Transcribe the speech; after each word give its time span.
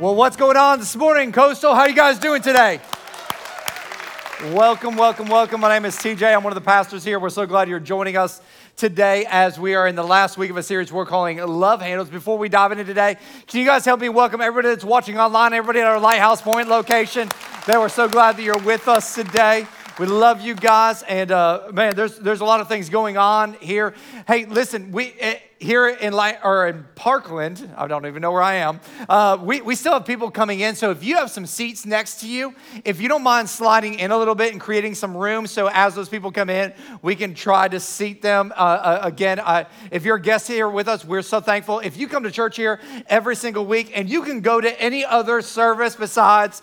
Well, 0.00 0.14
what's 0.14 0.36
going 0.36 0.56
on 0.56 0.78
this 0.78 0.94
morning, 0.94 1.32
Coastal? 1.32 1.74
How 1.74 1.86
you 1.86 1.94
guys 1.94 2.20
doing 2.20 2.40
today? 2.40 2.80
Welcome, 4.52 4.94
welcome, 4.94 5.26
welcome. 5.26 5.60
My 5.60 5.74
name 5.74 5.84
is 5.86 5.96
TJ. 5.96 6.36
I'm 6.36 6.44
one 6.44 6.52
of 6.52 6.54
the 6.54 6.64
pastors 6.64 7.02
here. 7.02 7.18
We're 7.18 7.30
so 7.30 7.46
glad 7.46 7.68
you're 7.68 7.80
joining 7.80 8.16
us 8.16 8.40
today 8.76 9.26
as 9.28 9.58
we 9.58 9.74
are 9.74 9.88
in 9.88 9.96
the 9.96 10.04
last 10.04 10.38
week 10.38 10.50
of 10.50 10.56
a 10.56 10.62
series 10.62 10.92
we're 10.92 11.04
calling 11.04 11.38
Love 11.38 11.80
Handles. 11.80 12.10
Before 12.10 12.38
we 12.38 12.48
dive 12.48 12.70
into 12.70 12.84
today, 12.84 13.16
can 13.48 13.58
you 13.58 13.66
guys 13.66 13.84
help 13.84 13.98
me 14.00 14.08
welcome 14.08 14.40
everybody 14.40 14.72
that's 14.72 14.84
watching 14.84 15.18
online, 15.18 15.52
everybody 15.52 15.80
at 15.80 15.88
our 15.88 15.98
Lighthouse 15.98 16.42
Point 16.42 16.68
location? 16.68 17.28
That 17.66 17.80
we're 17.80 17.88
so 17.88 18.08
glad 18.08 18.36
that 18.36 18.44
you're 18.44 18.56
with 18.56 18.86
us 18.86 19.16
today. 19.16 19.66
We 19.98 20.06
love 20.06 20.40
you 20.40 20.54
guys, 20.54 21.02
and 21.02 21.32
uh, 21.32 21.70
man, 21.72 21.96
there's 21.96 22.16
there's 22.20 22.40
a 22.40 22.44
lot 22.44 22.60
of 22.60 22.68
things 22.68 22.88
going 22.88 23.16
on 23.16 23.54
here. 23.54 23.94
Hey, 24.28 24.44
listen, 24.44 24.92
we 24.92 25.12
uh, 25.20 25.34
here 25.58 25.88
in 25.88 26.12
Light, 26.12 26.38
or 26.44 26.68
in 26.68 26.84
Parkland, 26.94 27.68
I 27.76 27.88
don't 27.88 28.06
even 28.06 28.22
know 28.22 28.30
where 28.30 28.42
I 28.42 28.54
am. 28.56 28.80
Uh, 29.08 29.38
we 29.40 29.60
we 29.60 29.74
still 29.74 29.92
have 29.92 30.06
people 30.06 30.30
coming 30.30 30.60
in, 30.60 30.76
so 30.76 30.90
if 30.90 31.02
you 31.02 31.16
have 31.16 31.30
some 31.30 31.46
seats 31.46 31.84
next 31.84 32.20
to 32.20 32.28
you, 32.28 32.54
if 32.84 33.00
you 33.00 33.08
don't 33.08 33.22
mind 33.22 33.48
sliding 33.48 33.98
in 33.98 34.10
a 34.10 34.18
little 34.18 34.34
bit 34.34 34.52
and 34.52 34.60
creating 34.60 34.94
some 34.94 35.16
room, 35.16 35.46
so 35.46 35.68
as 35.68 35.94
those 35.94 36.08
people 36.08 36.30
come 36.30 36.48
in, 36.48 36.72
we 37.02 37.16
can 37.16 37.34
try 37.34 37.66
to 37.68 37.80
seat 37.80 38.22
them. 38.22 38.52
Uh, 38.56 38.60
uh, 38.60 39.00
again, 39.02 39.40
if 39.90 40.04
you're 40.04 40.16
a 40.16 40.22
guest 40.22 40.46
here 40.46 40.68
with 40.68 40.88
us, 40.88 41.04
we're 41.04 41.22
so 41.22 41.40
thankful. 41.40 41.80
If 41.80 41.96
you 41.96 42.08
come 42.08 42.22
to 42.22 42.30
church 42.30 42.56
here 42.56 42.80
every 43.06 43.34
single 43.34 43.66
week, 43.66 43.92
and 43.94 44.08
you 44.08 44.22
can 44.22 44.40
go 44.40 44.60
to 44.60 44.80
any 44.80 45.04
other 45.04 45.42
service 45.42 45.96
besides 45.96 46.62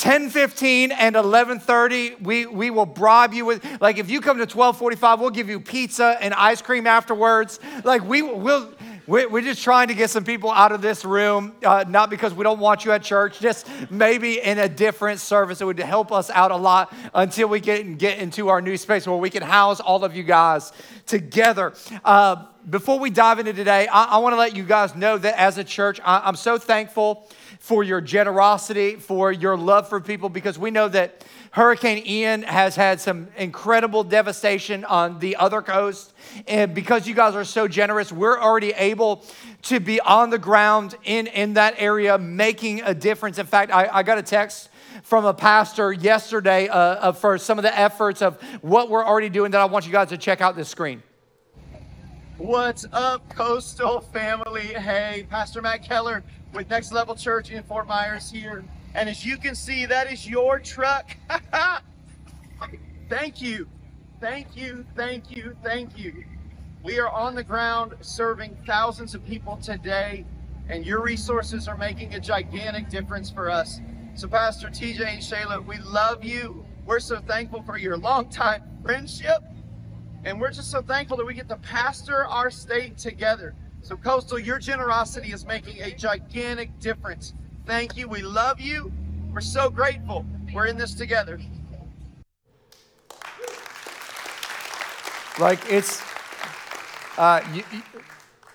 10:15 0.00 0.92
and 0.92 1.14
11:30 1.14 2.22
we 2.22 2.46
we 2.46 2.70
will 2.70 2.86
bribe 2.86 3.34
you 3.34 3.44
with 3.44 3.62
like 3.82 3.98
if 3.98 4.08
you 4.08 4.22
come 4.22 4.38
to 4.38 4.46
12:45 4.46 5.20
we'll 5.20 5.28
give 5.28 5.50
you 5.50 5.60
pizza 5.60 6.16
and 6.22 6.32
ice 6.32 6.62
cream 6.62 6.86
afterwards 6.86 7.60
like 7.84 8.02
we 8.04 8.22
will 8.22 8.72
we're 9.10 9.40
just 9.40 9.64
trying 9.64 9.88
to 9.88 9.94
get 9.94 10.08
some 10.08 10.22
people 10.22 10.52
out 10.52 10.70
of 10.70 10.82
this 10.82 11.04
room, 11.04 11.52
uh, 11.64 11.84
not 11.88 12.10
because 12.10 12.32
we 12.32 12.44
don't 12.44 12.60
want 12.60 12.84
you 12.84 12.92
at 12.92 13.02
church, 13.02 13.40
just 13.40 13.66
maybe 13.90 14.40
in 14.40 14.60
a 14.60 14.68
different 14.68 15.18
service. 15.18 15.60
It 15.60 15.64
would 15.64 15.80
help 15.80 16.12
us 16.12 16.30
out 16.30 16.52
a 16.52 16.56
lot 16.56 16.94
until 17.12 17.48
we 17.48 17.58
get, 17.58 17.98
get 17.98 18.18
into 18.18 18.50
our 18.50 18.62
new 18.62 18.76
space 18.76 19.08
where 19.08 19.16
we 19.16 19.28
can 19.28 19.42
house 19.42 19.80
all 19.80 20.04
of 20.04 20.14
you 20.14 20.22
guys 20.22 20.72
together. 21.06 21.72
Uh, 22.04 22.44
before 22.68 22.98
we 22.98 23.10
dive 23.10 23.38
into 23.38 23.52
today, 23.52 23.86
I, 23.86 24.04
I 24.04 24.18
want 24.18 24.34
to 24.34 24.36
let 24.36 24.54
you 24.54 24.64
guys 24.64 24.94
know 24.94 25.16
that 25.18 25.38
as 25.38 25.56
a 25.58 25.64
church, 25.64 26.00
I, 26.04 26.20
I'm 26.24 26.36
so 26.36 26.58
thankful 26.58 27.28
for 27.58 27.82
your 27.82 28.00
generosity, 28.00 28.96
for 28.96 29.32
your 29.32 29.56
love 29.56 29.88
for 29.88 30.00
people, 30.00 30.28
because 30.28 30.58
we 30.58 30.70
know 30.70 30.88
that 30.88 31.24
Hurricane 31.52 32.06
Ian 32.06 32.42
has 32.42 32.76
had 32.76 33.00
some 33.00 33.28
incredible 33.36 34.04
devastation 34.04 34.84
on 34.84 35.18
the 35.18 35.36
other 35.36 35.62
coast. 35.62 36.12
And 36.46 36.74
because 36.74 37.08
you 37.08 37.14
guys 37.14 37.34
are 37.34 37.44
so 37.44 37.66
generous, 37.66 38.12
we're 38.12 38.40
already 38.40 38.72
able 38.72 39.24
to 39.62 39.80
be 39.80 40.00
on 40.00 40.30
the 40.30 40.38
ground 40.38 40.94
in, 41.04 41.26
in 41.26 41.54
that 41.54 41.74
area 41.78 42.18
making 42.18 42.82
a 42.82 42.94
difference. 42.94 43.38
In 43.38 43.46
fact, 43.46 43.72
I, 43.72 43.88
I 43.92 44.02
got 44.02 44.18
a 44.18 44.22
text 44.22 44.68
from 45.02 45.24
a 45.24 45.34
pastor 45.34 45.92
yesterday 45.92 46.68
uh, 46.68 47.12
for 47.12 47.36
some 47.38 47.58
of 47.58 47.62
the 47.62 47.76
efforts 47.76 48.22
of 48.22 48.40
what 48.60 48.90
we're 48.90 49.04
already 49.04 49.28
doing 49.28 49.50
that 49.50 49.60
I 49.60 49.64
want 49.64 49.86
you 49.86 49.92
guys 49.92 50.10
to 50.10 50.18
check 50.18 50.40
out 50.40 50.56
this 50.56 50.68
screen. 50.68 51.02
What's 52.40 52.86
up, 52.94 53.28
Coastal 53.28 54.00
family? 54.00 54.68
Hey, 54.68 55.26
Pastor 55.28 55.60
Matt 55.60 55.84
Keller 55.84 56.24
with 56.54 56.70
Next 56.70 56.90
Level 56.90 57.14
Church 57.14 57.50
in 57.50 57.62
Fort 57.64 57.86
Myers 57.86 58.30
here. 58.30 58.64
And 58.94 59.10
as 59.10 59.26
you 59.26 59.36
can 59.36 59.54
see, 59.54 59.84
that 59.84 60.10
is 60.10 60.26
your 60.26 60.58
truck. 60.58 61.14
thank 63.10 63.42
you. 63.42 63.68
Thank 64.22 64.56
you. 64.56 64.86
Thank 64.96 65.30
you. 65.30 65.54
Thank 65.62 65.98
you. 65.98 66.24
We 66.82 66.98
are 66.98 67.10
on 67.10 67.34
the 67.34 67.44
ground 67.44 67.94
serving 68.00 68.56
thousands 68.66 69.14
of 69.14 69.22
people 69.26 69.58
today, 69.58 70.24
and 70.70 70.86
your 70.86 71.02
resources 71.02 71.68
are 71.68 71.76
making 71.76 72.14
a 72.14 72.20
gigantic 72.20 72.88
difference 72.88 73.30
for 73.30 73.50
us. 73.50 73.80
So, 74.14 74.28
Pastor 74.28 74.68
TJ 74.68 75.06
and 75.06 75.20
Shayla, 75.20 75.62
we 75.66 75.76
love 75.80 76.24
you. 76.24 76.64
We're 76.86 77.00
so 77.00 77.18
thankful 77.18 77.62
for 77.64 77.76
your 77.76 77.98
longtime 77.98 78.62
friendship. 78.82 79.44
And 80.24 80.40
we're 80.40 80.50
just 80.50 80.70
so 80.70 80.82
thankful 80.82 81.16
that 81.16 81.26
we 81.26 81.34
get 81.34 81.48
to 81.48 81.56
pastor 81.56 82.26
our 82.26 82.50
state 82.50 82.98
together. 82.98 83.54
So, 83.82 83.96
Coastal, 83.96 84.38
your 84.38 84.58
generosity 84.58 85.32
is 85.32 85.46
making 85.46 85.80
a 85.80 85.92
gigantic 85.92 86.78
difference. 86.78 87.32
Thank 87.64 87.96
you. 87.96 88.06
We 88.06 88.20
love 88.20 88.60
you. 88.60 88.92
We're 89.32 89.40
so 89.40 89.70
grateful. 89.70 90.26
We're 90.52 90.66
in 90.66 90.76
this 90.76 90.94
together. 90.94 91.40
Like, 95.38 95.60
it's, 95.70 96.02
uh, 97.16 97.40
you, 97.54 97.62
you, 97.72 97.82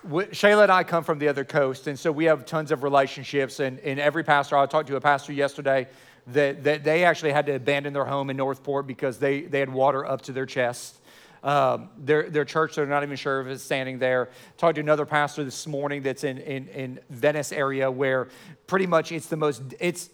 Shayla 0.07 0.63
and 0.63 0.71
I 0.71 0.83
come 0.83 1.03
from 1.03 1.17
the 1.17 1.27
other 1.27 1.43
coast, 1.43 1.87
and 1.87 1.97
so 1.97 2.11
we 2.11 2.25
have 2.25 2.45
tons 2.45 2.71
of 2.71 2.83
relationships. 2.83 3.59
And, 3.59 3.79
and 3.79 3.99
every 3.99 4.23
pastor, 4.23 4.55
I 4.55 4.67
talked 4.67 4.87
to 4.89 4.95
a 4.97 5.01
pastor 5.01 5.33
yesterday 5.33 5.87
that, 6.27 6.63
that 6.63 6.83
they 6.83 7.03
actually 7.03 7.31
had 7.31 7.47
to 7.47 7.55
abandon 7.55 7.93
their 7.93 8.05
home 8.05 8.29
in 8.29 8.37
North 8.37 8.61
Port 8.61 8.85
because 8.85 9.17
they, 9.17 9.41
they 9.41 9.59
had 9.59 9.73
water 9.73 10.05
up 10.05 10.21
to 10.23 10.31
their 10.31 10.45
chest. 10.45 10.99
Um, 11.45 11.89
their, 11.99 12.27
their 12.27 12.43
church, 12.43 12.75
they're 12.75 12.87
not 12.87 13.03
even 13.03 13.15
sure 13.15 13.39
if 13.39 13.45
it's 13.45 13.63
standing 13.63 13.99
there. 13.99 14.29
Talked 14.57 14.75
to 14.75 14.81
another 14.81 15.05
pastor 15.05 15.43
this 15.43 15.67
morning 15.67 16.01
that's 16.01 16.23
in, 16.23 16.39
in, 16.39 16.67
in 16.69 16.99
Venice 17.11 17.51
area 17.51 17.89
where 17.91 18.29
pretty 18.65 18.87
much 18.87 19.11
it's 19.11 19.27
the 19.27 19.37
most, 19.37 19.61
it's, 19.79 20.09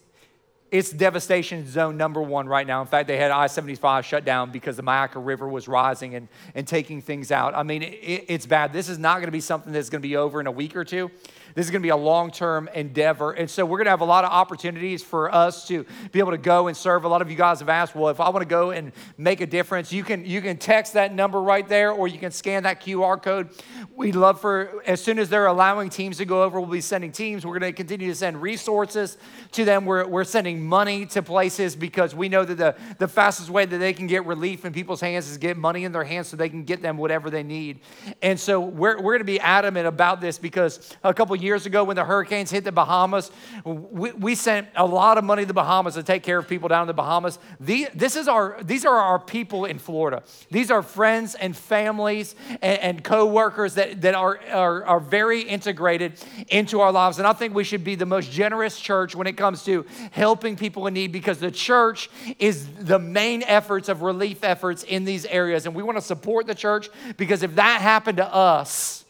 it's 0.72 0.90
devastation 0.90 1.66
zone 1.70 1.96
number 1.96 2.22
one 2.22 2.50
right 2.50 2.68
now. 2.68 2.82
In 2.82 2.88
fact, 2.88 3.08
they 3.08 3.16
had 3.16 3.32
I 3.32 3.48
75 3.48 4.06
shut 4.06 4.26
down 4.26 4.52
because 4.52 4.76
the 4.76 4.84
Myakka 4.84 5.26
River 5.26 5.48
was 5.48 5.70
rising 5.70 6.16
and, 6.16 6.28
and 6.54 6.68
taking 6.68 7.02
things 7.02 7.32
out. 7.32 7.56
I 7.56 7.64
mean, 7.64 7.84
it, 7.84 8.26
it's 8.28 8.46
bad. 8.46 8.74
This 8.74 8.90
is 8.90 8.98
not 8.98 9.16
going 9.16 9.28
to 9.28 9.32
be 9.32 9.40
something 9.40 9.72
that's 9.72 9.90
going 9.90 10.02
to 10.02 10.08
be 10.08 10.18
over 10.18 10.42
in 10.42 10.48
a 10.48 10.52
week 10.52 10.76
or 10.76 10.84
two. 10.84 11.12
This 11.56 11.66
is 11.66 11.72
going 11.72 11.82
to 11.82 11.86
be 11.86 11.90
a 11.90 11.98
long 11.98 12.32
term 12.32 12.70
endeavor. 12.74 13.32
And 13.32 13.50
so 13.50 13.66
we're 13.66 13.78
going 13.78 13.86
to 13.86 13.92
have 13.92 14.02
a 14.02 14.06
lot 14.06 14.24
of 14.24 14.32
opportunities 14.32 15.04
for 15.04 15.34
us 15.34 15.68
to 15.68 15.86
be 16.12 16.20
able 16.20 16.32
to 16.32 16.38
go 16.38 16.68
and 16.68 16.78
serve. 16.78 17.04
A 17.04 17.08
lot 17.08 17.22
of 17.22 17.30
you 17.30 17.38
guys 17.38 17.60
have 17.60 17.70
asked, 17.70 17.96
well, 17.96 18.10
if 18.10 18.20
I 18.20 18.30
want 18.30 18.42
to 18.42 18.50
go 18.50 18.72
and 18.72 18.92
make 19.18 19.42
a 19.42 19.46
difference, 19.46 19.92
you 19.92 20.04
can, 20.04 20.26
you 20.26 20.42
can 20.42 20.58
text 20.58 20.94
that 20.94 21.14
number 21.14 21.42
right 21.42 21.68
there 21.68 21.92
or 21.92 22.08
you 22.08 22.20
can 22.20 22.32
scan 22.32 22.64
that 22.64 22.82
QR 22.82 23.22
code. 23.22 23.50
We'd 23.96 24.16
love 24.16 24.40
for, 24.40 24.82
as 24.86 25.02
soon 25.02 25.20
as 25.20 25.30
they're 25.30 25.48
allowing 25.48 25.90
teams 25.90 26.18
to 26.18 26.26
go 26.26 26.44
over, 26.44 26.60
we'll 26.60 26.70
be 26.70 26.82
sending 26.82 27.12
teams. 27.12 27.46
We're 27.46 27.60
going 27.60 27.72
to 27.72 27.76
continue 27.76 28.08
to 28.10 28.16
send 28.16 28.42
resources 28.42 29.18
to 29.54 29.66
them. 29.66 29.86
We're, 29.86 30.08
we're 30.08 30.24
sending 30.24 30.66
money 30.66 31.06
to 31.08 31.22
places 31.22 31.76
because 31.76 32.16
we 32.16 32.30
know 32.30 32.46
that 32.46 32.56
the, 32.56 32.76
the 32.98 33.08
fastest 33.08 33.50
way 33.50 33.66
that 33.66 33.78
they 33.78 33.94
can 33.94 34.08
get 34.08 34.26
relief 34.26 34.66
in 34.66 34.74
people's 34.74 35.02
hands 35.02 35.30
is 35.30 35.38
get 35.38 35.58
money 35.58 35.84
in 35.84 35.92
their 35.92 36.04
hands 36.04 36.30
so 36.30 36.38
they 36.38 36.50
can 36.50 36.64
get 36.64 36.82
them 36.82 36.98
whatever 36.98 37.30
they 37.30 37.44
need. 37.44 37.80
And 38.22 38.40
so 38.40 38.60
we're, 38.60 38.98
we're 38.98 39.14
going 39.14 39.20
to 39.20 39.26
be 39.26 39.40
adamant 39.40 39.88
about 39.88 40.22
this 40.22 40.38
because 40.38 40.96
a 41.04 41.14
couple 41.14 41.36
years 41.42 41.66
ago 41.66 41.84
when 41.84 41.96
the 41.96 42.04
hurricanes 42.04 42.52
hit 42.52 42.64
the 42.64 42.72
Bahamas, 42.72 43.32
we, 43.64 44.12
we, 44.12 44.36
sent 44.36 44.68
a 44.76 44.86
lot 44.86 45.18
of 45.18 45.24
money 45.24 45.44
to 45.44 45.48
the 45.48 45.54
Bahamas 45.54 45.94
to 45.96 46.04
take 46.04 46.24
care 46.24 46.40
of 46.40 46.48
people 46.48 46.68
down 46.68 46.84
in 46.84 46.88
the 46.88 46.94
Bahamas. 46.94 47.38
The, 47.60 47.88
this 47.94 48.16
is 48.16 48.28
our, 48.28 48.58
these 48.64 48.86
are 48.86 48.96
our 48.96 49.20
people 49.20 49.66
in 49.66 49.78
Florida. 49.78 50.24
These 50.50 50.72
are 50.72 50.82
friends 50.82 51.36
and 51.36 51.56
families 51.56 52.36
and, 52.62 52.80
and 52.80 53.04
co-workers 53.04 53.76
that, 53.76 54.02
that 54.02 54.16
are, 54.16 54.40
are, 54.52 54.84
are 54.86 55.00
very 55.00 55.42
integrated 55.42 56.14
into 56.50 56.82
our 56.82 56.92
lives. 56.92 57.18
And 57.18 57.28
I 57.28 57.34
think 57.34 57.54
we 57.54 57.64
should 57.64 57.84
be 57.84 57.96
the 57.96 58.06
most 58.06 58.32
generous 58.32 58.80
church 58.80 59.16
when 59.16 59.28
it 59.28 59.38
comes 59.38 59.64
to 59.66 59.86
helping 60.12 60.56
people 60.56 60.88
in 60.88 60.94
need 60.94 61.12
because 61.12 61.40
the 61.40 61.52
church 61.52 62.10
is 62.40 62.68
the 62.68 63.00
main 63.00 63.44
efforts 63.44 63.90
of 63.90 64.02
relief 64.02 64.44
efforts 64.44 64.84
in 64.84 65.06
these 65.06 65.26
areas. 65.26 65.66
And 65.66 65.76
we 65.76 65.84
want 65.84 65.98
to 65.98 66.04
support 66.04 66.48
the 66.48 66.56
church 66.56 66.90
because 67.18 67.44
if 67.44 67.56
that 67.56 67.82
happened 67.82 68.18
to 68.18 68.34
us, 68.34 69.06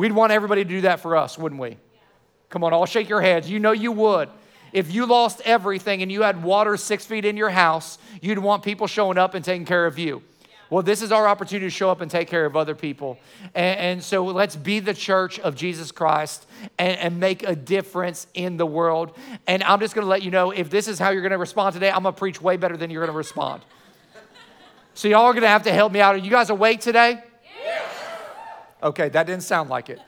We'd 0.00 0.12
want 0.12 0.32
everybody 0.32 0.64
to 0.64 0.68
do 0.70 0.80
that 0.80 1.00
for 1.00 1.14
us, 1.14 1.36
wouldn't 1.36 1.60
we? 1.60 1.76
Come 2.48 2.64
on, 2.64 2.72
all 2.72 2.86
shake 2.86 3.10
your 3.10 3.20
heads. 3.20 3.50
You 3.50 3.58
know 3.58 3.72
you 3.72 3.92
would. 3.92 4.30
If 4.72 4.90
you 4.90 5.04
lost 5.04 5.42
everything 5.44 6.00
and 6.00 6.10
you 6.10 6.22
had 6.22 6.42
water 6.42 6.78
six 6.78 7.04
feet 7.04 7.26
in 7.26 7.36
your 7.36 7.50
house, 7.50 7.98
you'd 8.22 8.38
want 8.38 8.62
people 8.62 8.86
showing 8.86 9.18
up 9.18 9.34
and 9.34 9.44
taking 9.44 9.66
care 9.66 9.84
of 9.84 9.98
you. 9.98 10.22
Well, 10.70 10.82
this 10.82 11.02
is 11.02 11.12
our 11.12 11.28
opportunity 11.28 11.66
to 11.66 11.70
show 11.70 11.90
up 11.90 12.00
and 12.00 12.10
take 12.10 12.28
care 12.28 12.46
of 12.46 12.56
other 12.56 12.74
people. 12.74 13.18
And, 13.54 13.78
and 13.78 14.02
so 14.02 14.24
let's 14.24 14.56
be 14.56 14.80
the 14.80 14.94
church 14.94 15.38
of 15.38 15.54
Jesus 15.54 15.92
Christ 15.92 16.46
and, 16.78 16.98
and 16.98 17.20
make 17.20 17.42
a 17.42 17.54
difference 17.54 18.26
in 18.32 18.56
the 18.56 18.64
world. 18.64 19.14
And 19.46 19.62
I'm 19.64 19.80
just 19.80 19.94
going 19.94 20.06
to 20.06 20.10
let 20.10 20.22
you 20.22 20.30
know 20.30 20.50
if 20.50 20.70
this 20.70 20.88
is 20.88 20.98
how 20.98 21.10
you're 21.10 21.20
going 21.20 21.32
to 21.32 21.36
respond 21.36 21.74
today, 21.74 21.90
I'm 21.90 22.04
going 22.04 22.14
to 22.14 22.18
preach 22.18 22.40
way 22.40 22.56
better 22.56 22.78
than 22.78 22.88
you're 22.88 23.04
going 23.04 23.12
to 23.12 23.18
respond. 23.18 23.60
So, 24.94 25.08
y'all 25.08 25.26
are 25.26 25.34
going 25.34 25.42
to 25.42 25.48
have 25.48 25.64
to 25.64 25.72
help 25.74 25.92
me 25.92 26.00
out. 26.00 26.14
Are 26.14 26.18
you 26.18 26.30
guys 26.30 26.48
awake 26.48 26.80
today? 26.80 27.22
Okay, 28.82 29.08
that 29.10 29.26
didn't 29.26 29.42
sound 29.42 29.68
like 29.68 29.90
it. 29.90 30.00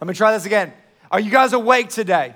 Let 0.00 0.08
me 0.08 0.14
try 0.14 0.32
this 0.32 0.46
again. 0.46 0.72
Are 1.10 1.20
you 1.20 1.30
guys 1.30 1.52
awake 1.52 1.90
today? 1.90 2.34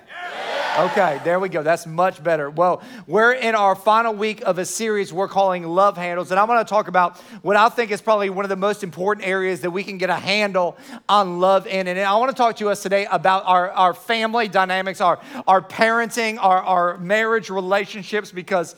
Okay, 0.77 1.19
there 1.25 1.37
we 1.37 1.49
go. 1.49 1.63
That's 1.63 1.85
much 1.85 2.23
better. 2.23 2.49
Well, 2.49 2.81
we're 3.05 3.33
in 3.33 3.55
our 3.55 3.75
final 3.75 4.13
week 4.13 4.41
of 4.45 4.57
a 4.57 4.65
series 4.65 5.11
we're 5.11 5.27
calling 5.27 5.63
Love 5.63 5.97
Handles, 5.97 6.31
and 6.31 6.39
I'm 6.39 6.47
going 6.47 6.59
to 6.59 6.69
talk 6.69 6.87
about 6.87 7.17
what 7.41 7.57
I 7.57 7.67
think 7.67 7.91
is 7.91 8.01
probably 8.01 8.29
one 8.29 8.45
of 8.45 8.49
the 8.49 8.55
most 8.55 8.81
important 8.81 9.27
areas 9.27 9.61
that 9.61 9.71
we 9.71 9.83
can 9.83 9.97
get 9.97 10.09
a 10.09 10.15
handle 10.15 10.77
on 11.09 11.41
love 11.41 11.67
in. 11.67 11.87
And 11.87 11.99
I 11.99 12.15
want 12.15 12.31
to 12.31 12.37
talk 12.37 12.55
to 12.57 12.69
us 12.69 12.81
today 12.81 13.05
about 13.11 13.43
our, 13.45 13.69
our 13.71 13.93
family 13.93 14.47
dynamics, 14.47 15.01
our, 15.01 15.19
our 15.45 15.61
parenting, 15.61 16.37
our, 16.39 16.61
our 16.61 16.97
marriage 16.99 17.49
relationships, 17.49 18.31
because 18.31 18.75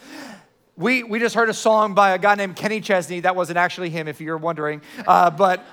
we, 0.75 1.03
we 1.03 1.19
just 1.19 1.35
heard 1.35 1.49
a 1.49 1.53
song 1.53 1.93
by 1.93 2.11
a 2.11 2.17
guy 2.17 2.33
named 2.33 2.55
Kenny 2.55 2.81
Chesney. 2.81 3.19
That 3.19 3.35
wasn't 3.35 3.57
actually 3.57 3.91
him, 3.91 4.07
if 4.07 4.19
you're 4.19 4.37
wondering. 4.37 4.81
Uh, 5.05 5.29
but 5.29 5.63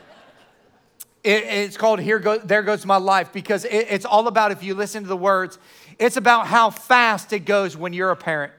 It, 1.22 1.44
it's 1.44 1.76
called 1.76 2.00
Here 2.00 2.18
Go, 2.18 2.38
There 2.38 2.62
Goes 2.62 2.86
My 2.86 2.96
Life 2.96 3.32
because 3.32 3.64
it, 3.64 3.86
it's 3.90 4.04
all 4.04 4.26
about, 4.26 4.52
if 4.52 4.62
you 4.62 4.74
listen 4.74 5.02
to 5.02 5.08
the 5.08 5.16
words, 5.16 5.58
it's 5.98 6.16
about 6.16 6.46
how 6.46 6.70
fast 6.70 7.32
it 7.32 7.40
goes 7.40 7.76
when 7.76 7.92
you're 7.92 8.10
a 8.10 8.16
parent. 8.16 8.52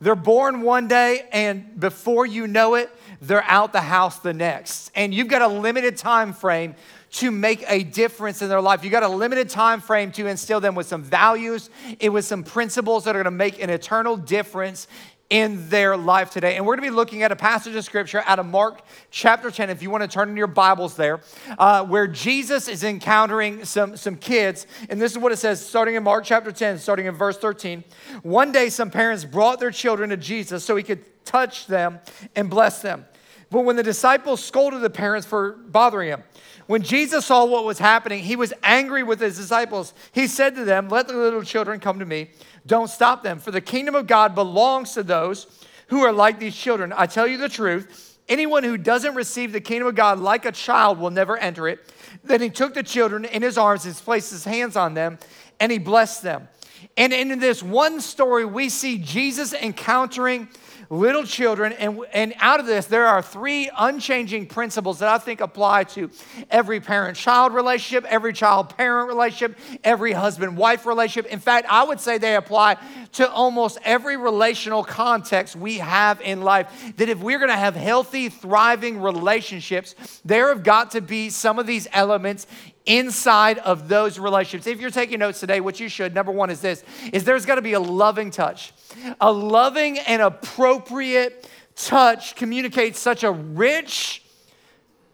They're 0.00 0.14
born 0.14 0.60
one 0.60 0.88
day, 0.88 1.26
and 1.32 1.78
before 1.80 2.26
you 2.26 2.46
know 2.46 2.74
it, 2.74 2.90
they're 3.22 3.44
out 3.44 3.72
the 3.72 3.80
house 3.80 4.18
the 4.18 4.34
next. 4.34 4.90
And 4.94 5.14
you've 5.14 5.28
got 5.28 5.40
a 5.40 5.48
limited 5.48 5.96
time 5.96 6.34
frame 6.34 6.74
to 7.12 7.30
make 7.30 7.64
a 7.66 7.82
difference 7.82 8.42
in 8.42 8.50
their 8.50 8.60
life. 8.60 8.84
You 8.84 8.90
got 8.90 9.02
a 9.02 9.08
limited 9.08 9.48
time 9.48 9.80
frame 9.80 10.12
to 10.12 10.26
instill 10.26 10.60
them 10.60 10.74
with 10.74 10.86
some 10.86 11.02
values, 11.02 11.70
it 11.98 12.10
with 12.10 12.26
some 12.26 12.44
principles 12.44 13.04
that 13.04 13.16
are 13.16 13.22
going 13.22 13.24
to 13.24 13.30
make 13.30 13.62
an 13.62 13.70
eternal 13.70 14.18
difference 14.18 14.86
in 15.28 15.68
their 15.68 15.96
life 15.96 16.30
today. 16.30 16.56
And 16.56 16.64
we're 16.64 16.76
going 16.76 16.84
to 16.84 16.90
be 16.90 16.96
looking 16.96 17.22
at 17.22 17.32
a 17.32 17.36
passage 17.36 17.74
of 17.74 17.84
scripture 17.84 18.22
out 18.26 18.38
of 18.38 18.46
Mark 18.46 18.82
chapter 19.10 19.50
10, 19.50 19.70
if 19.70 19.82
you 19.82 19.90
want 19.90 20.02
to 20.02 20.08
turn 20.08 20.28
in 20.28 20.36
your 20.36 20.46
Bibles 20.46 20.94
there, 20.94 21.20
uh, 21.58 21.84
where 21.84 22.06
Jesus 22.06 22.68
is 22.68 22.84
encountering 22.84 23.64
some, 23.64 23.96
some 23.96 24.16
kids. 24.16 24.66
And 24.88 25.00
this 25.00 25.12
is 25.12 25.18
what 25.18 25.32
it 25.32 25.36
says, 25.36 25.64
starting 25.64 25.96
in 25.96 26.04
Mark 26.04 26.24
chapter 26.24 26.52
10, 26.52 26.78
starting 26.78 27.06
in 27.06 27.14
verse 27.14 27.38
13. 27.38 27.82
One 28.22 28.52
day, 28.52 28.68
some 28.68 28.90
parents 28.90 29.24
brought 29.24 29.58
their 29.58 29.72
children 29.72 30.10
to 30.10 30.16
Jesus 30.16 30.64
so 30.64 30.76
he 30.76 30.82
could 30.82 31.24
touch 31.24 31.66
them 31.66 31.98
and 32.36 32.48
bless 32.48 32.80
them. 32.82 33.04
But 33.50 33.60
when 33.60 33.76
the 33.76 33.82
disciples 33.82 34.44
scolded 34.44 34.80
the 34.80 34.90
parents 34.90 35.26
for 35.26 35.52
bothering 35.52 36.08
him, 36.08 36.22
when 36.66 36.82
Jesus 36.82 37.26
saw 37.26 37.44
what 37.44 37.64
was 37.64 37.78
happening, 37.78 38.24
he 38.24 38.34
was 38.34 38.52
angry 38.62 39.04
with 39.04 39.20
his 39.20 39.36
disciples. 39.36 39.94
He 40.10 40.26
said 40.26 40.56
to 40.56 40.64
them, 40.64 40.88
Let 40.88 41.06
the 41.06 41.14
little 41.14 41.42
children 41.42 41.78
come 41.78 42.00
to 42.00 42.04
me. 42.04 42.30
Don't 42.66 42.88
stop 42.88 43.22
them, 43.22 43.38
for 43.38 43.50
the 43.50 43.60
kingdom 43.60 43.94
of 43.94 44.06
God 44.06 44.34
belongs 44.34 44.92
to 44.94 45.02
those 45.02 45.46
who 45.88 46.02
are 46.02 46.12
like 46.12 46.38
these 46.38 46.56
children. 46.56 46.92
I 46.96 47.06
tell 47.06 47.26
you 47.26 47.38
the 47.38 47.48
truth 47.48 48.18
anyone 48.28 48.64
who 48.64 48.76
doesn't 48.76 49.14
receive 49.14 49.52
the 49.52 49.60
kingdom 49.60 49.86
of 49.86 49.94
God 49.94 50.18
like 50.18 50.44
a 50.44 50.52
child 50.52 50.98
will 50.98 51.10
never 51.10 51.36
enter 51.36 51.68
it. 51.68 51.92
Then 52.24 52.40
he 52.40 52.50
took 52.50 52.74
the 52.74 52.82
children 52.82 53.24
in 53.24 53.42
his 53.42 53.56
arms 53.56 53.86
and 53.86 53.94
placed 53.94 54.32
his 54.32 54.44
hands 54.44 54.76
on 54.76 54.94
them, 54.94 55.18
and 55.60 55.70
he 55.70 55.78
blessed 55.78 56.22
them. 56.22 56.48
And 56.96 57.12
in 57.12 57.38
this 57.38 57.62
one 57.62 58.00
story, 58.00 58.44
we 58.44 58.68
see 58.68 58.98
Jesus 58.98 59.52
encountering 59.52 60.48
little 60.90 61.24
children. 61.24 61.72
And, 61.72 62.00
and 62.12 62.34
out 62.38 62.60
of 62.60 62.66
this, 62.66 62.86
there 62.86 63.06
are 63.06 63.22
three 63.22 63.70
unchanging 63.76 64.46
principles 64.46 65.00
that 65.00 65.08
I 65.08 65.18
think 65.18 65.40
apply 65.40 65.84
to 65.84 66.10
every 66.50 66.80
parent 66.80 67.16
child 67.16 67.54
relationship, 67.54 68.04
every 68.10 68.32
child 68.32 68.76
parent 68.76 69.08
relationship, 69.08 69.58
every 69.82 70.12
husband 70.12 70.56
wife 70.56 70.86
relationship. 70.86 71.30
In 71.32 71.40
fact, 71.40 71.66
I 71.70 71.84
would 71.84 72.00
say 72.00 72.18
they 72.18 72.36
apply 72.36 72.76
to 73.12 73.30
almost 73.30 73.78
every 73.84 74.16
relational 74.16 74.84
context 74.84 75.56
we 75.56 75.78
have 75.78 76.20
in 76.20 76.42
life. 76.42 76.94
That 76.96 77.08
if 77.08 77.18
we're 77.18 77.38
going 77.38 77.50
to 77.50 77.56
have 77.56 77.74
healthy, 77.74 78.28
thriving 78.28 79.00
relationships, 79.00 80.20
there 80.24 80.48
have 80.48 80.62
got 80.62 80.92
to 80.92 81.00
be 81.00 81.30
some 81.30 81.58
of 81.58 81.66
these 81.66 81.88
elements 81.92 82.46
inside 82.86 83.58
of 83.58 83.88
those 83.88 84.18
relationships. 84.18 84.66
If 84.66 84.80
you're 84.80 84.90
taking 84.90 85.18
notes 85.18 85.40
today, 85.40 85.60
what 85.60 85.78
you 85.78 85.88
should, 85.88 86.14
number 86.14 86.32
one 86.32 86.50
is 86.50 86.60
this, 86.60 86.84
is 87.12 87.24
there's 87.24 87.44
got 87.44 87.56
to 87.56 87.62
be 87.62 87.74
a 87.74 87.80
loving 87.80 88.30
touch. 88.30 88.72
A 89.20 89.30
loving 89.30 89.98
and 89.98 90.22
appropriate 90.22 91.48
touch 91.74 92.36
communicates 92.36 92.98
such 92.98 93.24
a 93.24 93.30
rich 93.30 94.22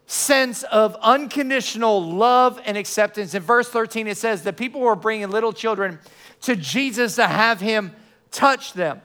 sense 0.05 0.63
of 0.63 0.95
unconditional 1.01 2.01
love 2.01 2.59
and 2.65 2.77
acceptance. 2.77 3.33
In 3.33 3.41
verse 3.41 3.69
13, 3.69 4.07
it 4.07 4.17
says 4.17 4.43
that 4.43 4.57
people 4.57 4.81
were 4.81 4.95
bringing 4.95 5.29
little 5.29 5.53
children 5.53 5.99
to 6.41 6.55
Jesus 6.55 7.15
to 7.15 7.25
have 7.25 7.59
him 7.59 7.95
touch 8.31 8.73
them. 8.73 9.01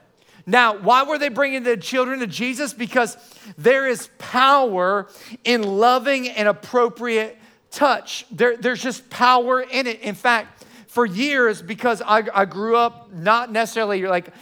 Now, 0.47 0.79
why 0.79 1.03
were 1.03 1.19
they 1.19 1.29
bringing 1.29 1.63
the 1.63 1.77
children 1.77 2.21
to 2.21 2.27
Jesus? 2.27 2.73
Because 2.73 3.17
there 3.57 3.87
is 3.87 4.09
power 4.19 5.09
in 5.45 5.63
loving 5.63 6.29
and 6.29 6.49
appropriate 6.49 7.39
touch. 7.71 8.27
There, 8.31 8.57
there's 8.57 8.83
just 8.83 9.09
power 9.11 9.61
in 9.61 9.87
it. 9.87 10.01
In 10.01 10.15
fact, 10.15 10.65
for 10.89 11.05
years, 11.05 11.63
because 11.63 12.03
I, 12.03 12.25
I 12.35 12.45
grew 12.45 12.77
up 12.77 13.13
not 13.13 13.53
necessarily 13.53 14.03
like 14.03 14.33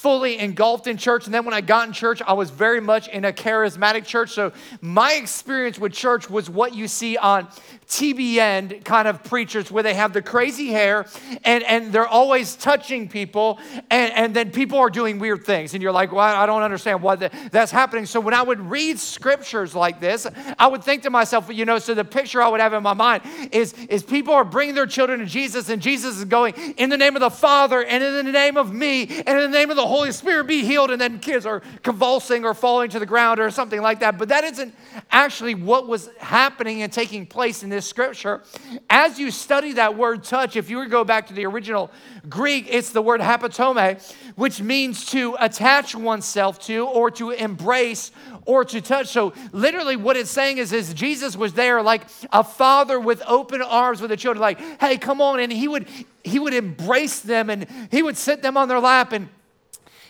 fully 0.00 0.38
engulfed 0.38 0.86
in 0.86 0.96
church. 0.96 1.26
And 1.26 1.34
then 1.34 1.44
when 1.44 1.52
I 1.52 1.60
got 1.60 1.86
in 1.86 1.92
church, 1.92 2.22
I 2.26 2.32
was 2.32 2.48
very 2.48 2.80
much 2.80 3.08
in 3.08 3.26
a 3.26 3.34
charismatic 3.34 4.06
church. 4.06 4.30
So 4.30 4.50
my 4.80 5.12
experience 5.12 5.78
with 5.78 5.92
church 5.92 6.30
was 6.30 6.48
what 6.48 6.74
you 6.74 6.88
see 6.88 7.18
on 7.18 7.48
TBN 7.86 8.82
kind 8.82 9.06
of 9.06 9.22
preachers 9.24 9.70
where 9.70 9.82
they 9.82 9.92
have 9.92 10.14
the 10.14 10.22
crazy 10.22 10.68
hair 10.68 11.06
and, 11.44 11.62
and 11.64 11.92
they're 11.92 12.06
always 12.06 12.56
touching 12.56 13.10
people. 13.10 13.58
And, 13.90 14.12
and 14.14 14.34
then 14.34 14.52
people 14.52 14.78
are 14.78 14.88
doing 14.88 15.18
weird 15.18 15.44
things. 15.44 15.74
And 15.74 15.82
you're 15.82 15.92
like, 15.92 16.12
well, 16.12 16.20
I 16.20 16.46
don't 16.46 16.62
understand 16.62 17.02
why 17.02 17.16
that's 17.16 17.70
happening. 17.70 18.06
So 18.06 18.20
when 18.20 18.32
I 18.32 18.42
would 18.42 18.60
read 18.60 18.98
scriptures 18.98 19.74
like 19.74 20.00
this, 20.00 20.26
I 20.58 20.66
would 20.66 20.82
think 20.82 21.02
to 21.02 21.10
myself, 21.10 21.50
you 21.52 21.66
know, 21.66 21.78
so 21.78 21.92
the 21.92 22.06
picture 22.06 22.40
I 22.40 22.48
would 22.48 22.60
have 22.60 22.72
in 22.72 22.82
my 22.82 22.94
mind 22.94 23.22
is, 23.52 23.74
is 23.74 24.02
people 24.02 24.32
are 24.32 24.44
bringing 24.44 24.74
their 24.74 24.86
children 24.86 25.18
to 25.18 25.26
Jesus 25.26 25.68
and 25.68 25.82
Jesus 25.82 26.16
is 26.16 26.24
going, 26.24 26.54
in 26.78 26.88
the 26.88 26.96
name 26.96 27.16
of 27.16 27.20
the 27.20 27.28
Father 27.28 27.84
and 27.84 28.02
in 28.02 28.24
the 28.24 28.32
name 28.32 28.56
of 28.56 28.72
me 28.72 29.02
and 29.02 29.28
in 29.28 29.50
the 29.50 29.58
name 29.58 29.68
of 29.68 29.76
the 29.76 29.89
Holy 29.90 30.12
Spirit 30.12 30.46
be 30.46 30.64
healed, 30.64 30.90
and 30.90 31.00
then 31.00 31.18
kids 31.18 31.44
are 31.44 31.60
convulsing 31.82 32.44
or 32.44 32.54
falling 32.54 32.90
to 32.90 32.98
the 32.98 33.06
ground 33.06 33.40
or 33.40 33.50
something 33.50 33.82
like 33.82 34.00
that. 34.00 34.18
But 34.18 34.28
that 34.28 34.44
isn't 34.44 34.74
actually 35.10 35.54
what 35.54 35.88
was 35.88 36.08
happening 36.18 36.82
and 36.82 36.92
taking 36.92 37.26
place 37.26 37.62
in 37.62 37.70
this 37.70 37.86
scripture. 37.86 38.42
As 38.88 39.18
you 39.18 39.30
study 39.30 39.72
that 39.72 39.96
word 39.96 40.22
touch, 40.24 40.56
if 40.56 40.70
you 40.70 40.76
were 40.76 40.84
to 40.84 40.90
go 40.90 41.04
back 41.04 41.26
to 41.26 41.34
the 41.34 41.44
original 41.44 41.90
Greek, 42.28 42.66
it's 42.70 42.90
the 42.90 43.02
word 43.02 43.20
haptomai, 43.20 44.00
which 44.36 44.62
means 44.62 45.04
to 45.06 45.36
attach 45.40 45.94
oneself 45.94 46.60
to 46.66 46.86
or 46.86 47.10
to 47.10 47.30
embrace 47.30 48.12
or 48.46 48.64
to 48.64 48.80
touch. 48.80 49.08
So 49.08 49.32
literally 49.52 49.96
what 49.96 50.16
it's 50.16 50.30
saying 50.30 50.58
is, 50.58 50.72
is 50.72 50.94
Jesus 50.94 51.36
was 51.36 51.52
there 51.54 51.82
like 51.82 52.02
a 52.32 52.44
father 52.44 53.00
with 53.00 53.22
open 53.26 53.60
arms 53.60 54.00
with 54.00 54.10
the 54.10 54.16
children, 54.16 54.40
like, 54.40 54.60
hey, 54.80 54.96
come 54.98 55.20
on. 55.20 55.40
And 55.40 55.52
he 55.52 55.68
would 55.68 55.88
he 56.22 56.38
would 56.38 56.52
embrace 56.54 57.20
them 57.20 57.48
and 57.48 57.66
he 57.90 58.02
would 58.02 58.16
sit 58.16 58.42
them 58.42 58.56
on 58.56 58.68
their 58.68 58.78
lap 58.78 59.12
and 59.12 59.28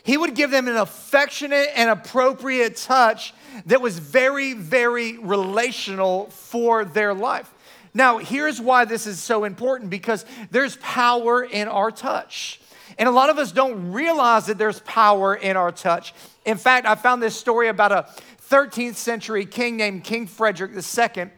he 0.02 0.16
would 0.16 0.34
give 0.34 0.50
them 0.50 0.68
an 0.68 0.76
affectionate 0.76 1.68
and 1.74 1.90
appropriate 1.90 2.76
touch 2.76 3.34
that 3.66 3.80
was 3.80 3.98
very, 3.98 4.54
very 4.54 5.18
relational 5.18 6.26
for 6.30 6.84
their 6.84 7.14
life. 7.14 7.52
Now, 7.92 8.18
here's 8.18 8.60
why 8.60 8.84
this 8.84 9.06
is 9.06 9.20
so 9.20 9.44
important 9.44 9.90
because 9.90 10.24
there's 10.50 10.76
power 10.76 11.42
in 11.42 11.68
our 11.68 11.90
touch. 11.90 12.60
And 12.98 13.08
a 13.08 13.12
lot 13.12 13.30
of 13.30 13.38
us 13.38 13.52
don't 13.52 13.92
realize 13.92 14.46
that 14.46 14.58
there's 14.58 14.80
power 14.80 15.34
in 15.34 15.56
our 15.56 15.72
touch. 15.72 16.14
In 16.44 16.56
fact, 16.56 16.86
I 16.86 16.94
found 16.94 17.22
this 17.22 17.36
story 17.36 17.68
about 17.68 17.92
a 17.92 18.08
13th 18.48 18.96
century 18.96 19.46
king 19.46 19.76
named 19.76 20.04
King 20.04 20.26
Frederick 20.26 20.72
II 20.72 21.30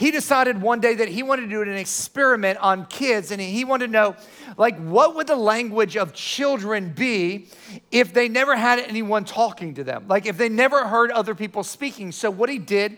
he 0.00 0.10
decided 0.10 0.62
one 0.62 0.80
day 0.80 0.94
that 0.94 1.08
he 1.08 1.22
wanted 1.22 1.42
to 1.42 1.48
do 1.48 1.60
an 1.60 1.76
experiment 1.76 2.58
on 2.60 2.86
kids 2.86 3.32
and 3.32 3.38
he 3.38 3.66
wanted 3.66 3.88
to 3.88 3.92
know 3.92 4.16
like 4.56 4.78
what 4.78 5.14
would 5.14 5.26
the 5.26 5.36
language 5.36 5.94
of 5.94 6.14
children 6.14 6.88
be 6.88 7.48
if 7.90 8.14
they 8.14 8.26
never 8.26 8.56
had 8.56 8.78
anyone 8.78 9.26
talking 9.26 9.74
to 9.74 9.84
them? 9.84 10.06
Like 10.08 10.24
if 10.24 10.38
they 10.38 10.48
never 10.48 10.88
heard 10.88 11.10
other 11.10 11.34
people 11.34 11.62
speaking. 11.62 12.12
So 12.12 12.30
what 12.30 12.48
he 12.48 12.58
did 12.58 12.96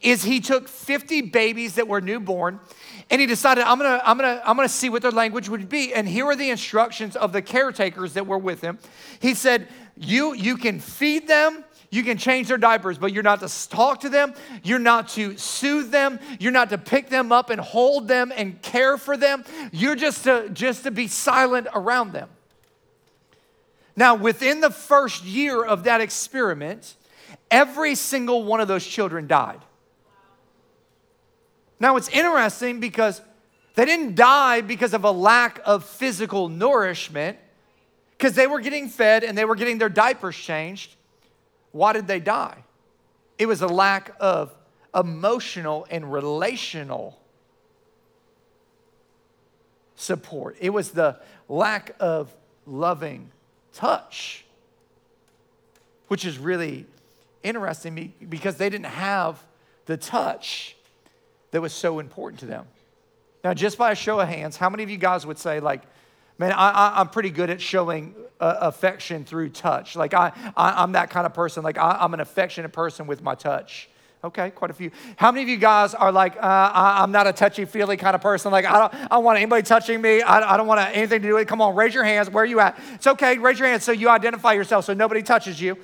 is 0.00 0.22
he 0.22 0.38
took 0.38 0.68
50 0.68 1.22
babies 1.22 1.74
that 1.74 1.88
were 1.88 2.00
newborn 2.00 2.60
and 3.10 3.20
he 3.20 3.26
decided 3.26 3.64
i'm 3.64 3.78
gonna 3.78 4.00
i'm 4.04 4.16
gonna 4.16 4.40
i'm 4.46 4.54
gonna 4.54 4.68
see 4.68 4.88
what 4.88 5.02
their 5.02 5.10
language 5.10 5.48
would 5.48 5.68
be. 5.68 5.92
And 5.92 6.06
here 6.06 6.24
are 6.26 6.36
the 6.36 6.50
instructions 6.50 7.16
of 7.16 7.32
the 7.32 7.42
caretakers 7.42 8.12
that 8.12 8.28
were 8.28 8.38
with 8.38 8.60
him. 8.60 8.78
He 9.18 9.34
said 9.34 9.66
you 9.96 10.34
you 10.34 10.56
can 10.56 10.80
feed 10.80 11.28
them 11.28 11.64
you 11.94 12.02
can 12.02 12.18
change 12.18 12.48
their 12.48 12.58
diapers, 12.58 12.98
but 12.98 13.12
you're 13.12 13.22
not 13.22 13.38
to 13.38 13.68
talk 13.68 14.00
to 14.00 14.08
them. 14.08 14.34
You're 14.64 14.80
not 14.80 15.10
to 15.10 15.36
soothe 15.36 15.92
them. 15.92 16.18
You're 16.40 16.50
not 16.50 16.70
to 16.70 16.78
pick 16.78 17.08
them 17.08 17.30
up 17.30 17.50
and 17.50 17.60
hold 17.60 18.08
them 18.08 18.32
and 18.34 18.60
care 18.62 18.98
for 18.98 19.16
them. 19.16 19.44
You're 19.70 19.94
just 19.94 20.24
to, 20.24 20.48
just 20.52 20.82
to 20.82 20.90
be 20.90 21.06
silent 21.06 21.68
around 21.72 22.12
them. 22.12 22.28
Now, 23.94 24.16
within 24.16 24.60
the 24.60 24.70
first 24.72 25.22
year 25.22 25.64
of 25.64 25.84
that 25.84 26.00
experiment, 26.00 26.96
every 27.48 27.94
single 27.94 28.42
one 28.42 28.60
of 28.60 28.66
those 28.66 28.84
children 28.84 29.28
died. 29.28 29.60
Now, 31.78 31.94
it's 31.94 32.08
interesting 32.08 32.80
because 32.80 33.22
they 33.76 33.84
didn't 33.84 34.16
die 34.16 34.62
because 34.62 34.94
of 34.94 35.04
a 35.04 35.12
lack 35.12 35.60
of 35.64 35.84
physical 35.84 36.48
nourishment, 36.48 37.38
because 38.16 38.34
they 38.34 38.46
were 38.46 38.60
getting 38.60 38.88
fed 38.88 39.24
and 39.24 39.36
they 39.36 39.44
were 39.44 39.54
getting 39.54 39.78
their 39.78 39.88
diapers 39.88 40.36
changed. 40.36 40.94
Why 41.72 41.92
did 41.92 42.06
they 42.06 42.20
die? 42.20 42.64
It 43.38 43.46
was 43.46 43.62
a 43.62 43.66
lack 43.66 44.12
of 44.20 44.54
emotional 44.94 45.86
and 45.90 46.12
relational 46.12 47.18
support, 49.96 50.56
it 50.60 50.70
was 50.70 50.90
the 50.90 51.18
lack 51.48 51.94
of 52.00 52.34
loving 52.66 53.30
touch, 53.72 54.44
which 56.08 56.24
is 56.24 56.38
really 56.38 56.86
interesting 57.42 58.12
because 58.28 58.56
they 58.56 58.68
didn't 58.68 58.86
have 58.86 59.42
the 59.86 59.96
touch 59.96 60.76
that 61.50 61.60
was 61.60 61.72
so 61.72 61.98
important 61.98 62.40
to 62.40 62.46
them. 62.46 62.66
Now, 63.44 63.54
just 63.54 63.76
by 63.76 63.92
a 63.92 63.94
show 63.94 64.18
of 64.18 64.28
hands, 64.28 64.56
how 64.56 64.70
many 64.70 64.82
of 64.82 64.90
you 64.90 64.96
guys 64.96 65.26
would 65.26 65.38
say, 65.38 65.60
like, 65.60 65.82
man, 66.38 66.52
I, 66.52 67.00
am 67.00 67.08
pretty 67.08 67.30
good 67.30 67.50
at 67.50 67.60
showing 67.60 68.14
uh, 68.40 68.56
affection 68.60 69.24
through 69.24 69.50
touch. 69.50 69.96
Like 69.96 70.14
I, 70.14 70.32
I, 70.56 70.82
am 70.82 70.92
that 70.92 71.10
kind 71.10 71.26
of 71.26 71.34
person. 71.34 71.62
Like 71.62 71.78
I, 71.78 71.98
I'm 72.00 72.14
an 72.14 72.20
affectionate 72.20 72.72
person 72.72 73.06
with 73.06 73.22
my 73.22 73.34
touch. 73.34 73.88
Okay, 74.24 74.50
quite 74.50 74.70
a 74.70 74.74
few. 74.74 74.90
How 75.16 75.30
many 75.30 75.42
of 75.42 75.50
you 75.50 75.58
guys 75.58 75.92
are 75.92 76.10
like, 76.10 76.34
uh, 76.36 76.40
I, 76.40 77.02
am 77.02 77.12
not 77.12 77.26
a 77.26 77.32
touchy 77.32 77.66
feely 77.66 77.98
kind 77.98 78.14
of 78.14 78.22
person? 78.22 78.50
Like, 78.50 78.64
I 78.64 78.78
don't, 78.78 78.94
I 78.94 79.08
don't 79.08 79.24
want 79.24 79.36
anybody 79.36 79.62
touching 79.62 80.00
me. 80.00 80.22
I, 80.22 80.54
I 80.54 80.56
don't 80.56 80.66
want 80.66 80.80
anything 80.96 81.20
to 81.20 81.28
do 81.28 81.34
with 81.34 81.42
it. 81.42 81.48
Come 81.48 81.60
on, 81.60 81.76
raise 81.76 81.92
your 81.92 82.04
hands. 82.04 82.30
Where 82.30 82.42
are 82.42 82.46
you 82.46 82.58
at? 82.58 82.80
It's 82.94 83.06
okay, 83.06 83.36
raise 83.36 83.58
your 83.58 83.68
hands 83.68 83.84
so 83.84 83.92
you 83.92 84.08
identify 84.08 84.54
yourself 84.54 84.86
so 84.86 84.94
nobody 84.94 85.22
touches 85.22 85.60
you. 85.60 85.76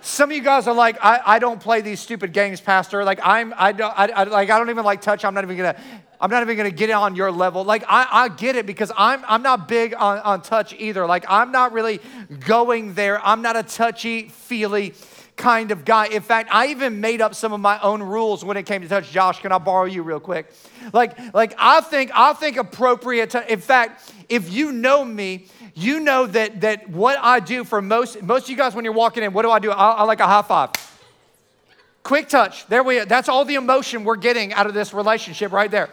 Some 0.00 0.30
of 0.30 0.36
you 0.36 0.42
guys 0.42 0.66
are 0.66 0.74
like, 0.74 0.98
I, 1.00 1.20
I 1.24 1.38
don't 1.38 1.60
play 1.60 1.80
these 1.80 2.00
stupid 2.00 2.32
games, 2.32 2.60
Pastor. 2.60 3.04
Like, 3.04 3.20
I'm, 3.22 3.54
I 3.56 3.70
don't, 3.70 3.98
I, 3.98 4.06
I, 4.08 4.24
like, 4.24 4.50
I 4.50 4.58
don't 4.58 4.68
even 4.68 4.84
like 4.84 5.00
touch. 5.00 5.24
I'm 5.24 5.32
not 5.32 5.44
even 5.44 5.56
gonna, 5.56 5.76
I'm 6.24 6.30
not 6.30 6.42
even 6.42 6.56
gonna 6.56 6.70
get 6.70 6.88
on 6.88 7.16
your 7.16 7.30
level. 7.30 7.64
Like, 7.64 7.84
I, 7.86 8.08
I 8.10 8.28
get 8.30 8.56
it 8.56 8.64
because 8.64 8.90
I'm, 8.96 9.22
I'm 9.28 9.42
not 9.42 9.68
big 9.68 9.92
on, 9.92 10.20
on 10.20 10.40
touch 10.40 10.72
either. 10.72 11.04
Like, 11.06 11.26
I'm 11.28 11.52
not 11.52 11.74
really 11.74 12.00
going 12.46 12.94
there. 12.94 13.20
I'm 13.22 13.42
not 13.42 13.56
a 13.56 13.62
touchy 13.62 14.30
feely 14.30 14.94
kind 15.36 15.70
of 15.70 15.84
guy. 15.84 16.06
In 16.06 16.22
fact, 16.22 16.48
I 16.50 16.68
even 16.68 17.02
made 17.02 17.20
up 17.20 17.34
some 17.34 17.52
of 17.52 17.60
my 17.60 17.78
own 17.80 18.02
rules 18.02 18.42
when 18.42 18.56
it 18.56 18.62
came 18.64 18.80
to 18.80 18.88
touch. 18.88 19.10
Josh, 19.10 19.42
can 19.42 19.52
I 19.52 19.58
borrow 19.58 19.84
you 19.84 20.02
real 20.02 20.18
quick? 20.18 20.50
Like, 20.94 21.34
like 21.34 21.54
I 21.58 21.82
think 21.82 22.10
I 22.14 22.32
think 22.32 22.56
appropriate. 22.56 23.28
To, 23.30 23.52
in 23.52 23.60
fact, 23.60 24.10
if 24.30 24.50
you 24.50 24.72
know 24.72 25.04
me, 25.04 25.48
you 25.74 26.00
know 26.00 26.24
that 26.24 26.62
that 26.62 26.88
what 26.88 27.18
I 27.20 27.38
do 27.40 27.64
for 27.64 27.82
most 27.82 28.22
most 28.22 28.44
of 28.44 28.48
you 28.50 28.56
guys 28.56 28.74
when 28.74 28.86
you're 28.86 28.94
walking 28.94 29.24
in, 29.24 29.34
what 29.34 29.42
do 29.42 29.50
I 29.50 29.58
do? 29.58 29.72
I, 29.72 29.90
I 29.90 30.02
like 30.04 30.20
a 30.20 30.26
high 30.26 30.40
five. 30.40 30.70
Quick 32.02 32.30
touch. 32.30 32.66
There 32.68 32.82
we. 32.82 33.00
That's 33.00 33.28
all 33.28 33.44
the 33.44 33.56
emotion 33.56 34.04
we're 34.04 34.16
getting 34.16 34.54
out 34.54 34.66
of 34.66 34.72
this 34.72 34.94
relationship 34.94 35.52
right 35.52 35.70
there, 35.70 35.90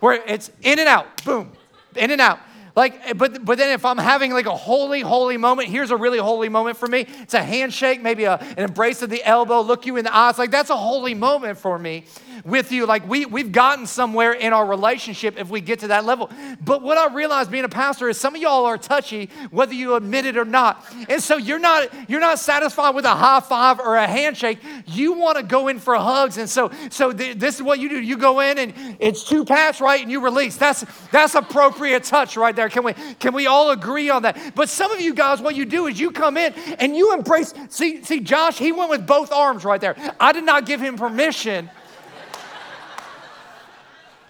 where 0.00 0.22
it's 0.26 0.50
in 0.62 0.78
and 0.78 0.88
out, 0.88 1.24
boom, 1.24 1.52
in 1.94 2.10
and 2.10 2.20
out. 2.20 2.38
Like, 2.76 3.16
but, 3.16 3.42
but 3.42 3.56
then 3.56 3.70
if 3.70 3.86
I'm 3.86 3.96
having 3.96 4.34
like 4.34 4.44
a 4.44 4.54
holy, 4.54 5.00
holy 5.00 5.38
moment, 5.38 5.68
here's 5.68 5.90
a 5.90 5.96
really 5.96 6.18
holy 6.18 6.50
moment 6.50 6.76
for 6.76 6.86
me. 6.86 7.06
It's 7.22 7.32
a 7.32 7.42
handshake, 7.42 8.02
maybe 8.02 8.24
a, 8.24 8.34
an 8.34 8.58
embrace 8.58 9.00
of 9.00 9.08
the 9.08 9.24
elbow, 9.24 9.62
look 9.62 9.86
you 9.86 9.96
in 9.96 10.04
the 10.04 10.14
eyes. 10.14 10.36
Like, 10.36 10.50
that's 10.50 10.68
a 10.68 10.76
holy 10.76 11.14
moment 11.14 11.56
for 11.56 11.78
me 11.78 12.04
with 12.44 12.72
you. 12.72 12.86
Like, 12.86 13.08
we, 13.08 13.26
we've 13.26 13.52
gotten 13.52 13.86
somewhere 13.86 14.32
in 14.32 14.52
our 14.52 14.66
relationship 14.66 15.38
if 15.38 15.48
we 15.48 15.60
get 15.60 15.80
to 15.80 15.88
that 15.88 16.04
level. 16.04 16.30
But 16.64 16.82
what 16.82 16.98
I 16.98 17.12
realized 17.12 17.50
being 17.50 17.64
a 17.64 17.68
pastor 17.68 18.08
is 18.08 18.18
some 18.18 18.34
of 18.34 18.40
y'all 18.40 18.64
are 18.64 18.78
touchy, 18.78 19.30
whether 19.50 19.74
you 19.74 19.94
admit 19.94 20.26
it 20.26 20.36
or 20.36 20.44
not. 20.44 20.84
And 21.08 21.22
so 21.22 21.36
you're 21.36 21.58
not, 21.58 21.88
you're 22.08 22.20
not 22.20 22.38
satisfied 22.38 22.94
with 22.94 23.04
a 23.04 23.14
high 23.14 23.40
five 23.40 23.80
or 23.80 23.96
a 23.96 24.06
handshake. 24.06 24.58
You 24.86 25.12
want 25.14 25.38
to 25.38 25.42
go 25.42 25.68
in 25.68 25.78
for 25.78 25.94
hugs. 25.96 26.38
And 26.38 26.48
so, 26.48 26.70
so 26.90 27.12
th- 27.12 27.38
this 27.38 27.56
is 27.56 27.62
what 27.62 27.78
you 27.78 27.88
do. 27.88 28.00
You 28.00 28.16
go 28.16 28.40
in 28.40 28.58
and 28.58 28.96
it's 28.98 29.24
two 29.24 29.44
pats, 29.44 29.80
right? 29.80 30.02
And 30.02 30.10
you 30.10 30.20
release. 30.20 30.56
That's, 30.56 30.84
that's 31.10 31.34
appropriate 31.34 32.04
touch 32.04 32.36
right 32.36 32.54
there. 32.54 32.68
Can 32.68 32.84
we, 32.84 32.92
can 33.18 33.34
we 33.34 33.46
all 33.46 33.70
agree 33.70 34.10
on 34.10 34.22
that? 34.22 34.54
But 34.54 34.68
some 34.68 34.90
of 34.92 35.00
you 35.00 35.14
guys, 35.14 35.40
what 35.40 35.54
you 35.54 35.64
do 35.64 35.86
is 35.86 35.98
you 35.98 36.10
come 36.10 36.36
in 36.36 36.52
and 36.78 36.96
you 36.96 37.14
embrace. 37.14 37.54
See, 37.68 38.02
see, 38.02 38.20
Josh, 38.20 38.58
he 38.58 38.72
went 38.72 38.90
with 38.90 39.06
both 39.06 39.32
arms 39.32 39.64
right 39.64 39.80
there. 39.80 39.96
I 40.20 40.32
did 40.32 40.44
not 40.44 40.66
give 40.66 40.80
him 40.80 40.96
permission. 40.96 41.70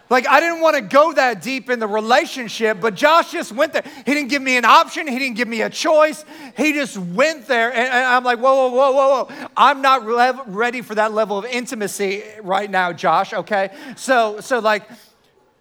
Like, 0.09 0.29
I 0.29 0.39
didn't 0.39 0.61
want 0.61 0.77
to 0.77 0.83
go 0.83 1.13
that 1.15 1.43
deep 1.43 1.69
in 1.69 1.81
the 1.81 1.89
relationship, 1.89 2.81
but 2.81 2.95
Josh 2.95 3.33
just 3.33 3.51
went 3.51 3.73
there. 3.73 3.83
He 4.05 4.15
didn't 4.15 4.29
give 4.29 4.43
me 4.43 4.57
an 4.57 4.65
option. 4.65 5.09
He 5.09 5.19
didn't 5.19 5.37
give 5.37 5.49
me 5.49 5.63
a 5.63 5.71
choice. 5.71 6.25
He 6.57 6.73
just 6.73 6.97
went 6.97 7.49
there. 7.49 7.71
And, 7.71 7.89
and 7.89 8.05
I'm 8.05 8.23
like, 8.23 8.39
whoa, 8.39 8.69
whoa, 8.69 8.71
whoa, 8.71 8.93
whoa, 8.93 9.25
whoa. 9.25 9.49
I'm 9.57 9.83
not 9.83 10.07
re- 10.07 10.41
ready 10.47 10.81
for 10.81 10.95
that 10.95 11.13
level 11.13 11.39
of 11.39 11.45
intimacy 11.45 12.23
right 12.43 12.71
now, 12.71 12.93
Josh, 12.93 13.33
okay? 13.33 13.71
So, 13.97 14.41
so 14.41 14.61
like, 14.61 14.89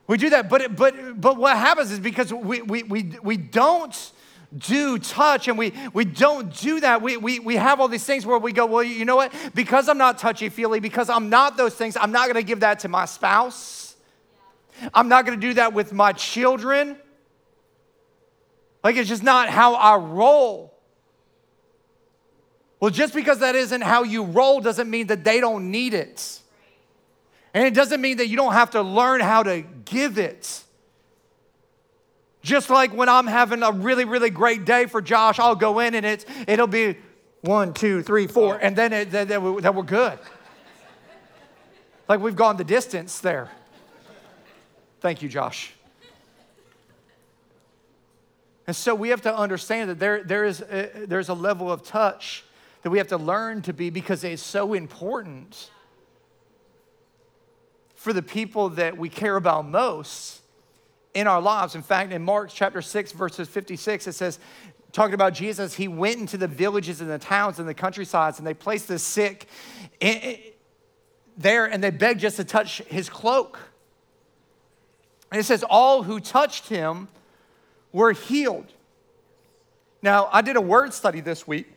we 0.07 0.17
do 0.17 0.29
that, 0.29 0.49
but, 0.49 0.75
but, 0.75 1.19
but 1.19 1.37
what 1.37 1.57
happens 1.57 1.91
is 1.91 1.99
because 1.99 2.31
we, 2.31 2.61
we, 2.61 2.83
we, 2.83 3.13
we 3.23 3.37
don't 3.37 4.11
do 4.55 4.99
touch 4.99 5.47
and 5.47 5.57
we, 5.57 5.73
we 5.93 6.05
don't 6.05 6.55
do 6.55 6.79
that, 6.81 7.01
we, 7.01 7.17
we, 7.17 7.39
we 7.39 7.55
have 7.55 7.81
all 7.81 7.87
these 7.87 8.03
things 8.03 8.25
where 8.25 8.37
we 8.37 8.51
go, 8.51 8.67
well, 8.67 8.83
you 8.83 9.05
know 9.05 9.15
what? 9.15 9.33
Because 9.55 9.89
I'm 9.89 9.97
not 9.97 10.19
touchy 10.19 10.49
feely, 10.49 10.79
because 10.79 11.09
I'm 11.09 11.29
not 11.29 11.57
those 11.57 11.73
things, 11.73 11.97
I'm 11.99 12.11
not 12.11 12.27
gonna 12.27 12.43
give 12.43 12.59
that 12.59 12.79
to 12.81 12.87
my 12.87 13.05
spouse. 13.05 13.84
I'm 14.93 15.07
not 15.07 15.25
gonna 15.25 15.37
do 15.37 15.53
that 15.55 15.73
with 15.73 15.93
my 15.93 16.13
children. 16.13 16.97
Like 18.83 18.97
it's 18.97 19.09
just 19.09 19.23
not 19.23 19.49
how 19.49 19.75
I 19.75 19.95
roll. 19.97 20.73
Well, 22.79 22.91
just 22.91 23.13
because 23.13 23.39
that 23.39 23.55
isn't 23.55 23.81
how 23.81 24.03
you 24.03 24.23
roll 24.23 24.61
doesn't 24.61 24.89
mean 24.89 25.07
that 25.07 25.23
they 25.23 25.39
don't 25.39 25.71
need 25.71 25.93
it. 25.93 26.39
And 27.53 27.65
it 27.65 27.73
doesn't 27.73 28.01
mean 28.01 28.17
that 28.17 28.27
you 28.27 28.35
don't 28.35 28.53
have 28.53 28.71
to 28.71 28.81
learn 28.81 29.21
how 29.21 29.43
to 29.43 29.61
give 29.85 30.17
it. 30.17 30.63
Just 32.43 32.69
like 32.69 32.93
when 32.93 33.09
I'm 33.09 33.25
having 33.25 33.63
a 33.63 33.71
really, 33.71 34.05
really 34.05 34.29
great 34.29 34.65
day 34.65 34.85
for 34.85 35.01
Josh, 35.01 35.39
I'll 35.39 35.55
go 35.55 35.79
in 35.79 35.95
and 35.95 36.05
it's, 36.05 36.25
it'll 36.47 36.67
be 36.67 36.97
one, 37.41 37.73
two, 37.73 38.03
three, 38.03 38.27
four, 38.27 38.57
and 38.57 38.75
then, 38.75 38.93
it, 38.93 39.09
then 39.09 39.41
we're 39.41 39.83
good. 39.83 40.19
Like 42.07 42.19
we've 42.19 42.35
gone 42.35 42.57
the 42.57 42.63
distance 42.63 43.19
there. 43.19 43.49
Thank 45.05 45.21
you, 45.21 45.29
Josh. 45.29 45.71
And 48.65 48.75
so 48.75 48.95
we 48.95 49.09
have 49.09 49.21
to 49.21 49.37
understand 49.37 49.91
that 49.91 49.99
there, 49.99 50.23
there 50.23 50.45
is 50.45 50.61
a, 50.61 51.05
there's 51.05 51.29
a 51.29 51.35
level 51.35 51.71
of 51.71 51.83
touch 51.83 52.43
that 52.81 52.89
we 52.89 52.97
have 52.97 53.09
to 53.09 53.17
learn 53.17 53.61
to 53.61 53.71
be 53.71 53.91
because 53.91 54.23
it's 54.23 54.41
so 54.41 54.73
important 54.73 55.69
for 57.93 58.13
the 58.13 58.23
people 58.23 58.69
that 58.69 58.97
we 58.97 59.07
care 59.07 59.35
about 59.35 59.67
most 59.67 60.41
in 61.13 61.27
our 61.27 61.39
lives. 61.39 61.75
In 61.75 61.83
fact, 61.83 62.11
in 62.11 62.23
Mark 62.23 62.49
chapter 62.51 62.81
6, 62.81 63.11
verses 63.11 63.47
56, 63.47 64.07
it 64.07 64.13
says, 64.13 64.39
talking 64.91 65.13
about 65.13 65.35
Jesus, 65.35 65.75
he 65.75 65.87
went 65.87 66.17
into 66.17 66.37
the 66.37 66.47
villages 66.47 66.99
and 66.99 67.11
the 67.11 67.19
towns 67.19 67.59
and 67.59 67.69
the 67.69 67.75
countrysides, 67.75 68.39
and 68.39 68.47
they 68.47 68.55
placed 68.55 68.87
the 68.87 68.97
sick 68.97 69.47
in, 69.99 70.39
there 71.37 71.67
and 71.67 71.83
they 71.83 71.91
begged 71.91 72.21
just 72.21 72.37
to 72.37 72.43
touch 72.43 72.79
his 72.87 73.07
cloak. 73.07 73.59
And 75.35 75.41
it 75.41 75.43
says, 75.43 75.65
All 75.69 76.03
who 76.03 76.21
touched 76.21 76.69
him 76.69 77.09
were 77.91 78.13
healed. 78.13 78.71
Now, 80.01 80.29
I 80.31 80.41
did 80.41 80.55
a 80.55 80.61
word 80.61 80.93
study 80.93 81.19
this 81.19 81.45
week 81.45 81.67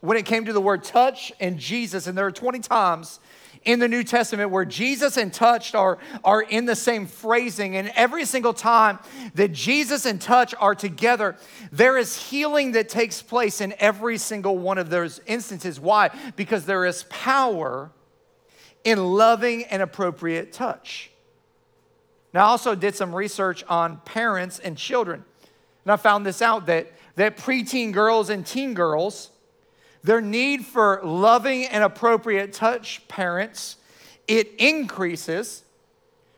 when 0.00 0.18
it 0.18 0.26
came 0.26 0.44
to 0.44 0.52
the 0.52 0.60
word 0.60 0.84
touch 0.84 1.32
and 1.40 1.58
Jesus, 1.58 2.06
and 2.06 2.18
there 2.18 2.26
are 2.26 2.30
20 2.30 2.58
times 2.58 3.18
in 3.64 3.78
the 3.78 3.88
New 3.88 4.04
Testament 4.04 4.50
where 4.50 4.66
Jesus 4.66 5.16
and 5.16 5.32
touched 5.32 5.74
are, 5.74 5.96
are 6.22 6.42
in 6.42 6.66
the 6.66 6.76
same 6.76 7.06
phrasing. 7.06 7.78
And 7.78 7.90
every 7.96 8.26
single 8.26 8.52
time 8.52 8.98
that 9.36 9.52
Jesus 9.54 10.04
and 10.04 10.20
touch 10.20 10.54
are 10.58 10.74
together, 10.74 11.36
there 11.72 11.96
is 11.96 12.28
healing 12.28 12.72
that 12.72 12.90
takes 12.90 13.22
place 13.22 13.62
in 13.62 13.72
every 13.78 14.18
single 14.18 14.58
one 14.58 14.76
of 14.76 14.90
those 14.90 15.18
instances. 15.26 15.80
Why? 15.80 16.10
Because 16.36 16.66
there 16.66 16.84
is 16.84 17.04
power 17.04 17.90
in 18.84 19.02
loving 19.02 19.64
and 19.64 19.80
appropriate 19.80 20.52
touch. 20.52 21.10
Now, 22.36 22.48
I 22.48 22.48
also 22.48 22.74
did 22.74 22.94
some 22.94 23.14
research 23.16 23.64
on 23.66 23.96
parents 24.04 24.58
and 24.58 24.76
children. 24.76 25.24
And 25.84 25.90
I 25.90 25.96
found 25.96 26.26
this 26.26 26.42
out 26.42 26.66
that, 26.66 26.92
that 27.14 27.38
preteen 27.38 27.92
girls 27.92 28.28
and 28.28 28.44
teen 28.44 28.74
girls 28.74 29.30
their 30.04 30.20
need 30.20 30.66
for 30.66 31.00
loving 31.02 31.64
and 31.64 31.82
appropriate 31.82 32.52
touch 32.52 33.08
parents, 33.08 33.76
it 34.28 34.52
increases. 34.58 35.64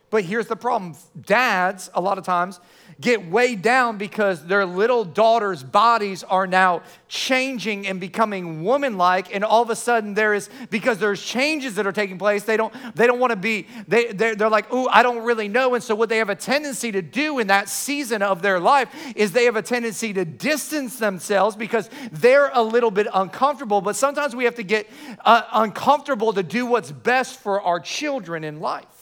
But 0.09 0.23
here's 0.23 0.47
the 0.47 0.55
problem 0.55 0.95
dads, 1.19 1.89
a 1.93 1.99
lot 1.99 2.17
of 2.17 2.23
times, 2.23 2.61
get 3.01 3.29
weighed 3.29 3.61
down 3.61 3.97
because 3.97 4.45
their 4.45 4.65
little 4.65 5.05
daughters' 5.05 5.63
bodies 5.63 6.23
are 6.23 6.45
now 6.45 6.81
changing 7.07 7.87
and 7.87 7.99
becoming 7.99 8.63
woman-like 8.63 9.33
and 9.33 9.43
all 9.43 9.63
of 9.63 9.69
a 9.69 9.75
sudden 9.75 10.13
there 10.13 10.33
is 10.33 10.49
because 10.69 10.97
there's 10.97 11.23
changes 11.23 11.75
that 11.75 11.87
are 11.87 11.91
taking 11.91 12.17
place 12.17 12.43
they 12.43 12.57
don't 12.57 12.73
they 12.95 13.07
don't 13.07 13.19
want 13.19 13.31
to 13.31 13.37
be 13.37 13.65
they 13.87 14.11
they're, 14.11 14.35
they're 14.35 14.49
like 14.49 14.65
oh 14.71 14.87
i 14.89 15.01
don't 15.01 15.23
really 15.23 15.47
know. 15.47 15.75
And 15.75 15.83
so 15.83 15.95
what 15.95 16.09
they 16.09 16.17
have 16.17 16.29
a 16.29 16.35
tendency 16.35 16.91
to 16.91 17.01
do 17.01 17.39
in 17.39 17.47
that 17.47 17.69
season 17.69 18.21
of 18.21 18.41
their 18.41 18.59
life 18.59 18.89
is 19.15 19.31
they 19.31 19.45
have 19.45 19.55
a 19.55 19.61
tendency 19.61 20.13
to 20.13 20.25
distance 20.25 20.99
themselves 20.99 21.55
because 21.55 21.89
they're 22.11 22.51
a 22.53 22.61
little 22.61 22.91
bit 22.91 23.07
uncomfortable 23.13 23.81
but 23.81 23.95
sometimes 23.95 24.35
we 24.35 24.43
have 24.43 24.55
to 24.55 24.63
get 24.63 24.89
uh, 25.25 25.43
uncomfortable 25.53 26.33
to 26.33 26.43
do 26.43 26.65
what's 26.65 26.91
best 26.91 27.39
for 27.39 27.61
our 27.61 27.79
children 27.79 28.43
in 28.43 28.59
life 28.59 28.98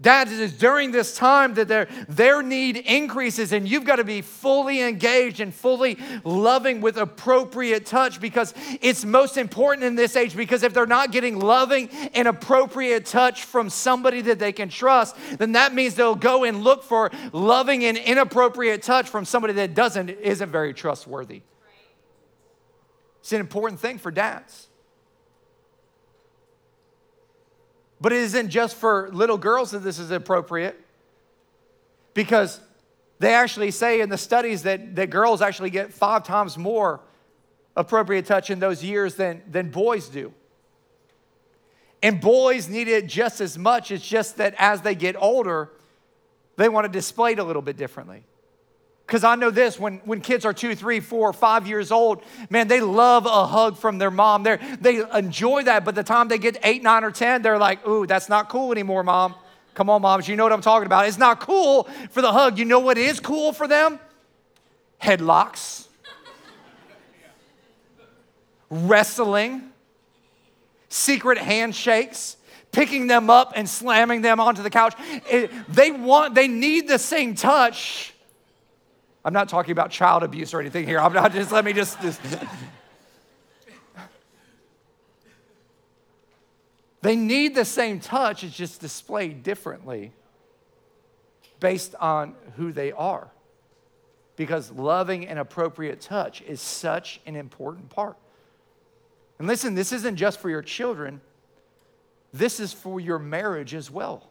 It 0.00 0.28
is 0.28 0.52
during 0.52 0.92
this 0.92 1.16
time 1.16 1.54
that 1.54 1.66
their, 1.66 1.88
their 2.08 2.40
need 2.40 2.76
increases, 2.76 3.52
and 3.52 3.68
you've 3.68 3.84
got 3.84 3.96
to 3.96 4.04
be 4.04 4.22
fully 4.22 4.80
engaged 4.80 5.40
and 5.40 5.52
fully 5.52 5.98
loving 6.22 6.80
with 6.80 6.96
appropriate 6.96 7.84
touch 7.84 8.20
because 8.20 8.54
it's 8.80 9.04
most 9.04 9.36
important 9.36 9.84
in 9.84 9.96
this 9.96 10.14
age. 10.14 10.36
Because 10.36 10.62
if 10.62 10.72
they're 10.72 10.86
not 10.86 11.10
getting 11.10 11.40
loving 11.40 11.88
and 12.14 12.28
appropriate 12.28 13.06
touch 13.06 13.42
from 13.42 13.68
somebody 13.68 14.20
that 14.22 14.38
they 14.38 14.52
can 14.52 14.68
trust, 14.68 15.16
then 15.38 15.52
that 15.52 15.74
means 15.74 15.96
they'll 15.96 16.14
go 16.14 16.44
and 16.44 16.62
look 16.62 16.84
for 16.84 17.10
loving 17.32 17.84
and 17.84 17.98
inappropriate 17.98 18.82
touch 18.82 19.08
from 19.08 19.24
somebody 19.24 19.54
that 19.54 19.74
doesn't, 19.74 20.10
isn't 20.10 20.50
very 20.50 20.72
trustworthy. 20.74 21.42
It's 23.18 23.32
an 23.32 23.40
important 23.40 23.80
thing 23.80 23.98
for 23.98 24.12
dads. 24.12 24.67
But 28.00 28.12
it 28.12 28.18
isn't 28.18 28.50
just 28.50 28.76
for 28.76 29.10
little 29.12 29.38
girls 29.38 29.72
that 29.72 29.80
this 29.80 29.98
is 29.98 30.10
appropriate, 30.10 30.78
because 32.14 32.60
they 33.18 33.34
actually 33.34 33.70
say 33.70 34.00
in 34.00 34.08
the 34.08 34.18
studies 34.18 34.62
that, 34.62 34.94
that 34.96 35.10
girls 35.10 35.42
actually 35.42 35.70
get 35.70 35.92
five 35.92 36.24
times 36.24 36.56
more 36.56 37.00
appropriate 37.76 38.26
touch 38.26 38.50
in 38.50 38.60
those 38.60 38.84
years 38.84 39.14
than, 39.14 39.42
than 39.50 39.70
boys 39.70 40.08
do. 40.08 40.32
And 42.02 42.20
boys 42.20 42.68
need 42.68 42.86
it 42.86 43.06
just 43.08 43.40
as 43.40 43.58
much. 43.58 43.90
It's 43.90 44.06
just 44.06 44.36
that 44.36 44.54
as 44.58 44.82
they 44.82 44.94
get 44.94 45.16
older, 45.16 45.70
they 46.56 46.68
want 46.68 46.84
to 46.86 46.92
display 46.92 47.32
it 47.32 47.40
a 47.40 47.44
little 47.44 47.62
bit 47.62 47.76
differently. 47.76 48.24
Because 49.08 49.24
I 49.24 49.36
know 49.36 49.48
this 49.48 49.80
when, 49.80 50.02
when 50.04 50.20
kids 50.20 50.44
are 50.44 50.52
two, 50.52 50.74
three, 50.74 51.00
four, 51.00 51.32
five 51.32 51.66
years 51.66 51.90
old, 51.90 52.22
man, 52.50 52.68
they 52.68 52.82
love 52.82 53.24
a 53.24 53.46
hug 53.46 53.78
from 53.78 53.96
their 53.96 54.10
mom. 54.10 54.42
they 54.42 54.58
they 54.82 55.02
enjoy 55.16 55.62
that, 55.62 55.86
but 55.86 55.94
the 55.94 56.02
time 56.02 56.28
they 56.28 56.36
get 56.36 56.58
eight, 56.62 56.82
nine, 56.82 57.04
or 57.04 57.10
10, 57.10 57.40
they're 57.40 57.56
like, 57.56 57.88
ooh, 57.88 58.06
that's 58.06 58.28
not 58.28 58.50
cool 58.50 58.70
anymore, 58.70 59.02
mom. 59.02 59.34
Come 59.72 59.88
on, 59.88 60.02
moms, 60.02 60.28
you 60.28 60.36
know 60.36 60.42
what 60.42 60.52
I'm 60.52 60.60
talking 60.60 60.84
about. 60.84 61.08
It's 61.08 61.16
not 61.16 61.40
cool 61.40 61.84
for 62.10 62.20
the 62.20 62.30
hug. 62.30 62.58
You 62.58 62.66
know 62.66 62.80
what 62.80 62.98
is 62.98 63.18
cool 63.18 63.54
for 63.54 63.66
them? 63.66 63.98
Headlocks, 65.02 65.86
wrestling, 68.68 69.70
secret 70.90 71.38
handshakes 71.38 72.36
picking 72.72 73.06
them 73.06 73.30
up 73.30 73.54
and 73.56 73.66
slamming 73.66 74.20
them 74.20 74.38
onto 74.38 74.62
the 74.62 74.68
couch. 74.68 74.94
It, 75.30 75.50
they 75.66 75.90
want, 75.90 76.34
they 76.34 76.46
need 76.46 76.88
the 76.88 76.98
same 76.98 77.34
touch 77.34 78.12
I'm 79.28 79.34
not 79.34 79.50
talking 79.50 79.72
about 79.72 79.90
child 79.90 80.22
abuse 80.22 80.54
or 80.54 80.60
anything 80.60 80.86
here. 80.86 80.98
I'm 80.98 81.12
not 81.12 81.34
just, 81.34 81.52
let 81.52 81.62
me 81.62 81.74
just. 81.74 82.00
just 82.00 82.18
they 87.02 87.14
need 87.14 87.54
the 87.54 87.66
same 87.66 88.00
touch, 88.00 88.42
it's 88.42 88.56
just 88.56 88.80
displayed 88.80 89.42
differently 89.42 90.12
based 91.60 91.94
on 91.96 92.36
who 92.56 92.72
they 92.72 92.90
are. 92.90 93.28
Because 94.36 94.70
loving 94.72 95.26
and 95.26 95.38
appropriate 95.38 96.00
touch 96.00 96.40
is 96.40 96.62
such 96.62 97.20
an 97.26 97.36
important 97.36 97.90
part. 97.90 98.16
And 99.38 99.46
listen, 99.46 99.74
this 99.74 99.92
isn't 99.92 100.16
just 100.16 100.40
for 100.40 100.48
your 100.48 100.62
children, 100.62 101.20
this 102.32 102.60
is 102.60 102.72
for 102.72 102.98
your 102.98 103.18
marriage 103.18 103.74
as 103.74 103.90
well. 103.90 104.27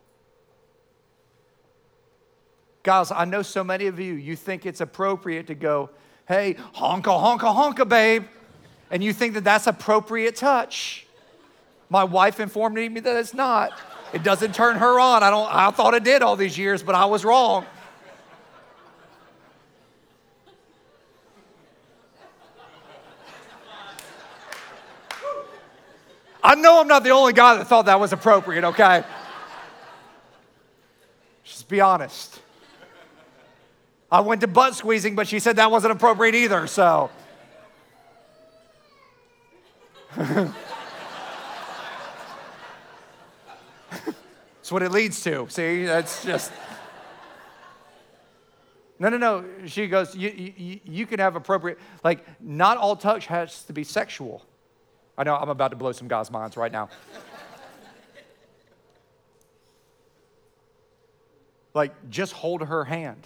Guys, 2.88 3.12
I 3.12 3.25
know 3.25 3.41
so 3.41 3.65
many 3.65 3.88
of 3.88 4.00
you, 4.00 4.13
you 4.13 4.38
think 4.38 4.65
it's 4.65 4.79
appropriate 4.79 5.48
to 5.48 5.56
go, 5.56 5.89
hey, 6.25 6.56
honka, 6.74 7.01
honka, 7.03 7.53
honka, 7.53 7.86
babe. 7.86 8.24
And 8.89 9.03
you 9.03 9.12
think 9.12 9.34
that 9.34 9.44
that's 9.44 9.67
appropriate 9.67 10.38
touch. 10.38 11.06
My 11.89 12.06
wife 12.06 12.39
informed 12.39 12.75
me 12.75 12.88
that 12.88 13.17
it's 13.17 13.34
not. 13.34 13.77
It 14.13 14.24
doesn't 14.24 14.56
turn 14.56 14.77
her 14.77 15.01
on. 15.01 15.22
I, 15.22 15.29
don't, 15.29 15.53
I 15.53 15.70
thought 15.72 15.96
it 15.96 16.06
did 16.06 16.22
all 16.22 16.38
these 16.38 16.58
years, 16.58 16.82
but 16.82 16.96
I 16.96 17.03
was 17.03 17.25
wrong. 17.25 17.65
I 26.41 26.56
know 26.56 26.79
I'm 26.79 26.88
not 26.88 27.03
the 27.03 27.10
only 27.10 27.34
guy 27.34 27.58
that 27.58 27.67
thought 27.67 27.88
that 27.88 28.00
was 28.00 28.13
appropriate, 28.13 28.63
okay? 28.63 29.03
Just 31.44 31.67
be 31.67 31.82
honest. 31.82 32.44
I 34.12 34.22
went 34.22 34.42
to 34.42 34.48
butt 34.48 34.76
squeezing, 34.76 35.16
but 35.16 35.28
she 35.28 35.40
said 35.40 35.58
that 35.58 35.70
wasn't 35.70 35.92
appropriate 35.92 36.36
either, 36.36 36.68
so. 36.68 37.10
That's 44.68 44.74
what 44.74 44.84
it 44.84 44.92
leads 44.92 45.22
to. 45.24 45.48
See, 45.50 45.86
that's 45.86 46.26
just. 46.26 46.52
No, 49.00 49.08
no, 49.08 49.18
no. 49.18 49.46
She 49.66 49.88
goes, 49.88 50.14
you, 50.14 50.30
you, 50.30 50.80
you 50.84 51.06
can 51.06 51.20
have 51.20 51.38
appropriate, 51.38 51.80
like, 52.04 52.26
not 52.42 52.76
all 52.76 52.98
touch 52.98 53.28
has 53.28 53.64
to 53.64 53.72
be 53.72 53.86
sexual. 53.86 54.44
I 55.18 55.24
know 55.24 55.36
I'm 55.36 55.48
about 55.48 55.70
to 55.70 55.78
blow 55.78 55.94
some 55.94 56.10
guys' 56.10 56.30
minds 56.30 56.58
right 56.58 56.72
now. 56.72 56.90
like, 61.74 61.94
just 62.10 62.34
hold 62.34 62.62
her 62.64 62.84
hand. 62.84 63.26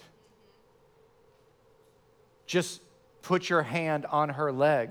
Just 2.51 2.81
put 3.21 3.49
your 3.49 3.61
hand 3.61 4.05
on 4.05 4.27
her 4.27 4.51
leg. 4.51 4.89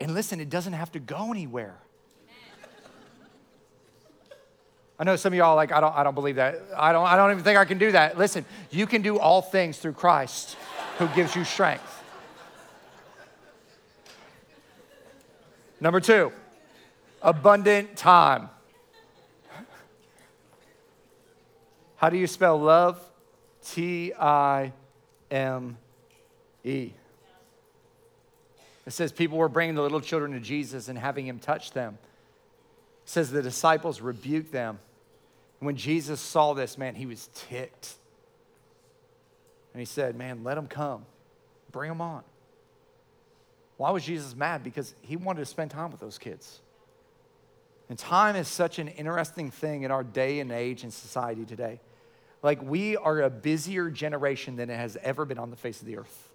And 0.00 0.14
listen, 0.14 0.40
it 0.40 0.48
doesn't 0.48 0.72
have 0.72 0.90
to 0.92 0.98
go 0.98 1.30
anywhere. 1.30 1.76
I 4.98 5.04
know 5.04 5.16
some 5.16 5.34
of 5.34 5.36
y'all 5.36 5.54
like, 5.54 5.70
I 5.70 5.80
don't, 5.82 5.94
I 5.94 6.02
don't 6.02 6.14
believe 6.14 6.36
that. 6.36 6.62
I 6.74 6.92
don't, 6.92 7.06
I 7.06 7.16
don't 7.16 7.30
even 7.30 7.44
think 7.44 7.58
I 7.58 7.66
can 7.66 7.76
do 7.76 7.92
that. 7.92 8.16
Listen, 8.16 8.46
you 8.70 8.86
can 8.86 9.02
do 9.02 9.18
all 9.18 9.42
things 9.42 9.76
through 9.76 9.92
Christ 9.92 10.56
who 10.96 11.08
gives 11.08 11.36
you 11.36 11.44
strength. 11.44 12.02
Number 15.78 16.00
two, 16.00 16.32
abundant 17.20 17.98
time. 17.98 18.48
How 21.96 22.08
do 22.08 22.16
you 22.16 22.26
spell 22.26 22.58
love? 22.58 22.98
T 23.62 24.14
I 24.14 24.72
M 25.30 25.76
E. 26.64 26.92
It 28.86 28.92
says 28.92 29.12
people 29.12 29.38
were 29.38 29.48
bringing 29.48 29.74
the 29.74 29.82
little 29.82 30.00
children 30.00 30.32
to 30.32 30.40
Jesus 30.40 30.88
and 30.88 30.98
having 30.98 31.26
him 31.26 31.38
touch 31.38 31.72
them. 31.72 31.98
It 33.04 33.08
says 33.08 33.30
the 33.30 33.42
disciples 33.42 34.00
rebuked 34.00 34.52
them. 34.52 34.78
When 35.60 35.76
Jesus 35.76 36.20
saw 36.20 36.54
this, 36.54 36.76
man, 36.76 36.96
he 36.96 37.06
was 37.06 37.28
ticked. 37.34 37.94
And 39.72 39.80
he 39.80 39.86
said, 39.86 40.16
Man, 40.16 40.44
let 40.44 40.56
them 40.56 40.66
come. 40.66 41.06
Bring 41.70 41.88
them 41.88 42.00
on. 42.00 42.22
Why 43.76 43.90
was 43.90 44.04
Jesus 44.04 44.36
mad? 44.36 44.62
Because 44.62 44.94
he 45.00 45.16
wanted 45.16 45.40
to 45.40 45.46
spend 45.46 45.70
time 45.70 45.90
with 45.90 46.00
those 46.00 46.18
kids. 46.18 46.60
And 47.88 47.98
time 47.98 48.36
is 48.36 48.48
such 48.48 48.78
an 48.78 48.88
interesting 48.88 49.50
thing 49.50 49.82
in 49.82 49.90
our 49.90 50.04
day 50.04 50.40
and 50.40 50.52
age 50.52 50.82
and 50.82 50.92
society 50.92 51.44
today. 51.44 51.80
Like, 52.42 52.62
we 52.62 52.96
are 52.96 53.22
a 53.22 53.30
busier 53.30 53.90
generation 53.90 54.56
than 54.56 54.68
it 54.70 54.76
has 54.76 54.96
ever 55.02 55.24
been 55.24 55.38
on 55.38 55.50
the 55.50 55.56
face 55.56 55.80
of 55.80 55.86
the 55.86 55.96
earth. 55.96 56.31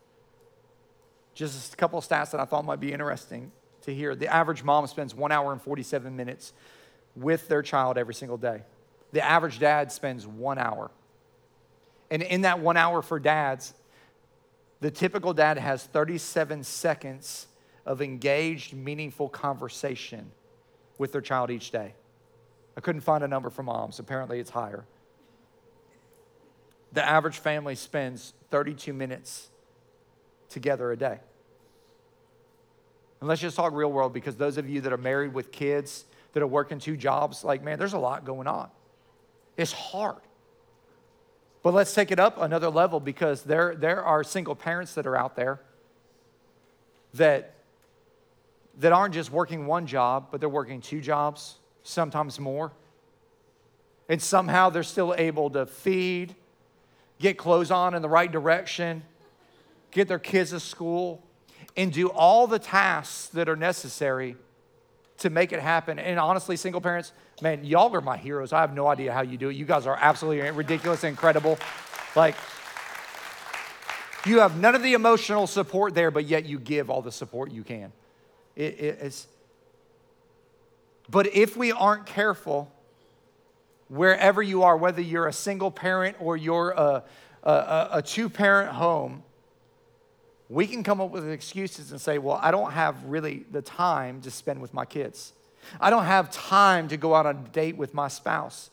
Just 1.37 1.71
a 1.71 1.77
couple 1.77 1.99
of 1.99 2.07
stats 2.07 2.31
that 2.31 2.39
I 2.39 2.45
thought 2.45 2.65
might 2.65 2.79
be 2.79 2.91
interesting 2.91 3.51
to 3.83 3.93
hear. 3.93 4.15
The 4.15 4.25
average 4.25 4.63
mom 4.63 4.87
spends 4.87 5.13
one 5.13 5.31
hour 5.31 5.51
and 5.51 5.61
47 5.61 6.15
minutes 6.15 6.51
with 7.15 7.47
their 7.47 7.61
child 7.61 7.99
every 7.99 8.15
single 8.15 8.37
day. 8.37 8.63
The 9.11 9.23
average 9.23 9.59
dad 9.59 9.91
spends 9.91 10.25
one 10.25 10.57
hour. 10.57 10.89
And 12.09 12.23
in 12.23 12.41
that 12.41 12.59
one 12.59 12.75
hour 12.75 13.03
for 13.03 13.19
dads, 13.19 13.75
the 14.79 14.89
typical 14.89 15.31
dad 15.31 15.59
has 15.59 15.83
37 15.83 16.63
seconds 16.63 17.45
of 17.85 18.01
engaged, 18.01 18.73
meaningful 18.73 19.29
conversation 19.29 20.31
with 20.97 21.11
their 21.11 21.21
child 21.21 21.51
each 21.51 21.69
day. 21.69 21.93
I 22.75 22.81
couldn't 22.81 23.01
find 23.01 23.23
a 23.23 23.27
number 23.27 23.51
for 23.51 23.61
moms. 23.61 23.99
Apparently, 23.99 24.39
it's 24.39 24.49
higher. 24.49 24.85
The 26.93 27.07
average 27.07 27.37
family 27.37 27.75
spends 27.75 28.33
32 28.49 28.91
minutes 28.91 29.51
together 30.49 30.91
a 30.91 30.97
day. 30.97 31.19
And 33.19 33.27
let's 33.27 33.41
just 33.41 33.55
talk 33.55 33.73
real 33.73 33.91
world 33.91 34.13
because 34.13 34.35
those 34.35 34.57
of 34.57 34.69
you 34.69 34.81
that 34.81 34.93
are 34.93 34.97
married 34.97 35.33
with 35.33 35.51
kids, 35.51 36.05
that 36.33 36.43
are 36.43 36.47
working 36.47 36.77
two 36.79 36.95
jobs, 36.95 37.43
like, 37.43 37.63
man, 37.63 37.79
there's 37.79 37.93
a 37.93 37.99
lot 37.99 38.25
going 38.25 38.47
on. 38.47 38.69
It's 39.55 39.71
hard. 39.71 40.21
But 41.63 41.73
let's 41.73 41.93
take 41.93 42.11
it 42.11 42.19
up 42.19 42.39
another 42.39 42.69
level 42.69 42.99
because 42.99 43.41
there, 43.41 43.75
there 43.75 44.03
are 44.03 44.23
single 44.23 44.55
parents 44.55 44.93
that 44.93 45.07
are 45.07 45.15
out 45.15 45.35
there 45.35 45.59
that, 47.15 47.55
that 48.77 48.91
aren't 48.91 49.15
just 49.15 49.31
working 49.31 49.65
one 49.65 49.87
job, 49.87 50.27
but 50.29 50.39
they're 50.39 50.47
working 50.47 50.79
two 50.79 51.01
jobs, 51.01 51.55
sometimes 51.81 52.39
more. 52.39 52.71
And 54.07 54.21
somehow 54.21 54.69
they're 54.69 54.83
still 54.83 55.15
able 55.17 55.49
to 55.49 55.65
feed, 55.65 56.35
get 57.19 57.37
clothes 57.37 57.71
on 57.71 57.95
in 57.95 58.01
the 58.01 58.09
right 58.09 58.31
direction, 58.31 59.01
get 59.97 60.07
their 60.07 60.19
kids 60.19 60.51
to 60.51 60.59
school, 60.59 61.23
and 61.75 61.91
do 61.91 62.07
all 62.07 62.47
the 62.47 62.59
tasks 62.59 63.27
that 63.29 63.49
are 63.49 63.55
necessary 63.55 64.37
to 65.17 65.29
make 65.29 65.51
it 65.51 65.59
happen. 65.59 65.99
And 65.99 66.19
honestly, 66.19 66.55
single 66.55 66.81
parents, 66.81 67.11
man, 67.41 67.65
y'all 67.65 67.93
are 67.95 68.01
my 68.01 68.17
heroes. 68.17 68.53
I 68.53 68.61
have 68.61 68.73
no 68.73 68.87
idea 68.87 69.11
how 69.11 69.21
you 69.21 69.37
do 69.37 69.49
it. 69.49 69.55
You 69.55 69.65
guys 69.65 69.85
are 69.87 69.97
absolutely 69.99 70.49
ridiculous 70.51 71.03
and 71.03 71.11
incredible. 71.11 71.57
Like, 72.15 72.35
you 74.25 74.39
have 74.39 74.59
none 74.59 74.75
of 74.75 74.83
the 74.83 74.93
emotional 74.93 75.47
support 75.47 75.95
there, 75.95 76.11
but 76.11 76.25
yet 76.25 76.45
you 76.45 76.59
give 76.59 76.89
all 76.89 77.01
the 77.01 77.11
support 77.11 77.51
you 77.51 77.63
can. 77.63 77.91
It, 78.55 78.79
it, 78.79 78.99
it's, 79.01 79.27
but 81.09 81.27
if 81.35 81.57
we 81.57 81.71
aren't 81.71 82.05
careful, 82.05 82.71
wherever 83.87 84.41
you 84.41 84.63
are, 84.63 84.77
whether 84.77 85.01
you're 85.01 85.27
a 85.27 85.33
single 85.33 85.71
parent 85.71 86.17
or 86.19 86.37
you're 86.37 86.71
a, 86.71 87.03
a, 87.43 87.87
a 87.93 88.01
two 88.01 88.29
parent 88.29 88.71
home, 88.73 89.23
we 90.49 90.65
can 90.65 90.83
come 90.83 91.01
up 91.01 91.11
with 91.11 91.29
excuses 91.29 91.91
and 91.91 91.99
say, 91.99 92.17
well, 92.17 92.39
I 92.41 92.51
don't 92.51 92.71
have 92.71 93.03
really 93.03 93.45
the 93.51 93.61
time 93.61 94.21
to 94.21 94.31
spend 94.31 94.61
with 94.61 94.73
my 94.73 94.85
kids. 94.85 95.33
I 95.81 95.89
don't 95.89 96.05
have 96.05 96.31
time 96.31 96.87
to 96.87 96.97
go 96.97 97.13
out 97.13 97.25
on 97.25 97.35
a 97.35 97.49
date 97.49 97.75
with 97.75 97.93
my 97.93 98.07
spouse. 98.07 98.69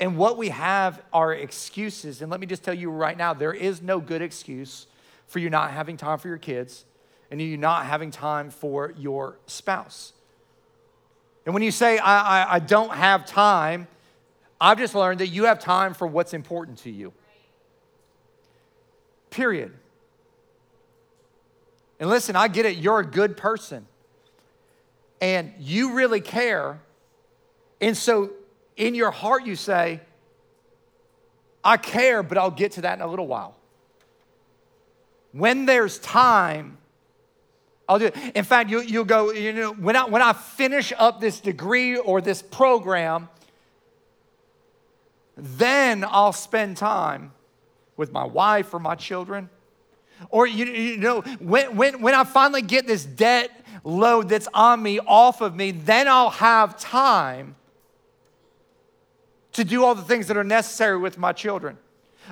And 0.00 0.16
what 0.16 0.36
we 0.36 0.48
have 0.48 1.00
are 1.12 1.32
excuses. 1.32 2.22
And 2.22 2.30
let 2.30 2.40
me 2.40 2.46
just 2.46 2.64
tell 2.64 2.74
you 2.74 2.90
right 2.90 3.16
now 3.16 3.34
there 3.34 3.52
is 3.52 3.80
no 3.80 4.00
good 4.00 4.20
excuse 4.20 4.88
for 5.28 5.38
you 5.38 5.48
not 5.48 5.70
having 5.70 5.96
time 5.96 6.18
for 6.18 6.26
your 6.26 6.38
kids 6.38 6.84
and 7.30 7.40
you 7.40 7.56
not 7.56 7.86
having 7.86 8.10
time 8.10 8.50
for 8.50 8.92
your 8.98 9.38
spouse. 9.46 10.12
And 11.46 11.54
when 11.54 11.62
you 11.62 11.70
say, 11.70 11.98
I, 11.98 12.42
I, 12.42 12.54
I 12.54 12.58
don't 12.58 12.92
have 12.92 13.26
time, 13.26 13.86
I've 14.60 14.78
just 14.78 14.94
learned 14.94 15.20
that 15.20 15.28
you 15.28 15.44
have 15.44 15.60
time 15.60 15.94
for 15.94 16.06
what's 16.06 16.34
important 16.34 16.78
to 16.78 16.90
you. 16.90 17.12
Period. 19.30 19.72
And 22.02 22.10
listen, 22.10 22.34
I 22.34 22.48
get 22.48 22.66
it. 22.66 22.78
You're 22.78 22.98
a 22.98 23.06
good 23.06 23.36
person. 23.36 23.86
And 25.20 25.52
you 25.60 25.94
really 25.94 26.20
care. 26.20 26.80
And 27.80 27.96
so 27.96 28.30
in 28.76 28.96
your 28.96 29.12
heart, 29.12 29.46
you 29.46 29.54
say, 29.54 30.00
I 31.62 31.76
care, 31.76 32.24
but 32.24 32.38
I'll 32.38 32.50
get 32.50 32.72
to 32.72 32.80
that 32.80 32.98
in 32.98 33.02
a 33.02 33.06
little 33.06 33.28
while. 33.28 33.56
When 35.30 35.64
there's 35.64 36.00
time, 36.00 36.78
I'll 37.88 38.00
do 38.00 38.06
it. 38.06 38.16
In 38.34 38.42
fact, 38.42 38.68
you, 38.68 38.80
you'll 38.80 39.04
go, 39.04 39.30
you 39.30 39.52
know, 39.52 39.72
when 39.72 39.94
I, 39.94 40.06
when 40.06 40.22
I 40.22 40.32
finish 40.32 40.92
up 40.98 41.20
this 41.20 41.38
degree 41.38 41.96
or 41.96 42.20
this 42.20 42.42
program, 42.42 43.28
then 45.36 46.04
I'll 46.04 46.32
spend 46.32 46.78
time 46.78 47.30
with 47.96 48.10
my 48.10 48.24
wife 48.24 48.74
or 48.74 48.80
my 48.80 48.96
children. 48.96 49.50
Or, 50.30 50.46
you, 50.46 50.66
you 50.66 50.96
know, 50.98 51.20
when, 51.40 51.76
when, 51.76 52.00
when 52.00 52.14
I 52.14 52.24
finally 52.24 52.62
get 52.62 52.86
this 52.86 53.04
debt 53.04 53.50
load 53.84 54.28
that's 54.28 54.48
on 54.54 54.82
me 54.82 54.98
off 55.00 55.40
of 55.40 55.54
me, 55.54 55.70
then 55.72 56.08
I'll 56.08 56.30
have 56.30 56.78
time 56.78 57.56
to 59.52 59.64
do 59.64 59.84
all 59.84 59.94
the 59.94 60.02
things 60.02 60.28
that 60.28 60.36
are 60.36 60.44
necessary 60.44 60.98
with 60.98 61.18
my 61.18 61.32
children. 61.32 61.76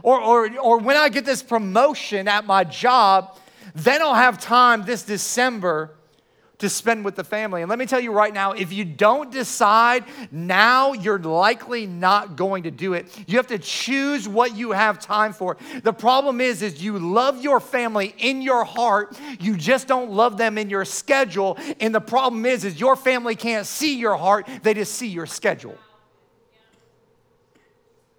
Or, 0.03 0.21
or, 0.21 0.59
or 0.59 0.79
when 0.79 0.97
I 0.97 1.09
get 1.09 1.25
this 1.25 1.43
promotion 1.43 2.29
at 2.29 2.47
my 2.47 2.65
job, 2.65 3.37
then 3.75 4.01
I'll 4.01 4.15
have 4.15 4.41
time 4.41 4.85
this 4.85 5.03
December 5.03 5.95
to 6.61 6.69
spend 6.69 7.05
with 7.05 7.17
the 7.17 7.25
family. 7.25 7.63
And 7.63 7.69
let 7.69 7.79
me 7.79 7.87
tell 7.87 8.01
you 8.01 8.13
right 8.13 8.33
now, 8.33 8.53
if 8.53 8.73
you 8.73 8.85
don't 8.85 9.31
decide 9.31 10.05
now, 10.31 10.93
you're 10.93 11.19
likely 11.19 11.87
not 11.87 12.37
going 12.37 12.63
to 12.63 12.71
do 12.71 12.95
it. 12.95 13.07
You 13.27 13.37
have 13.39 13.49
to 13.49 13.59
choose 13.59 14.29
what 14.29 14.55
you 14.55 14.73
have 14.73 14.99
time 14.99 15.33
for. 15.33 15.57
The 15.83 15.93
problem 15.93 16.41
is 16.41 16.63
is 16.63 16.83
you 16.83 16.99
love 16.99 17.43
your 17.43 17.61
family 17.61 18.15
in 18.19 18.43
your 18.43 18.65
heart, 18.65 19.19
you 19.41 19.57
just 19.57 19.89
don't 19.89 20.11
love 20.11 20.37
them 20.37 20.59
in 20.59 20.71
your 20.71 20.85
schedule. 20.85 21.59
And 21.81 21.95
the 21.95 22.01
problem 22.01 22.47
is 22.47 22.65
is 22.65 22.79
your 22.79 22.97
family 22.97 23.35
can't 23.35 23.67
see 23.67 23.99
your 23.99 24.17
heart, 24.17 24.49
they 24.63 24.75
just 24.75 24.95
see 24.95 25.09
your 25.09 25.27
schedule. 25.27 25.77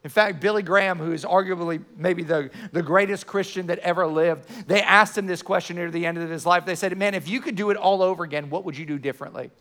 In 0.04 0.10
fact, 0.10 0.40
Billy 0.40 0.64
Graham, 0.64 0.98
who 0.98 1.12
is 1.12 1.24
arguably 1.24 1.84
maybe 1.96 2.24
the, 2.24 2.50
the 2.72 2.82
greatest 2.82 3.28
Christian 3.28 3.68
that 3.68 3.78
ever 3.80 4.08
lived, 4.08 4.48
they 4.68 4.82
asked 4.82 5.16
him 5.16 5.28
this 5.28 5.44
question 5.44 5.76
near 5.76 5.92
the 5.92 6.06
end 6.08 6.18
of 6.18 6.30
his 6.30 6.46
life. 6.46 6.66
They 6.66 6.76
said, 6.76 6.98
Man, 6.98 7.14
if 7.14 7.28
you 7.28 7.40
could 7.40 7.56
do 7.56 7.70
it 7.70 7.78
all 7.78 8.02
over 8.02 8.24
again, 8.24 8.50
what 8.50 8.66
would 8.66 8.78
you 8.78 8.86
do 8.86 8.98
differently? 8.98 9.52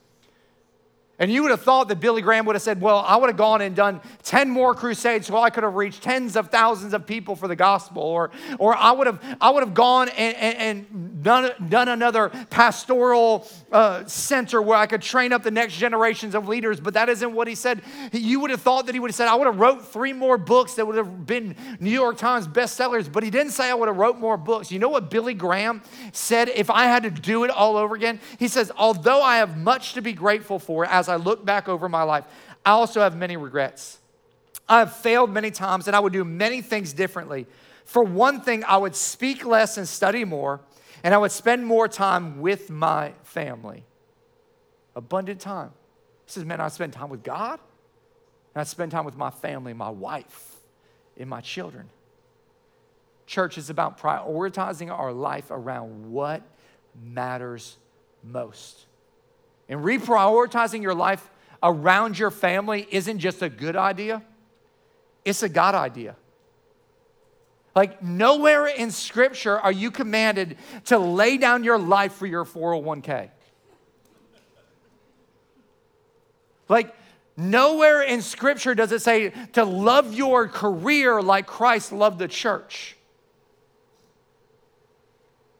And 1.20 1.30
you 1.30 1.42
would 1.42 1.50
have 1.50 1.61
thought 1.61 1.88
that 1.88 2.00
Billy 2.00 2.22
Graham 2.22 2.46
would 2.46 2.54
have 2.54 2.62
said, 2.62 2.80
Well, 2.80 3.04
I 3.06 3.16
would 3.16 3.28
have 3.28 3.37
gone 3.37 3.61
and 3.61 3.76
done 3.76 4.00
10 4.22 4.48
more 4.48 4.74
crusades 4.74 5.26
so 5.26 5.37
I 5.37 5.50
could 5.50 5.64
have 5.64 5.74
reached 5.74 6.02
tens 6.02 6.35
of 6.35 6.48
thousands 6.48 6.94
of 6.94 7.06
people 7.06 7.37
for 7.37 7.46
the 7.46 7.54
gospel. 7.54 8.02
Or, 8.02 8.30
or 8.59 8.74
I, 8.74 8.90
would 8.92 9.06
have, 9.06 9.22
I 9.38 9.50
would 9.50 9.62
have 9.62 9.74
gone 9.74 10.09
and, 10.09 10.35
and, 10.37 10.56
and 10.88 11.22
done, 11.22 11.52
done 11.68 11.88
another 11.88 12.30
pastoral 12.48 13.46
uh, 13.70 14.06
center 14.06 14.62
where 14.62 14.78
I 14.78 14.87
could 14.87 15.02
train 15.02 15.35
up 15.35 15.42
the 15.42 15.50
next 15.50 15.74
generations 15.74 16.35
of 16.35 16.48
leaders. 16.48 16.80
But 16.80 16.94
that 16.94 17.11
isn't 17.11 17.35
what 17.35 17.48
he 17.48 17.54
said. 17.54 17.83
You 18.12 18.40
would 18.40 18.50
have 18.50 18.62
thought 18.62 18.87
that 18.87 18.94
he 18.94 18.98
would 18.98 19.11
have 19.11 19.14
said, 19.14 19.28
I 19.28 19.35
would 19.35 19.46
have 19.46 19.61
wrote 19.61 19.87
three 19.88 20.14
more 20.14 20.38
books 20.38 20.74
that 20.74 20.87
would 20.87 20.96
have 20.96 21.26
been 21.26 21.54
New 21.80 21.90
York 21.90 22.16
Times 22.16 22.48
bestsellers. 22.48 23.12
But 23.12 23.24
he 23.24 23.30
didn't 23.30 23.52
say 23.52 23.68
I 23.68 23.74
would 23.74 23.88
have 23.88 23.98
wrote 23.98 24.18
more 24.18 24.38
books. 24.38 24.72
You 24.72 24.78
know 24.78 24.88
what 24.88 25.11
Billy 25.11 25.35
Graham 25.35 25.83
said 26.12 26.48
if 26.48 26.70
I 26.70 26.85
had 26.85 27.02
to 27.02 27.11
do 27.11 27.44
it 27.44 27.50
all 27.50 27.76
over 27.76 27.94
again? 27.94 28.20
He 28.38 28.48
says, 28.48 28.72
Although 28.74 29.20
I 29.20 29.37
have 29.37 29.59
much 29.59 29.92
to 29.92 30.00
be 30.00 30.14
grateful 30.14 30.59
for 30.59 30.87
as 30.87 31.10
I 31.11 31.16
look 31.16 31.44
back 31.44 31.68
over 31.68 31.88
my 31.88 32.03
life, 32.03 32.25
I 32.64 32.70
also 32.70 33.01
have 33.01 33.16
many 33.16 33.37
regrets. 33.37 33.99
I 34.68 34.79
have 34.79 34.96
failed 34.96 35.31
many 35.31 35.51
times 35.51 35.88
and 35.88 35.96
I 35.96 36.01
would 36.01 36.12
do 36.12 36.25
many 36.25 36.62
things 36.62 36.92
differently. 36.92 37.46
For 37.90 38.05
one 38.05 38.40
thing, 38.40 38.62
I 38.64 38.77
would 38.77 38.94
speak 38.94 39.44
less 39.44 39.77
and 39.77 39.88
study 39.88 40.25
more, 40.25 40.61
and 41.03 41.12
I 41.12 41.18
would 41.18 41.33
spend 41.33 41.66
more 41.66 41.88
time 41.88 42.40
with 42.40 42.70
my 42.70 43.14
family. 43.25 43.85
Abundant 44.94 45.40
time. 45.40 45.70
He 46.25 46.31
says, 46.31 46.44
Man, 46.44 46.61
I 46.61 46.68
spend 46.68 46.92
time 46.92 47.09
with 47.09 47.25
God, 47.25 47.59
and 48.55 48.61
I 48.61 48.64
spend 48.64 48.92
time 48.92 49.05
with 49.05 49.16
my 49.16 49.31
family, 49.31 49.73
my 49.73 49.90
wife, 49.90 50.55
and 51.16 51.29
my 51.29 51.40
children. 51.40 51.88
Church 53.27 53.59
is 53.59 53.70
about 53.70 53.99
prioritizing 53.99 54.96
our 54.96 55.12
life 55.12 55.51
around 55.51 56.12
what 56.12 56.42
matters 57.03 57.77
most. 58.23 58.87
And 59.70 59.80
reprioritizing 59.80 60.83
your 60.83 60.94
life 60.94 61.30
around 61.62 62.18
your 62.18 62.33
family 62.33 62.87
isn't 62.90 63.20
just 63.20 63.40
a 63.40 63.48
good 63.48 63.76
idea, 63.76 64.22
it's 65.24 65.42
a 65.42 65.48
God 65.48 65.74
idea. 65.74 66.16
Like, 67.74 68.02
nowhere 68.02 68.66
in 68.66 68.90
Scripture 68.90 69.56
are 69.56 69.70
you 69.70 69.92
commanded 69.92 70.56
to 70.87 70.98
lay 70.98 71.38
down 71.38 71.62
your 71.62 71.78
life 71.78 72.14
for 72.14 72.26
your 72.26 72.44
401k. 72.44 73.30
Like, 76.68 76.92
nowhere 77.37 78.02
in 78.02 78.22
Scripture 78.22 78.74
does 78.74 78.90
it 78.90 79.02
say 79.02 79.30
to 79.52 79.64
love 79.64 80.12
your 80.12 80.48
career 80.48 81.22
like 81.22 81.46
Christ 81.46 81.92
loved 81.92 82.18
the 82.18 82.26
church. 82.26 82.96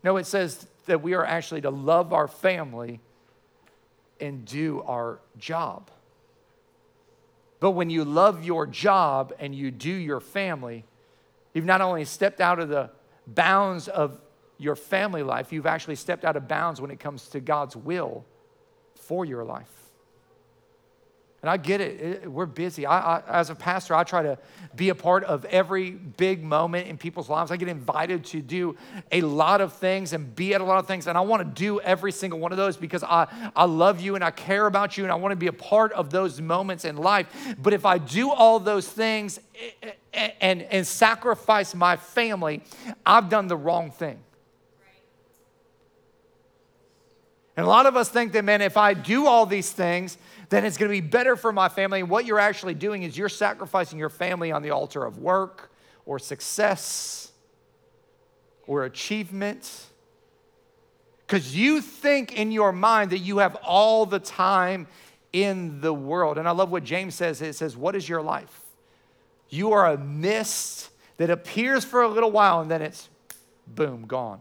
No, 0.03 0.17
it 0.17 0.27
says 0.27 0.67
that 0.87 1.01
we 1.01 1.15
are 1.15 1.25
actually 1.25 1.61
to 1.61 1.71
love 1.71 2.13
our 2.13 2.27
family 2.27 2.99
and 4.21 4.45
do 4.45 4.83
our 4.87 5.21
job. 5.39 5.91
But 7.61 7.73
when 7.73 7.91
you 7.91 8.05
love 8.05 8.45
your 8.45 8.67
job 8.67 9.35
and 9.39 9.55
you 9.55 9.71
do 9.71 9.91
your 9.91 10.21
family, 10.21 10.85
you've 11.53 11.65
not 11.65 11.81
only 11.81 12.05
stepped 12.05 12.41
out 12.41 12.59
of 12.59 12.69
the 12.69 12.91
bounds 13.27 13.89
of 13.89 14.21
your 14.59 14.77
family 14.77 15.23
life, 15.23 15.53
you've 15.53 15.67
actually 15.67 15.97
stepped 15.97 16.25
out 16.25 16.37
of 16.37 16.49
bounds 16.49 16.81
when 16.81 16.91
it 16.91 17.01
comes 17.01 17.29
to 17.29 17.41
God's 17.41 17.77
will 17.77 18.25
for 18.95 19.25
your 19.25 19.45
life. 19.45 19.80
And 21.43 21.49
I 21.49 21.57
get 21.57 21.81
it. 21.81 22.01
it 22.01 22.31
we're 22.31 22.45
busy. 22.45 22.85
I, 22.85 23.17
I, 23.17 23.23
as 23.27 23.49
a 23.49 23.55
pastor, 23.55 23.95
I 23.95 24.05
try 24.05 24.23
to 24.23 24.39
be 24.77 24.91
a 24.91 24.95
part 24.95 25.25
of 25.25 25.47
every 25.47 25.91
big 25.91 26.45
moment 26.45 26.87
in 26.87 26.99
people's 26.99 27.31
lives. 27.31 27.51
I 27.51 27.57
get 27.57 27.69
invited 27.69 28.25
to 28.27 28.43
do 28.43 28.77
a 29.11 29.23
lot 29.23 29.63
of 29.63 29.73
things 29.73 30.13
and 30.13 30.35
be 30.35 30.53
at 30.55 30.61
a 30.61 30.65
lot 30.65 30.79
of 30.79 30.87
things. 30.87 31.07
And 31.07 31.17
I 31.17 31.23
want 31.23 31.43
to 31.43 31.63
do 31.63 31.81
every 31.81 32.13
single 32.13 32.39
one 32.39 32.53
of 32.53 32.59
those 32.59 32.77
because 32.77 33.03
I, 33.03 33.27
I 33.57 33.65
love 33.65 34.01
you 34.01 34.17
and 34.17 34.25
I 34.25 34.31
care 34.31 34.67
about 34.67 34.99
you 34.99 35.05
and 35.05 35.13
I 35.13 35.17
want 35.17 35.33
to 35.33 35.37
be 35.37 35.47
a 35.47 35.53
part 35.53 35.93
of 35.93 36.11
those 36.11 36.41
moments 36.43 36.85
in 36.85 36.97
life. 36.97 37.27
But 37.59 37.73
if 37.73 37.87
I 37.87 37.97
do 37.97 38.31
all 38.31 38.61
those 38.61 38.87
things 38.87 39.41
and, 40.13 40.33
and, 40.41 40.63
and 40.63 40.87
sacrifice 40.87 41.75
my 41.75 41.97
family, 41.97 42.63
I've 43.07 43.31
done 43.31 43.47
the 43.47 43.57
wrong 43.57 43.91
thing. 43.91 44.19
And 47.61 47.67
a 47.67 47.69
lot 47.69 47.85
of 47.85 47.95
us 47.95 48.09
think 48.09 48.33
that, 48.33 48.43
man, 48.43 48.63
if 48.63 48.79
I 48.79 48.95
do 48.95 49.27
all 49.27 49.45
these 49.45 49.71
things, 49.71 50.17
then 50.49 50.65
it's 50.65 50.79
going 50.79 50.89
to 50.89 50.99
be 50.99 51.07
better 51.07 51.37
for 51.37 51.53
my 51.53 51.69
family. 51.69 52.01
And 52.01 52.09
what 52.09 52.25
you're 52.25 52.39
actually 52.39 52.73
doing 52.73 53.03
is 53.03 53.19
you're 53.19 53.29
sacrificing 53.29 53.99
your 53.99 54.09
family 54.09 54.51
on 54.51 54.63
the 54.63 54.71
altar 54.71 55.05
of 55.05 55.19
work 55.19 55.71
or 56.07 56.19
success 56.19 57.33
or 58.67 58.85
achievement. 58.85 59.89
Because 61.27 61.55
you 61.55 61.83
think 61.83 62.33
in 62.35 62.51
your 62.51 62.73
mind 62.73 63.11
that 63.11 63.19
you 63.19 63.41
have 63.41 63.57
all 63.57 64.07
the 64.07 64.21
time 64.21 64.87
in 65.35 65.83
the 65.83 65.93
world. 65.93 66.39
And 66.39 66.49
I 66.49 66.53
love 66.53 66.73
what 66.73 66.83
James 66.83 67.15
says 67.15 67.43
it 67.43 67.57
says, 67.57 67.77
What 67.77 67.95
is 67.95 68.09
your 68.09 68.23
life? 68.23 68.63
You 69.51 69.73
are 69.73 69.87
a 69.87 69.99
mist 69.99 70.89
that 71.19 71.29
appears 71.29 71.85
for 71.85 72.01
a 72.01 72.09
little 72.09 72.31
while 72.31 72.63
and 72.63 72.71
then 72.71 72.81
it's 72.81 73.11
boom, 73.67 74.07
gone. 74.07 74.41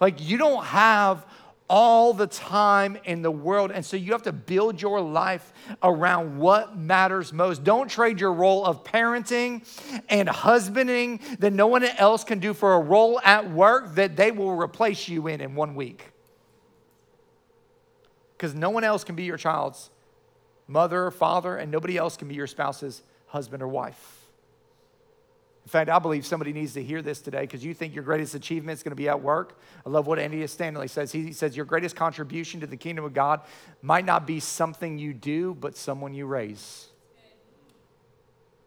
Like 0.00 0.20
you 0.20 0.38
don't 0.38 0.64
have 0.64 1.24
all 1.68 2.12
the 2.12 2.26
time 2.26 2.98
in 3.04 3.22
the 3.22 3.30
world. 3.30 3.70
And 3.70 3.84
so 3.84 3.96
you 3.96 4.12
have 4.12 4.22
to 4.22 4.32
build 4.32 4.80
your 4.80 5.00
life 5.00 5.52
around 5.82 6.38
what 6.38 6.76
matters 6.76 7.32
most. 7.32 7.64
Don't 7.64 7.88
trade 7.88 8.20
your 8.20 8.32
role 8.32 8.64
of 8.64 8.84
parenting 8.84 9.66
and 10.08 10.28
husbanding 10.28 11.20
that 11.38 11.52
no 11.52 11.66
one 11.66 11.84
else 11.84 12.24
can 12.24 12.38
do 12.38 12.52
for 12.52 12.74
a 12.74 12.80
role 12.80 13.20
at 13.24 13.50
work 13.50 13.94
that 13.94 14.16
they 14.16 14.30
will 14.30 14.54
replace 14.54 15.08
you 15.08 15.26
in 15.28 15.40
in 15.40 15.54
one 15.54 15.74
week. 15.74 16.10
Because 18.36 18.54
no 18.54 18.70
one 18.70 18.84
else 18.84 19.04
can 19.04 19.14
be 19.14 19.24
your 19.24 19.36
child's 19.36 19.90
mother 20.66 21.06
or 21.06 21.10
father, 21.10 21.56
and 21.56 21.70
nobody 21.70 21.96
else 21.96 22.16
can 22.16 22.28
be 22.28 22.34
your 22.34 22.46
spouse's 22.46 23.02
husband 23.26 23.62
or 23.62 23.68
wife. 23.68 24.21
In 25.64 25.68
fact, 25.68 25.88
I 25.88 25.98
believe 26.00 26.26
somebody 26.26 26.52
needs 26.52 26.74
to 26.74 26.82
hear 26.82 27.02
this 27.02 27.20
today 27.20 27.42
because 27.42 27.64
you 27.64 27.72
think 27.72 27.94
your 27.94 28.02
greatest 28.02 28.34
achievement 28.34 28.78
is 28.78 28.82
going 28.82 28.90
to 28.90 28.96
be 28.96 29.08
at 29.08 29.22
work. 29.22 29.58
I 29.86 29.90
love 29.90 30.06
what 30.06 30.18
Andy 30.18 30.44
Stanley 30.48 30.88
says. 30.88 31.12
He 31.12 31.32
says, 31.32 31.56
Your 31.56 31.64
greatest 31.64 31.94
contribution 31.94 32.60
to 32.60 32.66
the 32.66 32.76
kingdom 32.76 33.04
of 33.04 33.14
God 33.14 33.42
might 33.80 34.04
not 34.04 34.26
be 34.26 34.40
something 34.40 34.98
you 34.98 35.14
do, 35.14 35.54
but 35.54 35.76
someone 35.76 36.14
you 36.14 36.26
raise. 36.26 36.88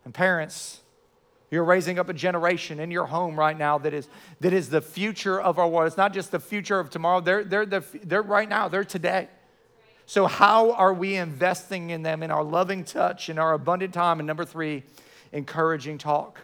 And 0.05 0.13
parents, 0.13 0.81
you're 1.51 1.65
raising 1.65 1.99
up 1.99 2.10
a 2.10 2.13
generation 2.13 2.79
in 2.79 2.91
your 2.91 3.05
home 3.05 3.38
right 3.38 3.58
now 3.58 3.77
that 3.79 3.93
is, 3.93 4.08
that 4.39 4.53
is 4.53 4.69
the 4.69 4.81
future 4.81 5.39
of 5.39 5.60
our 5.60 5.67
world. 5.67 5.88
It's 5.88 5.97
not 5.97 6.13
just 6.13 6.31
the 6.31 6.39
future 6.39 6.79
of 6.79 6.89
tomorrow, 6.89 7.19
they're, 7.19 7.43
they're, 7.43 7.65
the, 7.65 7.84
they're 8.03 8.21
right 8.21 8.47
now, 8.47 8.67
they're 8.69 8.86
today. 8.86 9.27
So, 10.05 10.27
how 10.27 10.71
are 10.73 10.93
we 10.93 11.15
investing 11.15 11.89
in 11.89 12.03
them 12.03 12.23
in 12.23 12.29
our 12.29 12.43
loving 12.43 12.84
touch, 12.84 13.29
in 13.29 13.39
our 13.39 13.53
abundant 13.53 13.93
time? 13.93 14.19
And 14.19 14.27
number 14.27 14.45
three, 14.45 14.84
encouraging 15.31 15.97
talk. 15.97 16.39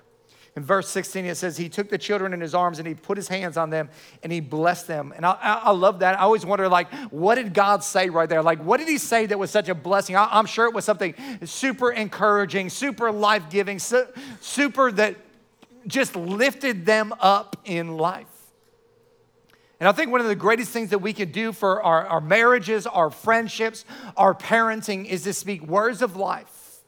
In 0.55 0.63
verse 0.63 0.89
16, 0.89 1.25
it 1.25 1.35
says, 1.35 1.55
He 1.55 1.69
took 1.69 1.89
the 1.89 1.97
children 1.97 2.33
in 2.33 2.41
his 2.41 2.53
arms 2.53 2.79
and 2.79 2.87
he 2.87 2.93
put 2.93 3.17
his 3.17 3.29
hands 3.29 3.55
on 3.55 3.69
them 3.69 3.89
and 4.21 4.31
he 4.31 4.41
blessed 4.41 4.85
them. 4.85 5.13
And 5.15 5.25
I, 5.25 5.31
I, 5.41 5.71
love 5.71 5.99
that. 5.99 6.19
I 6.19 6.23
always 6.23 6.45
wonder, 6.45 6.67
like, 6.67 6.91
what 7.09 7.35
did 7.35 7.53
God 7.53 7.83
say 7.83 8.09
right 8.09 8.27
there? 8.27 8.43
Like, 8.43 8.61
what 8.61 8.77
did 8.77 8.89
he 8.89 8.97
say 8.97 9.25
that 9.27 9.39
was 9.39 9.49
such 9.49 9.69
a 9.69 9.75
blessing? 9.75 10.17
I, 10.17 10.37
am 10.37 10.45
sure 10.45 10.65
it 10.65 10.73
was 10.73 10.83
something 10.83 11.15
super 11.45 11.91
encouraging, 11.91 12.69
super 12.69 13.13
life 13.13 13.49
giving, 13.49 13.79
super 13.79 14.91
that 14.91 15.15
just 15.87 16.17
lifted 16.17 16.85
them 16.85 17.13
up 17.21 17.55
in 17.63 17.95
life. 17.97 18.27
And 19.79 19.87
I 19.87 19.93
think 19.93 20.11
one 20.11 20.21
of 20.21 20.27
the 20.27 20.35
greatest 20.35 20.71
things 20.71 20.89
that 20.91 20.99
we 20.99 21.13
can 21.13 21.31
do 21.31 21.53
for 21.53 21.81
our, 21.81 22.05
our 22.05 22.21
marriages, 22.21 22.85
our 22.85 23.09
friendships, 23.09 23.83
our 24.15 24.35
parenting 24.35 25.05
is 25.05 25.23
to 25.23 25.33
speak 25.33 25.63
words 25.63 26.01
of 26.01 26.17
life 26.17 26.81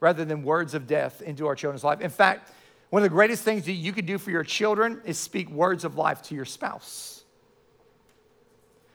rather 0.00 0.24
than 0.24 0.42
words 0.42 0.72
of 0.72 0.86
death 0.86 1.20
into 1.20 1.46
our 1.46 1.54
children's 1.54 1.84
life. 1.84 2.00
In 2.00 2.10
fact, 2.10 2.52
one 2.90 3.02
of 3.02 3.04
the 3.04 3.14
greatest 3.14 3.42
things 3.42 3.64
that 3.64 3.72
you 3.72 3.92
can 3.92 4.06
do 4.06 4.18
for 4.18 4.30
your 4.30 4.44
children 4.44 5.00
is 5.04 5.18
speak 5.18 5.50
words 5.50 5.84
of 5.84 5.96
life 5.96 6.22
to 6.22 6.34
your 6.34 6.44
spouse. 6.44 7.24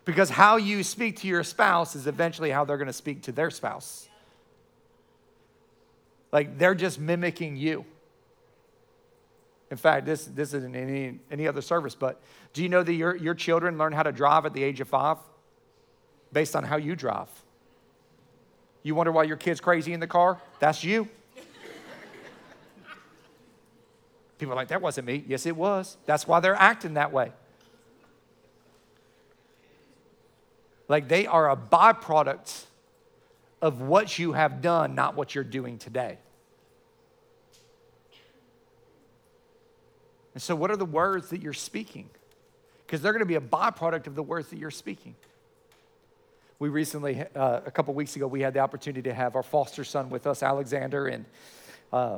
Because 0.05 0.29
how 0.29 0.57
you 0.57 0.83
speak 0.83 1.17
to 1.17 1.27
your 1.27 1.43
spouse 1.43 1.95
is 1.95 2.07
eventually 2.07 2.49
how 2.49 2.65
they're 2.65 2.77
going 2.77 2.87
to 2.87 2.93
speak 2.93 3.23
to 3.23 3.31
their 3.31 3.51
spouse. 3.51 4.07
Like 6.31 6.57
they're 6.57 6.75
just 6.75 6.99
mimicking 6.99 7.55
you. 7.57 7.85
In 9.69 9.77
fact, 9.77 10.05
this, 10.05 10.25
this 10.25 10.53
isn't 10.53 10.75
any, 10.75 11.19
any 11.29 11.47
other 11.47 11.61
service, 11.61 11.95
but 11.95 12.21
do 12.53 12.61
you 12.61 12.69
know 12.69 12.83
that 12.83 12.93
your, 12.93 13.15
your 13.15 13.33
children 13.33 13.77
learn 13.77 13.93
how 13.93 14.03
to 14.03 14.11
drive 14.11 14.45
at 14.45 14.53
the 14.53 14.63
age 14.63 14.81
of 14.81 14.87
five 14.87 15.17
based 16.33 16.55
on 16.55 16.63
how 16.63 16.77
you 16.77 16.95
drive? 16.95 17.29
You 18.83 18.95
wonder 18.95 19.11
why 19.11 19.23
your 19.23 19.37
kid's 19.37 19.61
crazy 19.61 19.93
in 19.93 19.99
the 19.99 20.07
car? 20.07 20.41
That's 20.59 20.83
you. 20.83 21.07
People 24.41 24.53
are 24.53 24.55
like, 24.55 24.69
that 24.69 24.81
wasn't 24.81 25.05
me. 25.05 25.23
Yes, 25.27 25.45
it 25.45 25.55
was. 25.55 25.97
That's 26.07 26.25
why 26.27 26.39
they're 26.39 26.55
acting 26.55 26.95
that 26.95 27.13
way. 27.13 27.31
Like 30.87 31.07
they 31.07 31.27
are 31.27 31.51
a 31.51 31.55
byproduct 31.55 32.63
of 33.61 33.81
what 33.81 34.17
you 34.17 34.33
have 34.33 34.63
done, 34.63 34.95
not 34.95 35.15
what 35.15 35.35
you're 35.35 35.43
doing 35.43 35.77
today. 35.77 36.17
And 40.33 40.41
so, 40.41 40.55
what 40.55 40.71
are 40.71 40.75
the 40.75 40.85
words 40.85 41.29
that 41.29 41.43
you're 41.43 41.53
speaking? 41.53 42.09
Because 42.87 43.03
they're 43.03 43.13
going 43.13 43.19
to 43.19 43.27
be 43.27 43.35
a 43.35 43.39
byproduct 43.39 44.07
of 44.07 44.15
the 44.15 44.23
words 44.23 44.47
that 44.47 44.57
you're 44.57 44.71
speaking. 44.71 45.13
We 46.57 46.69
recently, 46.69 47.25
uh, 47.35 47.61
a 47.63 47.69
couple 47.69 47.93
weeks 47.93 48.15
ago, 48.15 48.25
we 48.25 48.41
had 48.41 48.55
the 48.55 48.59
opportunity 48.61 49.03
to 49.03 49.13
have 49.13 49.35
our 49.35 49.43
foster 49.43 49.83
son 49.83 50.09
with 50.09 50.25
us, 50.25 50.41
Alexander, 50.41 51.05
and 51.05 51.25
uh, 51.93 52.17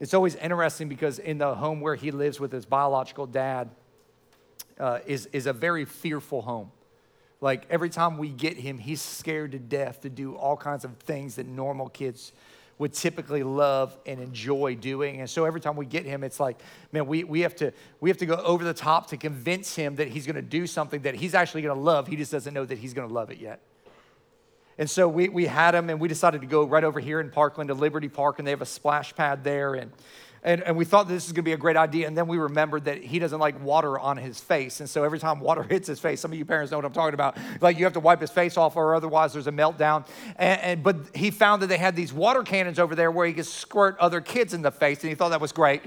it's 0.00 0.14
always 0.14 0.34
interesting 0.36 0.88
because 0.88 1.18
in 1.18 1.38
the 1.38 1.54
home 1.54 1.80
where 1.80 1.94
he 1.94 2.10
lives 2.10 2.40
with 2.40 2.52
his 2.52 2.66
biological 2.66 3.26
dad 3.26 3.70
uh, 4.78 4.98
is, 5.06 5.26
is 5.26 5.46
a 5.46 5.52
very 5.52 5.84
fearful 5.84 6.42
home. 6.42 6.70
Like 7.40 7.66
every 7.70 7.90
time 7.90 8.18
we 8.18 8.30
get 8.30 8.56
him, 8.56 8.78
he's 8.78 9.00
scared 9.00 9.52
to 9.52 9.58
death 9.58 10.00
to 10.02 10.10
do 10.10 10.34
all 10.34 10.56
kinds 10.56 10.84
of 10.84 10.96
things 10.98 11.36
that 11.36 11.46
normal 11.46 11.88
kids 11.88 12.32
would 12.78 12.92
typically 12.92 13.42
love 13.42 13.96
and 14.04 14.20
enjoy 14.20 14.74
doing. 14.74 15.20
And 15.20 15.30
so 15.30 15.44
every 15.44 15.60
time 15.60 15.76
we 15.76 15.86
get 15.86 16.04
him, 16.04 16.24
it's 16.24 16.40
like, 16.40 16.60
man, 16.90 17.06
we, 17.06 17.22
we, 17.22 17.40
have, 17.40 17.54
to, 17.56 17.72
we 18.00 18.10
have 18.10 18.16
to 18.18 18.26
go 18.26 18.34
over 18.36 18.64
the 18.64 18.74
top 18.74 19.08
to 19.10 19.16
convince 19.16 19.76
him 19.76 19.96
that 19.96 20.08
he's 20.08 20.26
going 20.26 20.36
to 20.36 20.42
do 20.42 20.66
something 20.66 21.02
that 21.02 21.14
he's 21.14 21.34
actually 21.34 21.62
going 21.62 21.76
to 21.76 21.80
love. 21.80 22.08
He 22.08 22.16
just 22.16 22.32
doesn't 22.32 22.52
know 22.52 22.64
that 22.64 22.78
he's 22.78 22.94
going 22.94 23.06
to 23.06 23.14
love 23.14 23.30
it 23.30 23.38
yet. 23.38 23.60
And 24.78 24.90
so 24.90 25.08
we, 25.08 25.28
we 25.28 25.46
had 25.46 25.74
him, 25.74 25.90
and 25.90 26.00
we 26.00 26.08
decided 26.08 26.40
to 26.40 26.46
go 26.46 26.64
right 26.64 26.84
over 26.84 27.00
here 27.00 27.20
in 27.20 27.30
Parkland 27.30 27.68
to 27.68 27.74
Liberty 27.74 28.08
Park, 28.08 28.38
and 28.38 28.46
they 28.46 28.50
have 28.50 28.62
a 28.62 28.66
splash 28.66 29.14
pad 29.14 29.44
there. 29.44 29.74
And 29.74 29.92
and, 30.44 30.62
and 30.62 30.76
we 30.76 30.84
thought 30.84 31.08
this 31.08 31.24
is 31.24 31.32
gonna 31.32 31.42
be 31.42 31.54
a 31.54 31.56
great 31.56 31.76
idea. 31.76 32.06
And 32.06 32.16
then 32.16 32.28
we 32.28 32.36
remembered 32.36 32.84
that 32.84 33.02
he 33.02 33.18
doesn't 33.18 33.40
like 33.40 33.60
water 33.64 33.98
on 33.98 34.18
his 34.18 34.38
face. 34.38 34.80
And 34.80 34.88
so 34.88 35.02
every 35.02 35.18
time 35.18 35.40
water 35.40 35.62
hits 35.68 35.88
his 35.88 35.98
face, 35.98 36.20
some 36.20 36.32
of 36.32 36.38
you 36.38 36.44
parents 36.44 36.70
know 36.70 36.76
what 36.76 36.84
I'm 36.84 36.92
talking 36.92 37.14
about. 37.14 37.38
Like 37.62 37.78
you 37.78 37.84
have 37.84 37.94
to 37.94 38.00
wipe 38.00 38.20
his 38.20 38.30
face 38.30 38.58
off, 38.58 38.76
or 38.76 38.94
otherwise 38.94 39.32
there's 39.32 39.46
a 39.46 39.52
meltdown. 39.52 40.06
And, 40.36 40.60
and 40.60 40.82
but 40.82 40.96
he 41.14 41.30
found 41.30 41.62
that 41.62 41.68
they 41.68 41.78
had 41.78 41.96
these 41.96 42.12
water 42.12 42.42
cannons 42.42 42.78
over 42.78 42.94
there 42.94 43.10
where 43.10 43.26
he 43.26 43.32
could 43.32 43.46
squirt 43.46 43.96
other 43.98 44.20
kids 44.20 44.52
in 44.52 44.60
the 44.60 44.70
face, 44.70 45.02
and 45.02 45.08
he 45.08 45.14
thought 45.14 45.30
that 45.30 45.40
was 45.40 45.52
great. 45.52 45.80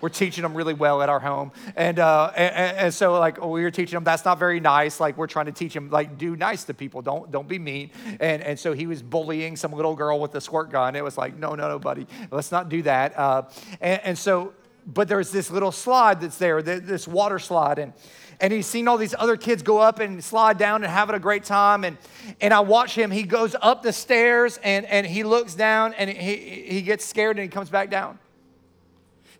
We're 0.00 0.08
teaching 0.08 0.42
them 0.42 0.54
really 0.54 0.74
well 0.74 1.02
at 1.02 1.08
our 1.08 1.20
home. 1.20 1.52
And, 1.74 1.98
uh, 1.98 2.32
and, 2.36 2.76
and, 2.76 2.94
so, 2.94 3.18
like, 3.18 3.42
we 3.42 3.62
were 3.62 3.70
teaching 3.70 3.96
them 3.96 4.04
that's 4.04 4.24
not 4.24 4.38
very 4.38 4.60
nice. 4.60 5.00
Like, 5.00 5.16
we're 5.16 5.26
trying 5.26 5.46
to 5.46 5.52
teach 5.52 5.74
them, 5.74 5.90
like, 5.90 6.18
do 6.18 6.36
nice 6.36 6.64
to 6.64 6.74
people. 6.74 7.02
Don't, 7.02 7.30
don't 7.30 7.48
be 7.48 7.58
mean. 7.58 7.90
And, 8.20 8.42
and 8.42 8.58
so 8.58 8.72
he 8.72 8.86
was 8.86 9.02
bullying 9.02 9.56
some 9.56 9.72
little 9.72 9.94
girl 9.94 10.20
with 10.20 10.34
a 10.34 10.40
squirt 10.40 10.70
gun. 10.70 10.96
It 10.96 11.04
was 11.04 11.16
like, 11.16 11.36
no, 11.36 11.54
no, 11.54 11.68
no, 11.68 11.78
buddy. 11.78 12.06
Let's 12.30 12.52
not 12.52 12.68
do 12.68 12.82
that. 12.82 13.18
Uh, 13.18 13.42
and, 13.80 14.00
and 14.04 14.18
so, 14.18 14.52
but 14.86 15.08
there's 15.08 15.32
this 15.32 15.50
little 15.50 15.72
slide 15.72 16.20
that's 16.20 16.38
there, 16.38 16.62
this 16.62 17.08
water 17.08 17.38
slide. 17.38 17.78
And, 17.78 17.92
and 18.40 18.52
he's 18.52 18.66
seen 18.66 18.86
all 18.88 18.98
these 18.98 19.14
other 19.18 19.36
kids 19.36 19.62
go 19.62 19.78
up 19.78 19.98
and 19.98 20.22
slide 20.22 20.58
down 20.58 20.84
and 20.84 20.92
having 20.92 21.16
a 21.16 21.20
great 21.20 21.44
time. 21.44 21.84
And, 21.84 21.96
and 22.40 22.52
I 22.52 22.60
watch 22.60 22.94
him. 22.94 23.10
He 23.10 23.22
goes 23.22 23.56
up 23.60 23.82
the 23.82 23.92
stairs 23.92 24.58
and, 24.62 24.84
and 24.86 25.06
he 25.06 25.24
looks 25.24 25.54
down 25.54 25.94
and 25.94 26.10
he, 26.10 26.36
he 26.36 26.82
gets 26.82 27.04
scared 27.04 27.36
and 27.36 27.42
he 27.42 27.48
comes 27.48 27.70
back 27.70 27.90
down. 27.90 28.18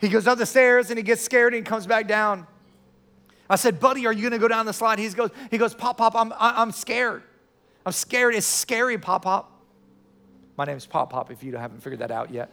He 0.00 0.08
goes 0.08 0.26
up 0.26 0.38
the 0.38 0.46
stairs 0.46 0.90
and 0.90 0.98
he 0.98 1.02
gets 1.02 1.22
scared 1.22 1.54
and 1.54 1.64
he 1.64 1.68
comes 1.68 1.86
back 1.86 2.06
down. 2.06 2.46
I 3.48 3.56
said, 3.56 3.78
buddy, 3.78 4.06
are 4.06 4.12
you 4.12 4.22
gonna 4.22 4.38
go 4.38 4.48
down 4.48 4.66
the 4.66 4.72
slide? 4.72 4.98
He 4.98 5.08
goes, 5.08 5.30
he 5.50 5.58
goes, 5.58 5.74
Pop 5.74 5.98
Pop, 5.98 6.14
I'm, 6.16 6.32
I'm 6.38 6.72
scared. 6.72 7.22
I'm 7.84 7.92
scared. 7.92 8.34
It's 8.34 8.46
scary, 8.46 8.98
Pop 8.98 9.22
Pop. 9.22 9.52
My 10.56 10.64
name 10.64 10.76
is 10.76 10.86
Pop 10.86 11.10
Pop 11.10 11.30
if 11.30 11.42
you 11.42 11.56
haven't 11.56 11.82
figured 11.82 12.00
that 12.00 12.10
out 12.10 12.32
yet. 12.32 12.50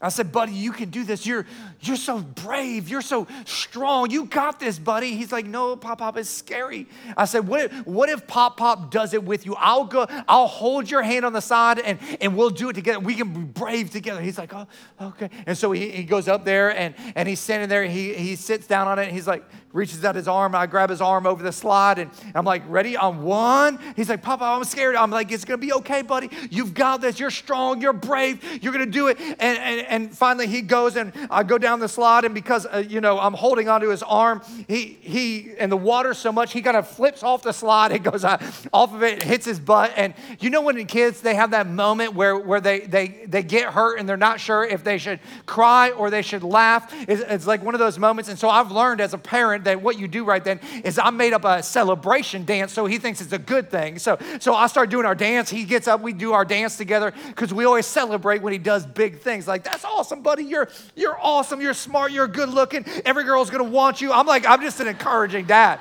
I 0.00 0.10
said, 0.10 0.30
buddy, 0.30 0.52
you 0.52 0.70
can 0.70 0.90
do 0.90 1.02
this. 1.02 1.26
You're, 1.26 1.44
you're 1.80 1.96
so 1.96 2.20
brave. 2.20 2.88
You're 2.88 3.02
so 3.02 3.26
strong. 3.44 4.10
You 4.10 4.26
got 4.26 4.60
this, 4.60 4.78
buddy. 4.78 5.16
He's 5.16 5.32
like, 5.32 5.44
no, 5.44 5.74
Pop 5.74 5.98
Pop 5.98 6.16
is 6.16 6.28
scary. 6.28 6.86
I 7.16 7.24
said, 7.24 7.48
what 7.48 7.62
if, 7.62 7.86
what 7.86 8.08
if 8.08 8.24
Pop 8.28 8.56
Pop 8.58 8.92
does 8.92 9.12
it 9.12 9.24
with 9.24 9.44
you? 9.44 9.56
I'll 9.58 9.86
go, 9.86 10.06
I'll 10.28 10.46
hold 10.46 10.88
your 10.88 11.02
hand 11.02 11.24
on 11.24 11.32
the 11.32 11.40
side 11.40 11.80
and, 11.80 11.98
and 12.20 12.36
we'll 12.36 12.50
do 12.50 12.68
it 12.68 12.74
together. 12.74 13.00
We 13.00 13.16
can 13.16 13.32
be 13.32 13.40
brave 13.40 13.90
together. 13.90 14.20
He's 14.20 14.38
like, 14.38 14.54
oh, 14.54 14.68
okay. 15.00 15.30
And 15.46 15.58
so 15.58 15.72
he, 15.72 15.90
he 15.90 16.04
goes 16.04 16.28
up 16.28 16.44
there 16.44 16.76
and, 16.76 16.94
and 17.16 17.28
he's 17.28 17.40
standing 17.40 17.68
there. 17.68 17.84
He, 17.84 18.14
he 18.14 18.36
sits 18.36 18.68
down 18.68 18.86
on 18.86 19.00
it. 19.00 19.10
he's 19.10 19.26
like, 19.26 19.44
reaches 19.72 20.04
out 20.04 20.14
his 20.14 20.28
arm. 20.28 20.54
I 20.54 20.66
grab 20.66 20.90
his 20.90 21.00
arm 21.00 21.26
over 21.26 21.42
the 21.42 21.52
slide 21.52 21.98
and 21.98 22.10
I'm 22.34 22.44
like, 22.44 22.62
ready 22.68 22.96
on 22.96 23.22
one. 23.22 23.78
He's 23.96 24.08
like, 24.08 24.22
Papa, 24.22 24.44
I'm 24.44 24.64
scared. 24.64 24.96
I'm 24.96 25.10
like, 25.10 25.30
it's 25.32 25.44
going 25.44 25.60
to 25.60 25.66
be 25.66 25.72
okay, 25.74 26.02
buddy. 26.02 26.30
You've 26.50 26.74
got 26.74 27.00
this. 27.00 27.18
You're 27.18 27.30
strong. 27.30 27.80
You're 27.80 27.92
brave. 27.92 28.62
You're 28.62 28.72
going 28.72 28.84
to 28.84 28.90
do 28.90 29.08
it. 29.08 29.18
And, 29.20 29.40
and, 29.40 29.87
and 29.88 30.16
finally 30.16 30.46
he 30.46 30.62
goes 30.62 30.96
and 30.96 31.12
I 31.30 31.42
go 31.42 31.58
down 31.58 31.80
the 31.80 31.88
slide. 31.88 32.24
And 32.24 32.34
because, 32.34 32.66
uh, 32.66 32.84
you 32.88 33.00
know, 33.00 33.18
I'm 33.18 33.34
holding 33.34 33.68
onto 33.68 33.88
his 33.88 34.02
arm, 34.02 34.42
he, 34.66 34.98
he, 35.00 35.52
and 35.58 35.70
the 35.70 35.76
water 35.76 36.14
so 36.14 36.32
much, 36.32 36.52
he 36.52 36.62
kind 36.62 36.76
of 36.76 36.88
flips 36.88 37.22
off 37.22 37.42
the 37.42 37.52
slide. 37.52 37.92
It 37.98 38.04
goes 38.04 38.22
uh, 38.22 38.38
off 38.72 38.94
of 38.94 39.02
it, 39.02 39.24
hits 39.24 39.44
his 39.44 39.58
butt. 39.58 39.92
And 39.96 40.14
you 40.38 40.50
know, 40.50 40.60
when 40.60 40.76
the 40.76 40.84
kids, 40.84 41.20
they 41.20 41.34
have 41.34 41.50
that 41.50 41.66
moment 41.66 42.14
where, 42.14 42.36
where 42.36 42.60
they, 42.60 42.80
they, 42.80 43.24
they 43.26 43.42
get 43.42 43.72
hurt 43.72 43.98
and 43.98 44.08
they're 44.08 44.16
not 44.16 44.38
sure 44.38 44.64
if 44.64 44.84
they 44.84 44.98
should 44.98 45.18
cry 45.46 45.90
or 45.90 46.10
they 46.10 46.22
should 46.22 46.44
laugh. 46.44 46.92
It's, 47.08 47.22
it's 47.22 47.46
like 47.46 47.64
one 47.64 47.74
of 47.74 47.80
those 47.80 47.98
moments. 47.98 48.28
And 48.28 48.38
so 48.38 48.48
I've 48.48 48.70
learned 48.70 49.00
as 49.00 49.14
a 49.14 49.18
parent 49.18 49.64
that 49.64 49.82
what 49.82 49.98
you 49.98 50.06
do 50.06 50.24
right 50.24 50.44
then 50.44 50.60
is 50.84 50.96
I 50.96 51.10
made 51.10 51.32
up 51.32 51.44
a 51.44 51.60
celebration 51.62 52.44
dance 52.44 52.72
so 52.72 52.86
he 52.86 52.98
thinks 52.98 53.20
it's 53.20 53.32
a 53.32 53.38
good 53.38 53.70
thing. 53.70 53.98
So, 53.98 54.18
so 54.38 54.54
I 54.54 54.68
start 54.68 54.90
doing 54.90 55.04
our 55.04 55.14
dance. 55.14 55.50
He 55.50 55.64
gets 55.64 55.88
up, 55.88 56.00
we 56.00 56.12
do 56.12 56.32
our 56.32 56.44
dance 56.44 56.76
together 56.76 57.12
because 57.28 57.52
we 57.52 57.64
always 57.64 57.86
celebrate 57.86 58.40
when 58.42 58.52
he 58.52 58.58
does 58.58 58.86
big 58.86 59.20
things. 59.20 59.48
Like, 59.48 59.64
that's 59.64 59.77
awesome, 59.84 60.22
buddy. 60.22 60.44
You're, 60.44 60.68
you're 60.96 61.18
awesome. 61.20 61.60
You're 61.60 61.74
smart. 61.74 62.12
You're 62.12 62.28
good 62.28 62.48
looking. 62.48 62.84
Every 63.04 63.24
girl's 63.24 63.50
going 63.50 63.64
to 63.64 63.70
want 63.70 64.00
you. 64.00 64.12
I'm 64.12 64.26
like, 64.26 64.46
I'm 64.46 64.60
just 64.60 64.80
an 64.80 64.88
encouraging 64.88 65.46
dad. 65.46 65.80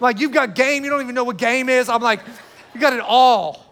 Like, 0.00 0.20
you've 0.20 0.32
got 0.32 0.54
game. 0.54 0.84
You 0.84 0.90
don't 0.90 1.02
even 1.02 1.14
know 1.14 1.24
what 1.24 1.36
game 1.36 1.68
is. 1.68 1.88
I'm 1.88 2.02
like, 2.02 2.20
you 2.74 2.80
got 2.80 2.92
it 2.92 3.00
all. 3.00 3.64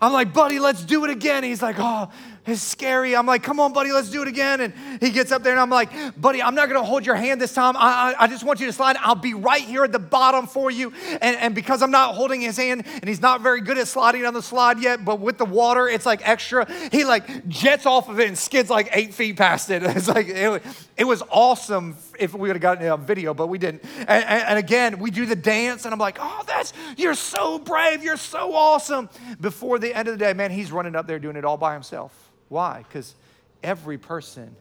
I'm 0.00 0.12
like, 0.12 0.32
buddy, 0.32 0.58
let's 0.58 0.84
do 0.84 1.04
it 1.04 1.10
again. 1.10 1.42
He's 1.42 1.62
like, 1.62 1.76
oh, 1.78 2.10
it's 2.46 2.62
scary. 2.62 3.14
I'm 3.14 3.26
like, 3.26 3.42
come 3.42 3.60
on, 3.60 3.72
buddy, 3.72 3.92
let's 3.92 4.10
do 4.10 4.22
it 4.22 4.28
again. 4.28 4.60
And 4.60 4.72
he 5.00 5.10
gets 5.10 5.32
up 5.32 5.42
there 5.42 5.52
and 5.52 5.60
I'm 5.60 5.70
like, 5.70 5.90
buddy, 6.18 6.42
I'm 6.42 6.54
not 6.54 6.68
going 6.68 6.80
to 6.80 6.86
hold 6.86 7.04
your 7.04 7.14
hand 7.14 7.40
this 7.40 7.52
time. 7.52 7.76
I, 7.76 8.14
I, 8.18 8.24
I, 8.24 8.26
just 8.26 8.44
want 8.44 8.60
you 8.60 8.66
to 8.66 8.72
slide. 8.72 8.96
I'll 9.00 9.14
be 9.14 9.34
right 9.34 9.62
here 9.62 9.84
at 9.84 9.92
the 9.92 9.98
bottom 9.98 10.46
for 10.46 10.70
you. 10.70 10.92
And, 11.20 11.36
and 11.36 11.54
because 11.54 11.82
I'm 11.82 11.90
not 11.90 12.14
holding 12.14 12.40
his 12.40 12.56
hand 12.56 12.84
and 12.86 13.04
he's 13.04 13.20
not 13.20 13.42
very 13.42 13.60
good 13.60 13.76
at 13.78 13.88
sliding 13.88 14.24
on 14.24 14.34
the 14.34 14.42
slide 14.42 14.80
yet, 14.80 15.04
but 15.04 15.20
with 15.20 15.38
the 15.38 15.44
water, 15.44 15.88
it's 15.88 16.06
like 16.06 16.26
extra. 16.26 16.66
He 16.90 17.04
like 17.04 17.48
jets 17.48 17.86
off 17.86 18.08
of 18.08 18.18
it 18.20 18.28
and 18.28 18.38
skids 18.38 18.70
like 18.70 18.88
eight 18.92 19.14
feet 19.14 19.36
past 19.36 19.70
it. 19.70 19.82
It's 19.98 20.06
like, 20.06 20.28
it, 20.28 20.62
it 20.96 21.04
was 21.04 21.22
awesome 21.28 21.96
if 22.20 22.32
we 22.32 22.48
would 22.48 22.56
have 22.56 22.60
gotten 22.60 22.86
a 22.86 22.96
video, 22.96 23.34
but 23.34 23.48
we 23.48 23.58
didn't. 23.58 23.82
And, 24.00 24.24
and, 24.24 24.44
and 24.44 24.58
again, 24.58 24.98
we 25.00 25.10
do 25.10 25.26
the 25.26 25.36
dance 25.36 25.84
and 25.84 25.92
I'm 25.92 25.98
like, 25.98 26.18
oh, 26.20 26.44
that's, 26.46 26.72
you're 26.96 27.14
so 27.14 27.58
brave. 27.58 28.04
You're 28.04 28.16
so 28.16 28.54
awesome. 28.54 29.08
Before 29.40 29.78
the 29.78 29.92
end 29.92 30.08
of 30.08 30.18
the 30.18 30.24
day, 30.24 30.32
man, 30.34 30.50
he's 30.50 30.70
running 30.70 30.94
up 30.94 31.06
there 31.06 31.18
doing 31.18 31.36
it 31.36 31.44
all 31.44 31.56
by 31.56 31.72
himself. 31.72 32.28
Why? 32.48 32.84
Because 32.86 33.14
every 33.62 33.98
person 33.98 34.56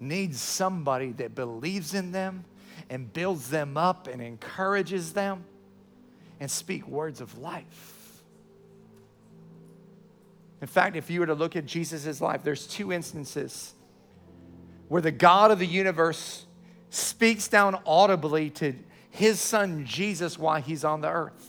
needs 0.00 0.40
somebody 0.40 1.12
that 1.12 1.34
believes 1.34 1.94
in 1.94 2.12
them 2.12 2.44
and 2.88 3.12
builds 3.12 3.50
them 3.50 3.76
up 3.76 4.06
and 4.06 4.22
encourages 4.22 5.12
them 5.12 5.44
and 6.40 6.50
speak 6.50 6.86
words 6.86 7.20
of 7.20 7.36
life. 7.38 8.22
In 10.60 10.66
fact, 10.66 10.96
if 10.96 11.10
you 11.10 11.20
were 11.20 11.26
to 11.26 11.34
look 11.34 11.56
at 11.56 11.66
Jesus' 11.66 12.20
life, 12.20 12.42
there's 12.42 12.66
two 12.66 12.92
instances 12.92 13.74
where 14.88 15.02
the 15.02 15.10
God 15.10 15.50
of 15.50 15.58
the 15.58 15.66
universe 15.66 16.46
speaks 16.90 17.48
down 17.48 17.80
audibly 17.86 18.50
to 18.50 18.74
his 19.10 19.40
son 19.40 19.84
Jesus 19.84 20.38
while 20.38 20.60
he's 20.60 20.84
on 20.84 21.00
the 21.00 21.10
earth. 21.10 21.47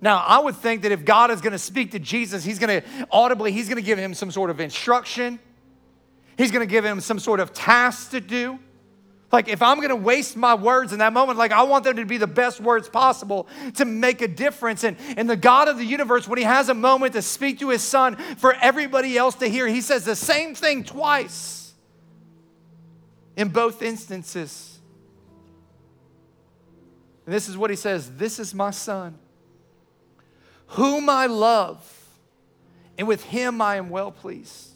Now, 0.00 0.18
I 0.18 0.38
would 0.38 0.56
think 0.56 0.82
that 0.82 0.92
if 0.92 1.04
God 1.04 1.30
is 1.30 1.40
going 1.40 1.52
to 1.52 1.58
speak 1.58 1.90
to 1.92 1.98
Jesus, 1.98 2.44
he's 2.44 2.58
going 2.58 2.82
to 2.82 2.88
audibly, 3.10 3.52
he's 3.52 3.68
going 3.68 3.76
to 3.76 3.82
give 3.82 3.98
him 3.98 4.14
some 4.14 4.30
sort 4.30 4.50
of 4.50 4.60
instruction. 4.60 5.40
He's 6.36 6.52
going 6.52 6.66
to 6.66 6.70
give 6.70 6.84
him 6.84 7.00
some 7.00 7.18
sort 7.18 7.40
of 7.40 7.52
task 7.52 8.12
to 8.12 8.20
do. 8.20 8.60
Like, 9.30 9.48
if 9.48 9.60
I'm 9.60 9.76
going 9.76 9.90
to 9.90 9.96
waste 9.96 10.36
my 10.36 10.54
words 10.54 10.92
in 10.92 11.00
that 11.00 11.12
moment, 11.12 11.36
like, 11.36 11.52
I 11.52 11.64
want 11.64 11.84
them 11.84 11.96
to 11.96 12.06
be 12.06 12.16
the 12.16 12.26
best 12.26 12.60
words 12.60 12.88
possible 12.88 13.46
to 13.74 13.84
make 13.84 14.22
a 14.22 14.28
difference. 14.28 14.84
And, 14.84 14.96
and 15.18 15.28
the 15.28 15.36
God 15.36 15.68
of 15.68 15.76
the 15.76 15.84
universe, 15.84 16.26
when 16.26 16.38
He 16.38 16.44
has 16.44 16.70
a 16.70 16.74
moment 16.74 17.12
to 17.12 17.20
speak 17.20 17.58
to 17.58 17.68
His 17.68 17.82
Son 17.82 18.16
for 18.36 18.54
everybody 18.54 19.18
else 19.18 19.34
to 19.36 19.48
hear, 19.48 19.66
He 19.66 19.82
says 19.82 20.04
the 20.04 20.16
same 20.16 20.54
thing 20.54 20.82
twice 20.82 21.74
in 23.36 23.48
both 23.48 23.82
instances. 23.82 24.78
And 27.26 27.34
this 27.34 27.50
is 27.50 27.56
what 27.58 27.68
He 27.68 27.76
says 27.76 28.10
This 28.16 28.38
is 28.38 28.54
my 28.54 28.70
Son, 28.70 29.18
whom 30.68 31.08
I 31.08 31.26
love, 31.26 31.84
and 32.96 33.06
with 33.06 33.24
Him 33.24 33.60
I 33.60 33.76
am 33.76 33.90
well 33.90 34.10
pleased. 34.10 34.68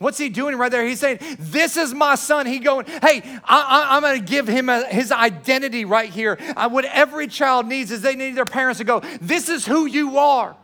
What's 0.00 0.16
he 0.16 0.30
doing 0.30 0.56
right 0.56 0.72
there? 0.72 0.86
He's 0.86 0.98
saying, 0.98 1.18
This 1.38 1.76
is 1.76 1.92
my 1.92 2.14
son. 2.14 2.46
He 2.46 2.58
going, 2.58 2.86
Hey, 2.86 3.22
I, 3.44 3.96
am 3.96 4.00
going 4.00 4.18
to 4.18 4.26
give 4.26 4.48
him 4.48 4.70
a, 4.70 4.86
his 4.86 5.12
identity 5.12 5.84
right 5.84 6.08
here. 6.08 6.38
I, 6.56 6.68
what 6.68 6.86
every 6.86 7.26
child 7.26 7.66
needs 7.66 7.90
is 7.90 8.00
they 8.00 8.16
need 8.16 8.34
their 8.34 8.46
parents 8.46 8.78
to 8.78 8.84
go, 8.84 9.00
This 9.20 9.50
is 9.50 9.66
who 9.66 9.84
you 9.84 10.16
are. 10.16 10.56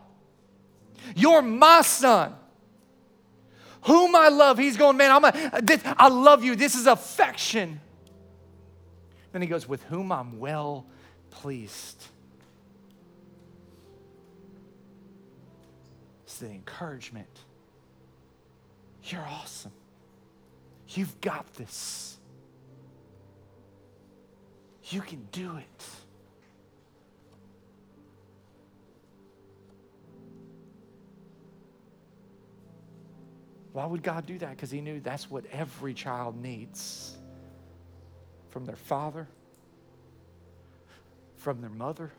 You're 1.15 1.43
my 1.43 1.83
son. 1.83 2.35
Whom 3.83 4.15
I 4.15 4.29
love. 4.29 4.57
He's 4.57 4.75
going, 4.75 4.97
Man, 4.97 5.11
I'm 5.11 5.23
a, 5.23 5.61
this, 5.61 5.81
I 5.85 6.07
love 6.07 6.43
you. 6.43 6.55
This 6.55 6.73
is 6.73 6.87
affection. 6.87 7.79
Then 9.33 9.43
he 9.43 9.47
goes, 9.47 9.67
With 9.67 9.83
whom 9.83 10.11
I'm 10.11 10.39
well 10.39 10.87
pleased. 11.41 12.03
It's 16.25 16.39
the 16.39 16.47
encouragement 16.47 17.29
you're 19.11 19.25
awesome. 19.25 19.71
You've 20.89 21.19
got 21.21 21.53
this. 21.53 22.17
You 24.89 25.01
can 25.01 25.27
do 25.31 25.57
it. 25.57 25.85
Why 33.73 33.85
would 33.85 34.01
God 34.01 34.25
do 34.25 34.37
that? 34.39 34.51
Because 34.51 34.71
He 34.71 34.81
knew 34.81 34.99
that's 34.99 35.29
what 35.29 35.45
every 35.51 35.93
child 35.93 36.41
needs 36.41 37.15
from 38.49 38.65
their 38.65 38.75
father, 38.75 39.27
from 41.47 41.61
their 41.61 41.69
mother. 41.69 42.11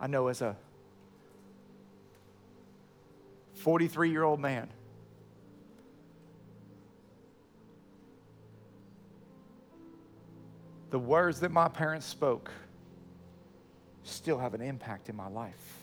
I 0.00 0.08
know 0.08 0.26
as 0.26 0.42
a 0.42 0.56
43 3.54 4.10
year 4.10 4.24
old 4.24 4.40
man, 4.40 4.68
the 10.90 10.98
words 10.98 11.38
that 11.38 11.52
my 11.52 11.68
parents 11.68 12.06
spoke 12.06 12.50
still 14.02 14.40
have 14.40 14.52
an 14.52 14.62
impact 14.62 15.08
in 15.08 15.14
my 15.14 15.28
life. 15.28 15.81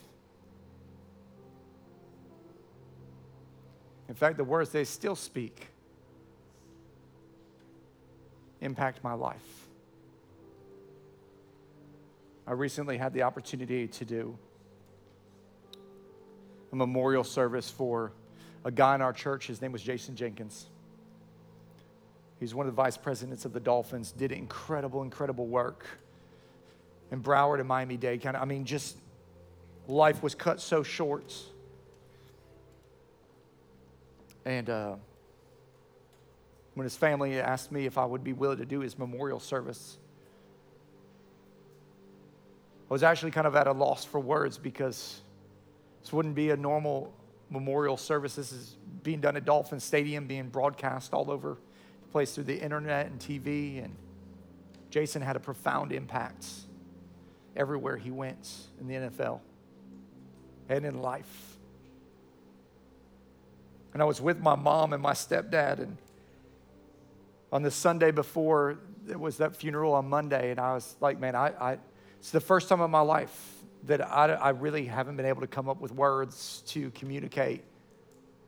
In 4.09 4.15
fact, 4.15 4.37
the 4.37 4.43
words 4.43 4.71
they 4.71 4.83
still 4.83 5.15
speak 5.15 5.67
impact 8.59 9.03
my 9.03 9.13
life. 9.13 9.67
I 12.47 12.53
recently 12.53 12.97
had 12.97 13.13
the 13.13 13.21
opportunity 13.21 13.87
to 13.87 14.05
do 14.05 14.37
a 16.71 16.75
memorial 16.75 17.23
service 17.23 17.69
for 17.69 18.11
a 18.65 18.71
guy 18.71 18.95
in 18.95 19.01
our 19.01 19.13
church. 19.13 19.45
His 19.45 19.61
name 19.61 19.71
was 19.71 19.83
Jason 19.83 20.15
Jenkins. 20.15 20.65
He's 22.39 22.55
one 22.55 22.67
of 22.67 22.73
the 22.73 22.81
vice 22.81 22.97
presidents 22.97 23.45
of 23.45 23.53
the 23.53 23.59
Dolphins, 23.59 24.11
did 24.11 24.31
incredible, 24.31 25.03
incredible 25.03 25.45
work 25.45 25.85
in 27.11 27.21
Broward 27.21 27.59
and 27.59 27.67
Miami 27.67 27.97
Dade. 27.97 28.25
Of, 28.25 28.35
I 28.35 28.45
mean, 28.45 28.65
just 28.65 28.97
life 29.87 30.23
was 30.23 30.33
cut 30.33 30.59
so 30.59 30.81
short. 30.81 31.33
And 34.45 34.69
uh, 34.69 34.95
when 36.73 36.85
his 36.85 36.95
family 36.95 37.39
asked 37.39 37.71
me 37.71 37.85
if 37.85 37.97
I 37.97 38.05
would 38.05 38.23
be 38.23 38.33
willing 38.33 38.57
to 38.59 38.65
do 38.65 38.79
his 38.79 38.97
memorial 38.97 39.39
service, 39.39 39.97
I 42.89 42.93
was 42.93 43.03
actually 43.03 43.31
kind 43.31 43.45
of 43.45 43.55
at 43.55 43.67
a 43.67 43.71
loss 43.71 44.03
for 44.03 44.19
words 44.19 44.57
because 44.57 45.21
this 46.01 46.11
wouldn't 46.11 46.35
be 46.35 46.49
a 46.49 46.57
normal 46.57 47.13
memorial 47.49 47.97
service. 47.97 48.35
This 48.35 48.51
is 48.51 48.77
being 49.03 49.21
done 49.21 49.37
at 49.37 49.45
Dolphin 49.45 49.79
Stadium, 49.79 50.25
being 50.25 50.49
broadcast 50.49 51.13
all 51.13 51.29
over 51.29 51.57
the 52.01 52.07
place 52.11 52.33
through 52.33 52.45
the 52.45 52.59
internet 52.59 53.07
and 53.07 53.19
TV. 53.19 53.83
And 53.83 53.95
Jason 54.89 55.21
had 55.21 55.35
a 55.35 55.39
profound 55.39 55.91
impact 55.91 56.45
everywhere 57.55 57.97
he 57.97 58.11
went 58.11 58.49
in 58.79 58.87
the 58.87 58.95
NFL 58.95 59.41
and 60.69 60.85
in 60.85 61.01
life. 61.01 61.48
And 63.93 64.01
I 64.01 64.05
was 64.05 64.21
with 64.21 64.39
my 64.39 64.55
mom 64.55 64.93
and 64.93 65.01
my 65.01 65.13
stepdad, 65.13 65.79
and 65.79 65.97
on 67.51 67.63
the 67.63 67.71
Sunday 67.71 68.11
before 68.11 68.77
it 69.09 69.19
was 69.19 69.37
that 69.37 69.55
funeral 69.55 69.93
on 69.93 70.07
Monday, 70.07 70.51
and 70.51 70.59
I 70.59 70.73
was 70.73 70.95
like, 71.01 71.19
man, 71.19 71.35
I, 71.35 71.47
I 71.59 71.77
it's 72.19 72.31
the 72.31 72.41
first 72.41 72.69
time 72.69 72.81
in 72.81 72.91
my 72.91 72.99
life 73.01 73.55
that 73.85 74.05
I, 74.05 74.33
I 74.33 74.49
really 74.49 74.85
haven't 74.85 75.15
been 75.15 75.25
able 75.25 75.41
to 75.41 75.47
come 75.47 75.69
up 75.69 75.79
with 75.79 75.91
words 75.93 76.63
to 76.67 76.91
communicate 76.91 77.63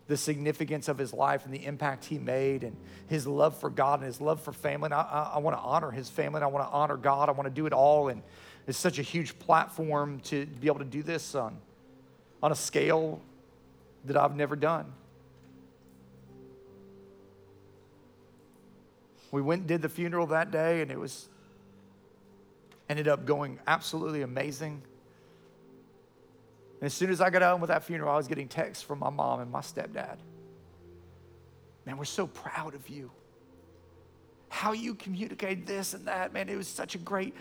the 0.07 0.17
significance 0.17 0.89
of 0.89 0.97
his 0.97 1.13
life 1.13 1.45
and 1.45 1.53
the 1.53 1.65
impact 1.65 2.03
he 2.03 2.19
made 2.19 2.63
and 2.63 2.75
his 3.07 3.25
love 3.25 3.57
for 3.57 3.69
God 3.69 3.99
and 3.99 4.07
his 4.07 4.19
love 4.19 4.41
for 4.41 4.51
family. 4.51 4.87
And 4.87 4.93
I, 4.93 5.01
I, 5.01 5.31
I 5.35 5.37
want 5.37 5.55
to 5.55 5.61
honor 5.61 5.89
his 5.89 6.09
family 6.09 6.37
and 6.37 6.43
I 6.43 6.47
want 6.47 6.67
to 6.67 6.71
honor 6.71 6.97
God. 6.97 7.29
I 7.29 7.31
want 7.31 7.47
to 7.47 7.53
do 7.53 7.65
it 7.65 7.71
all. 7.71 8.09
And 8.09 8.21
it's 8.67 8.77
such 8.77 8.99
a 8.99 9.03
huge 9.03 9.39
platform 9.39 10.19
to 10.25 10.45
be 10.45 10.67
able 10.67 10.79
to 10.79 10.85
do 10.85 11.01
this 11.01 11.33
on, 11.33 11.57
on 12.43 12.51
a 12.51 12.55
scale 12.55 13.21
that 14.03 14.17
I've 14.17 14.35
never 14.35 14.57
done. 14.57 14.91
We 19.31 19.41
went 19.41 19.61
and 19.61 19.67
did 19.67 19.81
the 19.81 19.89
funeral 19.89 20.27
that 20.27 20.51
day, 20.51 20.81
and 20.81 20.91
it 20.91 20.99
was 20.99 21.29
ended 22.89 23.07
up 23.07 23.25
going 23.25 23.57
absolutely 23.65 24.21
amazing. 24.21 24.81
And 26.81 26.85
as 26.85 26.93
soon 26.93 27.09
as 27.09 27.21
I 27.21 27.29
got 27.29 27.41
home 27.41 27.61
with 27.61 27.69
that 27.69 27.83
funeral, 27.85 28.11
I 28.11 28.17
was 28.17 28.27
getting 28.27 28.49
texts 28.49 28.83
from 28.83 28.99
my 28.99 29.09
mom 29.09 29.39
and 29.39 29.49
my 29.49 29.61
stepdad. 29.61 30.17
Man, 31.85 31.97
we're 31.97 32.03
so 32.03 32.27
proud 32.27 32.75
of 32.75 32.89
you. 32.89 33.09
How 34.49 34.73
you 34.73 34.93
communicated 34.95 35.65
this 35.65 35.93
and 35.93 36.07
that, 36.07 36.33
man, 36.33 36.49
it 36.49 36.57
was 36.57 36.67
such 36.67 36.95
a 36.95 36.97
great 36.97 37.33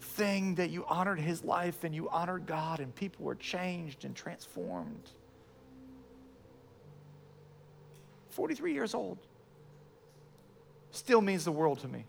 thing 0.00 0.56
that 0.56 0.70
you 0.70 0.84
honored 0.88 1.20
his 1.20 1.44
life 1.44 1.84
and 1.84 1.94
you 1.94 2.08
honored 2.08 2.46
God, 2.46 2.80
and 2.80 2.92
people 2.92 3.24
were 3.24 3.36
changed 3.36 4.04
and 4.04 4.16
transformed. 4.16 5.10
43 8.30 8.72
years 8.72 8.94
old 8.94 9.18
still 10.90 11.20
means 11.20 11.44
the 11.44 11.52
world 11.52 11.80
to 11.80 11.88
me. 11.88 12.04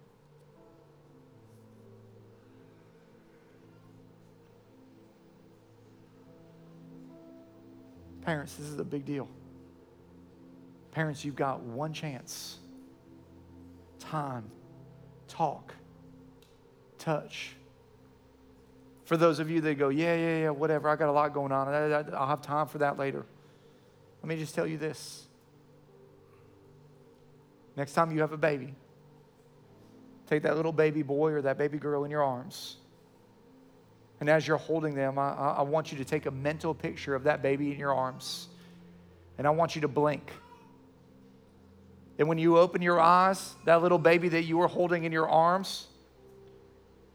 Parents, 8.22 8.56
this 8.56 8.68
is 8.68 8.80
a 8.80 8.84
big 8.84 9.06
deal. 9.06 9.28
Parents, 10.92 11.26
you've 11.26 11.36
got 11.36 11.62
one 11.62 11.94
chance 11.94 12.58
time, 14.00 14.44
talk, 15.28 15.74
touch. 16.98 17.52
For 19.06 19.16
those 19.16 19.40
of 19.40 19.50
you 19.50 19.62
that 19.62 19.76
go, 19.76 19.90
yeah, 19.90 20.16
yeah, 20.16 20.38
yeah, 20.38 20.50
whatever, 20.50 20.90
I 20.90 20.96
got 20.96 21.10
a 21.10 21.12
lot 21.12 21.34
going 21.34 21.52
on, 21.52 21.68
I'll 22.14 22.28
have 22.28 22.42
time 22.42 22.68
for 22.68 22.80
that 22.80 22.98
later. 22.98 23.26
Let 24.22 24.30
me 24.30 24.38
just 24.38 24.54
tell 24.54 24.68
you 24.68 24.78
this. 24.78 25.28
Next 27.76 27.94
time 27.94 28.12
you 28.12 28.22
have 28.22 28.34
a 28.34 28.38
baby, 28.38 28.74
take 30.28 30.44
that 30.44 30.56
little 30.56 30.74
baby 30.74 31.02
boy 31.04 31.32
or 31.32 31.42
that 31.42 31.58
baby 31.58 31.78
girl 31.78 32.04
in 32.04 32.12
your 32.12 32.24
arms. 32.24 32.78
And 34.20 34.30
as 34.30 34.48
you're 34.48 34.58
holding 34.58 34.94
them, 34.94 35.18
I, 35.18 35.32
I 35.32 35.62
want 35.64 35.92
you 35.92 35.98
to 35.98 36.06
take 36.06 36.28
a 36.28 36.32
mental 36.32 36.74
picture 36.76 37.16
of 37.16 37.24
that 37.24 37.42
baby 37.42 37.72
in 37.72 37.80
your 37.80 37.94
arms. 37.94 38.50
And 39.38 39.48
I 39.48 39.50
want 39.50 39.76
you 39.76 39.82
to 39.82 39.88
blink. 39.88 40.32
And 42.20 42.28
when 42.28 42.38
you 42.38 42.58
open 42.58 42.84
your 42.84 43.00
eyes, 43.00 43.56
that 43.66 43.82
little 43.82 43.98
baby 43.98 44.30
that 44.30 44.44
you 44.44 44.58
were 44.58 44.68
holding 44.68 45.06
in 45.06 45.12
your 45.12 45.28
arms 45.28 45.88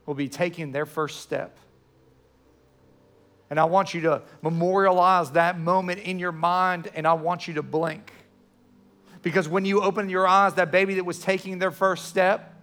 will 0.04 0.14
be 0.14 0.28
taking 0.28 0.72
their 0.72 0.86
first 0.86 1.20
step. 1.20 1.56
And 3.50 3.60
I 3.60 3.64
want 3.64 3.94
you 3.94 4.00
to 4.02 4.22
memorialize 4.42 5.30
that 5.32 5.60
moment 5.60 6.00
in 6.00 6.18
your 6.18 6.32
mind, 6.32 6.90
and 6.94 7.06
I 7.06 7.12
want 7.12 7.46
you 7.46 7.54
to 7.54 7.62
blink. 7.62 8.12
Because 9.26 9.48
when 9.48 9.64
you 9.64 9.82
open 9.82 10.08
your 10.08 10.24
eyes, 10.24 10.54
that 10.54 10.70
baby 10.70 10.94
that 10.94 11.04
was 11.04 11.18
taking 11.18 11.58
their 11.58 11.72
first 11.72 12.04
step 12.04 12.54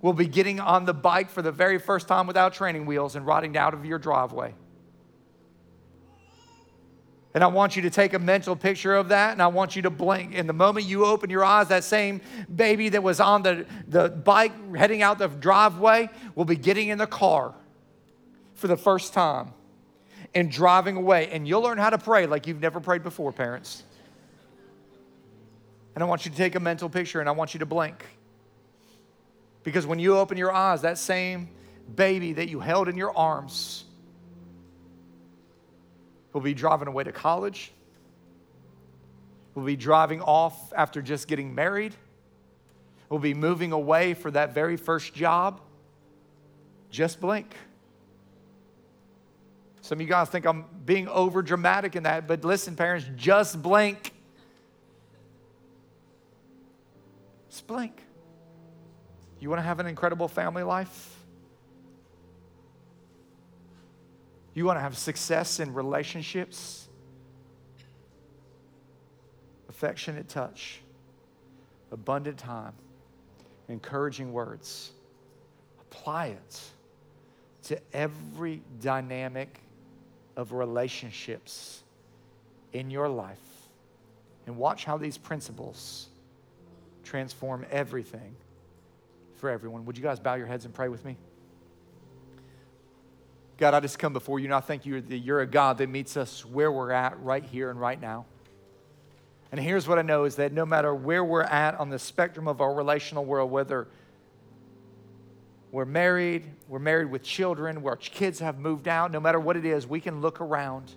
will 0.00 0.12
be 0.12 0.26
getting 0.26 0.58
on 0.58 0.84
the 0.84 0.92
bike 0.92 1.30
for 1.30 1.42
the 1.42 1.52
very 1.52 1.78
first 1.78 2.08
time 2.08 2.26
without 2.26 2.54
training 2.54 2.86
wheels 2.86 3.14
and 3.14 3.24
riding 3.24 3.56
out 3.56 3.72
of 3.72 3.84
your 3.84 4.00
driveway. 4.00 4.52
And 7.34 7.44
I 7.44 7.46
want 7.46 7.76
you 7.76 7.82
to 7.82 7.90
take 7.90 8.14
a 8.14 8.18
mental 8.18 8.56
picture 8.56 8.96
of 8.96 9.10
that 9.10 9.30
and 9.30 9.40
I 9.40 9.46
want 9.46 9.76
you 9.76 9.82
to 9.82 9.90
blink. 9.90 10.32
And 10.34 10.48
the 10.48 10.52
moment 10.52 10.86
you 10.86 11.04
open 11.04 11.30
your 11.30 11.44
eyes, 11.44 11.68
that 11.68 11.84
same 11.84 12.20
baby 12.52 12.88
that 12.88 13.02
was 13.04 13.20
on 13.20 13.44
the, 13.44 13.64
the 13.86 14.08
bike 14.08 14.74
heading 14.74 15.02
out 15.02 15.18
the 15.18 15.28
driveway 15.28 16.10
will 16.34 16.44
be 16.44 16.56
getting 16.56 16.88
in 16.88 16.98
the 16.98 17.06
car 17.06 17.54
for 18.54 18.66
the 18.66 18.76
first 18.76 19.12
time 19.12 19.52
and 20.34 20.50
driving 20.50 20.96
away. 20.96 21.30
And 21.30 21.46
you'll 21.46 21.62
learn 21.62 21.78
how 21.78 21.90
to 21.90 21.98
pray 21.98 22.26
like 22.26 22.48
you've 22.48 22.60
never 22.60 22.80
prayed 22.80 23.04
before, 23.04 23.30
parents. 23.30 23.84
And 25.94 26.02
I 26.02 26.06
want 26.06 26.24
you 26.24 26.30
to 26.30 26.36
take 26.36 26.54
a 26.54 26.60
mental 26.60 26.88
picture 26.88 27.20
and 27.20 27.28
I 27.28 27.32
want 27.32 27.54
you 27.54 27.60
to 27.60 27.66
blink. 27.66 28.04
Because 29.62 29.86
when 29.86 29.98
you 29.98 30.16
open 30.16 30.36
your 30.36 30.52
eyes, 30.52 30.82
that 30.82 30.98
same 30.98 31.48
baby 31.94 32.32
that 32.34 32.48
you 32.48 32.60
held 32.60 32.88
in 32.88 32.96
your 32.96 33.16
arms 33.16 33.84
will 36.32 36.40
be 36.40 36.54
driving 36.54 36.88
away 36.88 37.04
to 37.04 37.12
college, 37.12 37.72
will 39.54 39.64
be 39.64 39.76
driving 39.76 40.22
off 40.22 40.72
after 40.72 41.02
just 41.02 41.28
getting 41.28 41.54
married, 41.54 41.94
will 43.08 43.18
be 43.18 43.34
moving 43.34 43.72
away 43.72 44.14
for 44.14 44.30
that 44.30 44.54
very 44.54 44.76
first 44.76 45.14
job. 45.14 45.60
Just 46.90 47.20
blink. 47.20 47.54
Some 49.82 49.96
of 49.96 50.02
you 50.02 50.06
guys 50.06 50.28
think 50.28 50.46
I'm 50.46 50.64
being 50.86 51.08
over 51.08 51.42
dramatic 51.42 51.96
in 51.96 52.04
that, 52.04 52.26
but 52.26 52.44
listen, 52.44 52.76
parents, 52.76 53.06
just 53.16 53.60
blink. 53.60 54.12
Just 57.52 57.66
blink. 57.66 58.02
You 59.38 59.50
want 59.50 59.58
to 59.58 59.62
have 59.62 59.78
an 59.78 59.86
incredible 59.86 60.26
family 60.26 60.62
life? 60.62 61.18
You 64.54 64.64
want 64.64 64.78
to 64.78 64.80
have 64.80 64.96
success 64.96 65.60
in 65.60 65.74
relationships? 65.74 66.88
Affectionate 69.68 70.30
touch, 70.30 70.80
abundant 71.90 72.38
time, 72.38 72.72
encouraging 73.68 74.32
words. 74.32 74.92
Apply 75.82 76.28
it 76.28 76.60
to 77.64 77.78
every 77.92 78.62
dynamic 78.80 79.60
of 80.36 80.52
relationships 80.52 81.82
in 82.72 82.90
your 82.90 83.10
life 83.10 83.36
and 84.46 84.56
watch 84.56 84.86
how 84.86 84.96
these 84.96 85.18
principles 85.18 86.08
transform 87.02 87.66
everything 87.70 88.34
for 89.36 89.50
everyone. 89.50 89.84
Would 89.86 89.96
you 89.96 90.02
guys 90.02 90.20
bow 90.20 90.34
your 90.34 90.46
heads 90.46 90.64
and 90.64 90.72
pray 90.72 90.88
with 90.88 91.04
me? 91.04 91.16
God, 93.58 93.74
I 93.74 93.80
just 93.80 93.98
come 93.98 94.12
before 94.12 94.38
you 94.38 94.46
and 94.46 94.54
I 94.54 94.60
thank 94.60 94.86
you 94.86 95.00
that 95.00 95.18
you're 95.18 95.40
a 95.40 95.46
God 95.46 95.78
that 95.78 95.88
meets 95.88 96.16
us 96.16 96.44
where 96.44 96.72
we're 96.72 96.92
at 96.92 97.20
right 97.22 97.44
here 97.44 97.70
and 97.70 97.80
right 97.80 98.00
now. 98.00 98.24
And 99.52 99.60
here's 99.60 99.86
what 99.86 99.98
I 99.98 100.02
know 100.02 100.24
is 100.24 100.36
that 100.36 100.52
no 100.52 100.64
matter 100.64 100.94
where 100.94 101.22
we're 101.22 101.42
at 101.42 101.78
on 101.78 101.90
the 101.90 101.98
spectrum 101.98 102.48
of 102.48 102.60
our 102.60 102.72
relational 102.72 103.24
world, 103.24 103.50
whether 103.50 103.86
we're 105.70 105.84
married, 105.84 106.44
we're 106.68 106.78
married 106.78 107.10
with 107.10 107.22
children, 107.22 107.82
where 107.82 107.92
our 107.92 107.96
kids 107.96 108.40
have 108.40 108.58
moved 108.58 108.88
out, 108.88 109.12
no 109.12 109.20
matter 109.20 109.38
what 109.38 109.56
it 109.56 109.64
is, 109.64 109.86
we 109.86 110.00
can 110.00 110.20
look 110.20 110.40
around. 110.40 110.90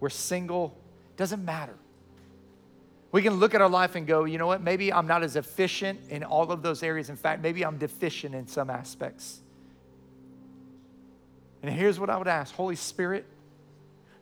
We're 0.00 0.10
single, 0.10 0.76
doesn't 1.16 1.44
matter. 1.44 1.74
We 3.12 3.20
can 3.20 3.34
look 3.34 3.54
at 3.54 3.60
our 3.60 3.68
life 3.68 3.94
and 3.94 4.06
go, 4.06 4.24
you 4.24 4.38
know 4.38 4.46
what, 4.46 4.62
maybe 4.62 4.90
I'm 4.90 5.06
not 5.06 5.22
as 5.22 5.36
efficient 5.36 6.00
in 6.08 6.24
all 6.24 6.50
of 6.50 6.62
those 6.62 6.82
areas. 6.82 7.10
In 7.10 7.16
fact, 7.16 7.42
maybe 7.42 7.64
I'm 7.64 7.76
deficient 7.76 8.34
in 8.34 8.46
some 8.46 8.70
aspects. 8.70 9.40
And 11.62 11.70
here's 11.70 12.00
what 12.00 12.08
I 12.08 12.16
would 12.16 12.26
ask 12.26 12.54
Holy 12.54 12.74
Spirit, 12.74 13.26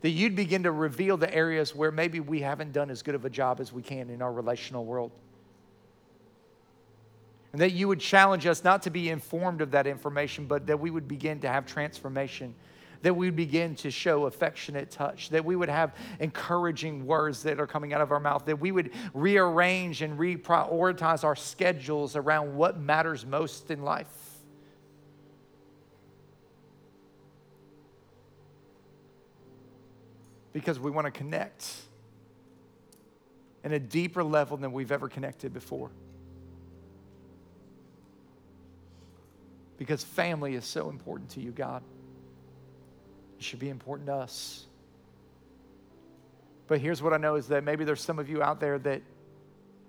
that 0.00 0.10
you'd 0.10 0.34
begin 0.34 0.64
to 0.64 0.72
reveal 0.72 1.16
the 1.16 1.32
areas 1.32 1.74
where 1.74 1.92
maybe 1.92 2.18
we 2.18 2.40
haven't 2.40 2.72
done 2.72 2.90
as 2.90 3.02
good 3.02 3.14
of 3.14 3.24
a 3.24 3.30
job 3.30 3.60
as 3.60 3.72
we 3.72 3.80
can 3.80 4.10
in 4.10 4.22
our 4.22 4.32
relational 4.32 4.84
world. 4.84 5.12
And 7.52 7.60
that 7.60 7.72
you 7.72 7.86
would 7.88 8.00
challenge 8.00 8.46
us 8.46 8.64
not 8.64 8.82
to 8.82 8.90
be 8.90 9.08
informed 9.08 9.60
of 9.60 9.70
that 9.72 9.86
information, 9.86 10.46
but 10.46 10.66
that 10.66 10.80
we 10.80 10.90
would 10.90 11.06
begin 11.06 11.40
to 11.40 11.48
have 11.48 11.64
transformation, 11.66 12.54
that 13.02 13.14
we 13.14 13.30
begin 13.30 13.74
to 13.76 13.90
show 13.90 14.26
affectionate 14.26 14.90
touch, 14.90 15.30
that 15.30 15.44
we 15.44 15.56
would 15.56 15.68
have 15.68 15.94
encouraging 16.18 17.06
words 17.06 17.42
that 17.44 17.60
are 17.60 17.66
coming 17.66 17.92
out 17.92 18.00
of 18.00 18.12
our 18.12 18.20
mouth, 18.20 18.44
that 18.46 18.60
we 18.60 18.72
would 18.72 18.90
rearrange 19.14 20.02
and 20.02 20.18
reprioritize 20.18 21.24
our 21.24 21.36
schedules 21.36 22.16
around 22.16 22.54
what 22.54 22.78
matters 22.78 23.24
most 23.24 23.70
in 23.70 23.82
life. 23.82 24.06
Because 30.52 30.78
we 30.80 30.90
want 30.90 31.06
to 31.06 31.10
connect 31.10 31.66
in 33.62 33.72
a 33.72 33.78
deeper 33.78 34.24
level 34.24 34.56
than 34.56 34.72
we've 34.72 34.90
ever 34.92 35.08
connected 35.08 35.52
before. 35.52 35.90
because 39.80 40.04
family 40.04 40.56
is 40.56 40.66
so 40.66 40.90
important 40.90 41.30
to 41.30 41.40
you, 41.40 41.52
God. 41.52 41.82
It 43.40 43.44
should 43.44 43.58
be 43.58 43.70
important 43.70 44.06
to 44.08 44.14
us. 44.14 44.66
But 46.68 46.78
here's 46.78 47.02
what 47.02 47.14
I 47.14 47.16
know 47.16 47.36
is 47.36 47.48
that 47.48 47.64
maybe 47.64 47.84
there's 47.84 48.02
some 48.02 48.18
of 48.18 48.28
you 48.28 48.42
out 48.42 48.60
there 48.60 48.78
that 48.78 49.00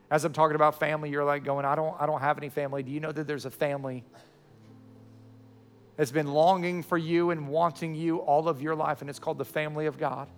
as 0.09 0.23
I'm 0.23 0.31
talking 0.31 0.55
about 0.55 0.79
family, 0.79 1.09
you're 1.09 1.25
like 1.25 1.43
going, 1.43 1.65
I 1.65 1.75
don't, 1.75 1.93
I 1.99 2.05
don't 2.05 2.21
have 2.21 2.37
any 2.37 2.47
family. 2.47 2.81
Do 2.81 2.91
you 2.91 3.01
know 3.01 3.11
that 3.11 3.27
there's 3.27 3.45
a 3.45 3.51
family 3.51 4.05
that's 5.97 6.11
been 6.11 6.27
longing 6.27 6.81
for 6.81 6.97
you 6.97 7.29
and 7.31 7.49
wanting 7.49 7.93
you 7.93 8.19
all 8.19 8.47
of 8.47 8.61
your 8.61 8.73
life, 8.73 9.01
and 9.01 9.09
it's 9.09 9.19
called 9.19 9.37
the 9.37 9.45
family 9.45 9.85
of 9.85 9.97
God? 9.97 10.29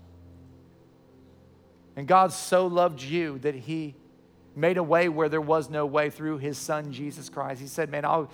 And 1.95 2.07
God 2.07 2.33
so 2.33 2.65
loved 2.65 2.99
you 2.99 3.37
that 3.39 3.53
He 3.53 3.93
made 4.55 4.77
a 4.77 4.83
way 4.83 5.07
where 5.07 5.29
there 5.29 5.39
was 5.39 5.69
no 5.69 5.85
way 5.85 6.09
through 6.09 6.39
His 6.39 6.57
Son, 6.57 6.91
Jesus 6.91 7.29
Christ. 7.29 7.61
He 7.61 7.67
said, 7.67 7.91
Man, 7.91 8.05
I'll, 8.05 8.31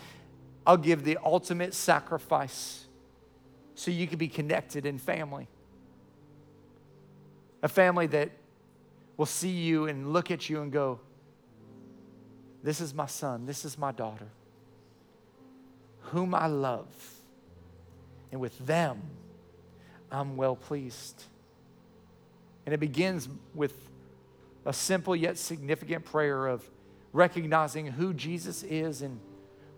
I'll 0.66 0.78
give 0.78 1.04
the 1.04 1.18
ultimate 1.22 1.74
sacrifice 1.74 2.86
so 3.80 3.92
you 3.92 4.08
can 4.08 4.18
be 4.18 4.28
connected 4.28 4.86
in 4.86 4.98
family. 4.98 5.48
A 7.64 7.70
family 7.70 8.08
that 8.08 8.30
will 9.16 9.26
see 9.26 9.52
you 9.52 9.86
and 9.86 10.12
look 10.12 10.32
at 10.32 10.50
you 10.50 10.62
and 10.62 10.70
go, 10.70 11.00
This 12.62 12.82
is 12.82 12.94
my 12.94 13.06
son, 13.06 13.46
this 13.46 13.64
is 13.64 13.78
my 13.78 13.94
daughter, 13.94 14.28
whom 16.12 16.36
I 16.36 16.48
love. 16.48 16.88
And 18.34 18.42
with 18.42 18.58
them, 18.68 19.02
I'm 20.12 20.36
well 20.36 20.58
pleased. 20.58 21.24
And 22.66 22.74
it 22.74 22.82
begins 22.82 23.30
with 23.56 23.74
a 24.66 24.74
simple 24.74 25.16
yet 25.16 25.38
significant 25.38 26.04
prayer 26.04 26.48
of 26.48 26.70
recognizing 27.14 27.88
who 27.88 28.14
Jesus 28.14 28.62
is 28.64 29.02
and 29.02 29.22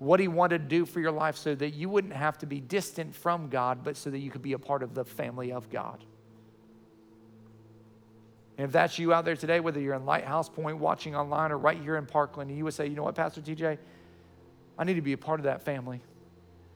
what 0.01 0.19
He 0.19 0.27
wanted 0.27 0.63
to 0.63 0.67
do 0.67 0.83
for 0.83 0.99
your 0.99 1.11
life 1.11 1.37
so 1.37 1.53
that 1.53 1.75
you 1.75 1.87
wouldn't 1.87 2.15
have 2.15 2.35
to 2.39 2.47
be 2.47 2.59
distant 2.59 3.13
from 3.13 3.49
God, 3.49 3.83
but 3.83 3.95
so 3.95 4.09
that 4.09 4.17
you 4.17 4.31
could 4.31 4.41
be 4.41 4.53
a 4.53 4.57
part 4.57 4.81
of 4.81 4.95
the 4.95 5.05
family 5.05 5.51
of 5.51 5.69
God. 5.69 6.03
And 8.57 8.65
if 8.65 8.71
that's 8.71 8.97
you 8.97 9.13
out 9.13 9.25
there 9.25 9.35
today, 9.35 9.59
whether 9.59 9.79
you're 9.79 9.93
in 9.93 10.07
Lighthouse 10.07 10.49
Point 10.49 10.79
watching 10.79 11.15
online 11.15 11.51
or 11.51 11.59
right 11.59 11.79
here 11.79 11.97
in 11.97 12.07
Parkland, 12.07 12.49
and 12.49 12.57
you 12.57 12.63
would 12.63 12.73
say, 12.73 12.87
you 12.87 12.95
know 12.95 13.03
what, 13.03 13.13
Pastor 13.13 13.41
TJ, 13.41 13.77
I 14.75 14.83
need 14.85 14.95
to 14.95 15.03
be 15.03 15.13
a 15.13 15.19
part 15.19 15.39
of 15.39 15.43
that 15.43 15.61
family. 15.61 16.01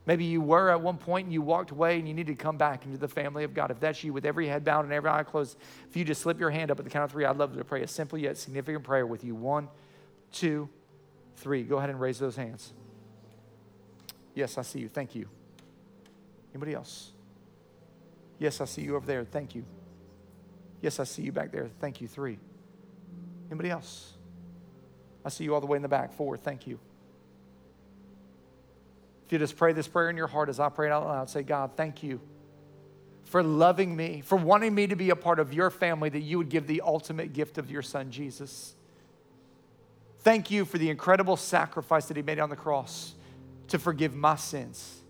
Maybe 0.06 0.24
you 0.24 0.40
were 0.40 0.70
at 0.70 0.80
one 0.80 0.96
point 0.96 1.24
and 1.24 1.32
you 1.32 1.42
walked 1.42 1.72
away 1.72 1.98
and 1.98 2.06
you 2.06 2.14
need 2.14 2.28
to 2.28 2.36
come 2.36 2.56
back 2.56 2.84
into 2.84 2.96
the 2.96 3.08
family 3.08 3.42
of 3.42 3.54
God. 3.54 3.72
If 3.72 3.80
that's 3.80 4.04
you, 4.04 4.12
with 4.12 4.24
every 4.24 4.46
head 4.46 4.64
bowed 4.64 4.84
and 4.84 4.92
every 4.92 5.10
eye 5.10 5.24
closed, 5.24 5.58
if 5.90 5.96
you 5.96 6.04
just 6.04 6.22
slip 6.22 6.38
your 6.38 6.50
hand 6.50 6.70
up 6.70 6.78
at 6.78 6.84
the 6.84 6.90
count 6.92 7.06
of 7.06 7.10
three, 7.10 7.24
I'd 7.24 7.36
love 7.36 7.56
to 7.56 7.64
pray 7.64 7.82
a 7.82 7.88
simple 7.88 8.18
yet 8.18 8.38
significant 8.38 8.84
prayer 8.84 9.04
with 9.04 9.24
you. 9.24 9.34
One, 9.34 9.66
two, 10.30 10.68
three. 11.38 11.64
Go 11.64 11.78
ahead 11.78 11.90
and 11.90 12.00
raise 12.00 12.20
those 12.20 12.36
hands. 12.36 12.72
Yes, 14.36 14.58
I 14.58 14.62
see 14.62 14.80
you. 14.80 14.88
Thank 14.88 15.14
you. 15.14 15.28
Anybody 16.52 16.74
else? 16.74 17.10
Yes, 18.38 18.60
I 18.60 18.66
see 18.66 18.82
you 18.82 18.94
over 18.94 19.06
there. 19.06 19.24
Thank 19.24 19.54
you. 19.54 19.64
Yes, 20.82 21.00
I 21.00 21.04
see 21.04 21.22
you 21.22 21.32
back 21.32 21.50
there. 21.50 21.70
Thank 21.80 22.02
you. 22.02 22.06
Three. 22.06 22.38
Anybody 23.50 23.70
else? 23.70 24.12
I 25.24 25.30
see 25.30 25.44
you 25.44 25.54
all 25.54 25.60
the 25.60 25.66
way 25.66 25.76
in 25.76 25.82
the 25.82 25.88
back. 25.88 26.12
Four. 26.12 26.36
Thank 26.36 26.66
you. 26.66 26.78
If 29.24 29.32
you 29.32 29.38
just 29.38 29.56
pray 29.56 29.72
this 29.72 29.88
prayer 29.88 30.10
in 30.10 30.18
your 30.18 30.26
heart 30.26 30.50
as 30.50 30.60
I 30.60 30.68
pray 30.68 30.88
it 30.88 30.92
out 30.92 31.06
loud, 31.06 31.30
say, 31.30 31.42
God, 31.42 31.70
thank 31.74 32.02
you 32.02 32.20
for 33.24 33.42
loving 33.42 33.96
me, 33.96 34.20
for 34.20 34.36
wanting 34.36 34.74
me 34.74 34.86
to 34.86 34.96
be 34.96 35.08
a 35.10 35.16
part 35.16 35.40
of 35.40 35.54
your 35.54 35.70
family, 35.70 36.10
that 36.10 36.20
you 36.20 36.36
would 36.36 36.50
give 36.50 36.66
the 36.66 36.82
ultimate 36.82 37.32
gift 37.32 37.56
of 37.56 37.70
your 37.70 37.82
son, 37.82 38.10
Jesus. 38.10 38.76
Thank 40.18 40.50
you 40.50 40.66
for 40.66 40.76
the 40.76 40.90
incredible 40.90 41.36
sacrifice 41.38 42.06
that 42.06 42.18
he 42.18 42.22
made 42.22 42.38
on 42.38 42.50
the 42.50 42.56
cross 42.56 43.15
to 43.68 43.78
forgive 43.78 44.14
my 44.14 44.36
sins. 44.36 45.02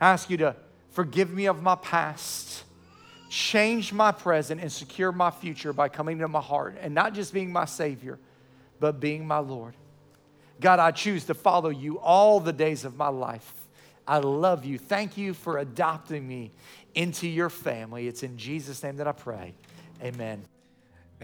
I 0.00 0.10
ask 0.10 0.28
you 0.30 0.36
to 0.38 0.56
forgive 0.90 1.30
me 1.30 1.46
of 1.46 1.62
my 1.62 1.74
past, 1.76 2.64
change 3.28 3.92
my 3.92 4.12
present, 4.12 4.60
and 4.60 4.70
secure 4.70 5.12
my 5.12 5.30
future 5.30 5.72
by 5.72 5.88
coming 5.88 6.18
to 6.18 6.28
my 6.28 6.40
heart 6.40 6.76
and 6.80 6.94
not 6.94 7.14
just 7.14 7.32
being 7.32 7.52
my 7.52 7.64
Savior, 7.64 8.18
but 8.80 9.00
being 9.00 9.26
my 9.26 9.38
Lord. 9.38 9.74
God, 10.60 10.78
I 10.78 10.90
choose 10.90 11.24
to 11.24 11.34
follow 11.34 11.70
you 11.70 11.98
all 11.98 12.40
the 12.40 12.52
days 12.52 12.84
of 12.84 12.96
my 12.96 13.08
life. 13.08 13.52
I 14.06 14.18
love 14.18 14.64
you. 14.64 14.78
Thank 14.78 15.16
you 15.16 15.34
for 15.34 15.58
adopting 15.58 16.26
me 16.26 16.52
into 16.94 17.26
your 17.26 17.48
family. 17.50 18.06
It's 18.06 18.22
in 18.22 18.36
Jesus' 18.36 18.82
name 18.82 18.96
that 18.96 19.08
I 19.08 19.12
pray. 19.12 19.54
Amen. 20.02 20.44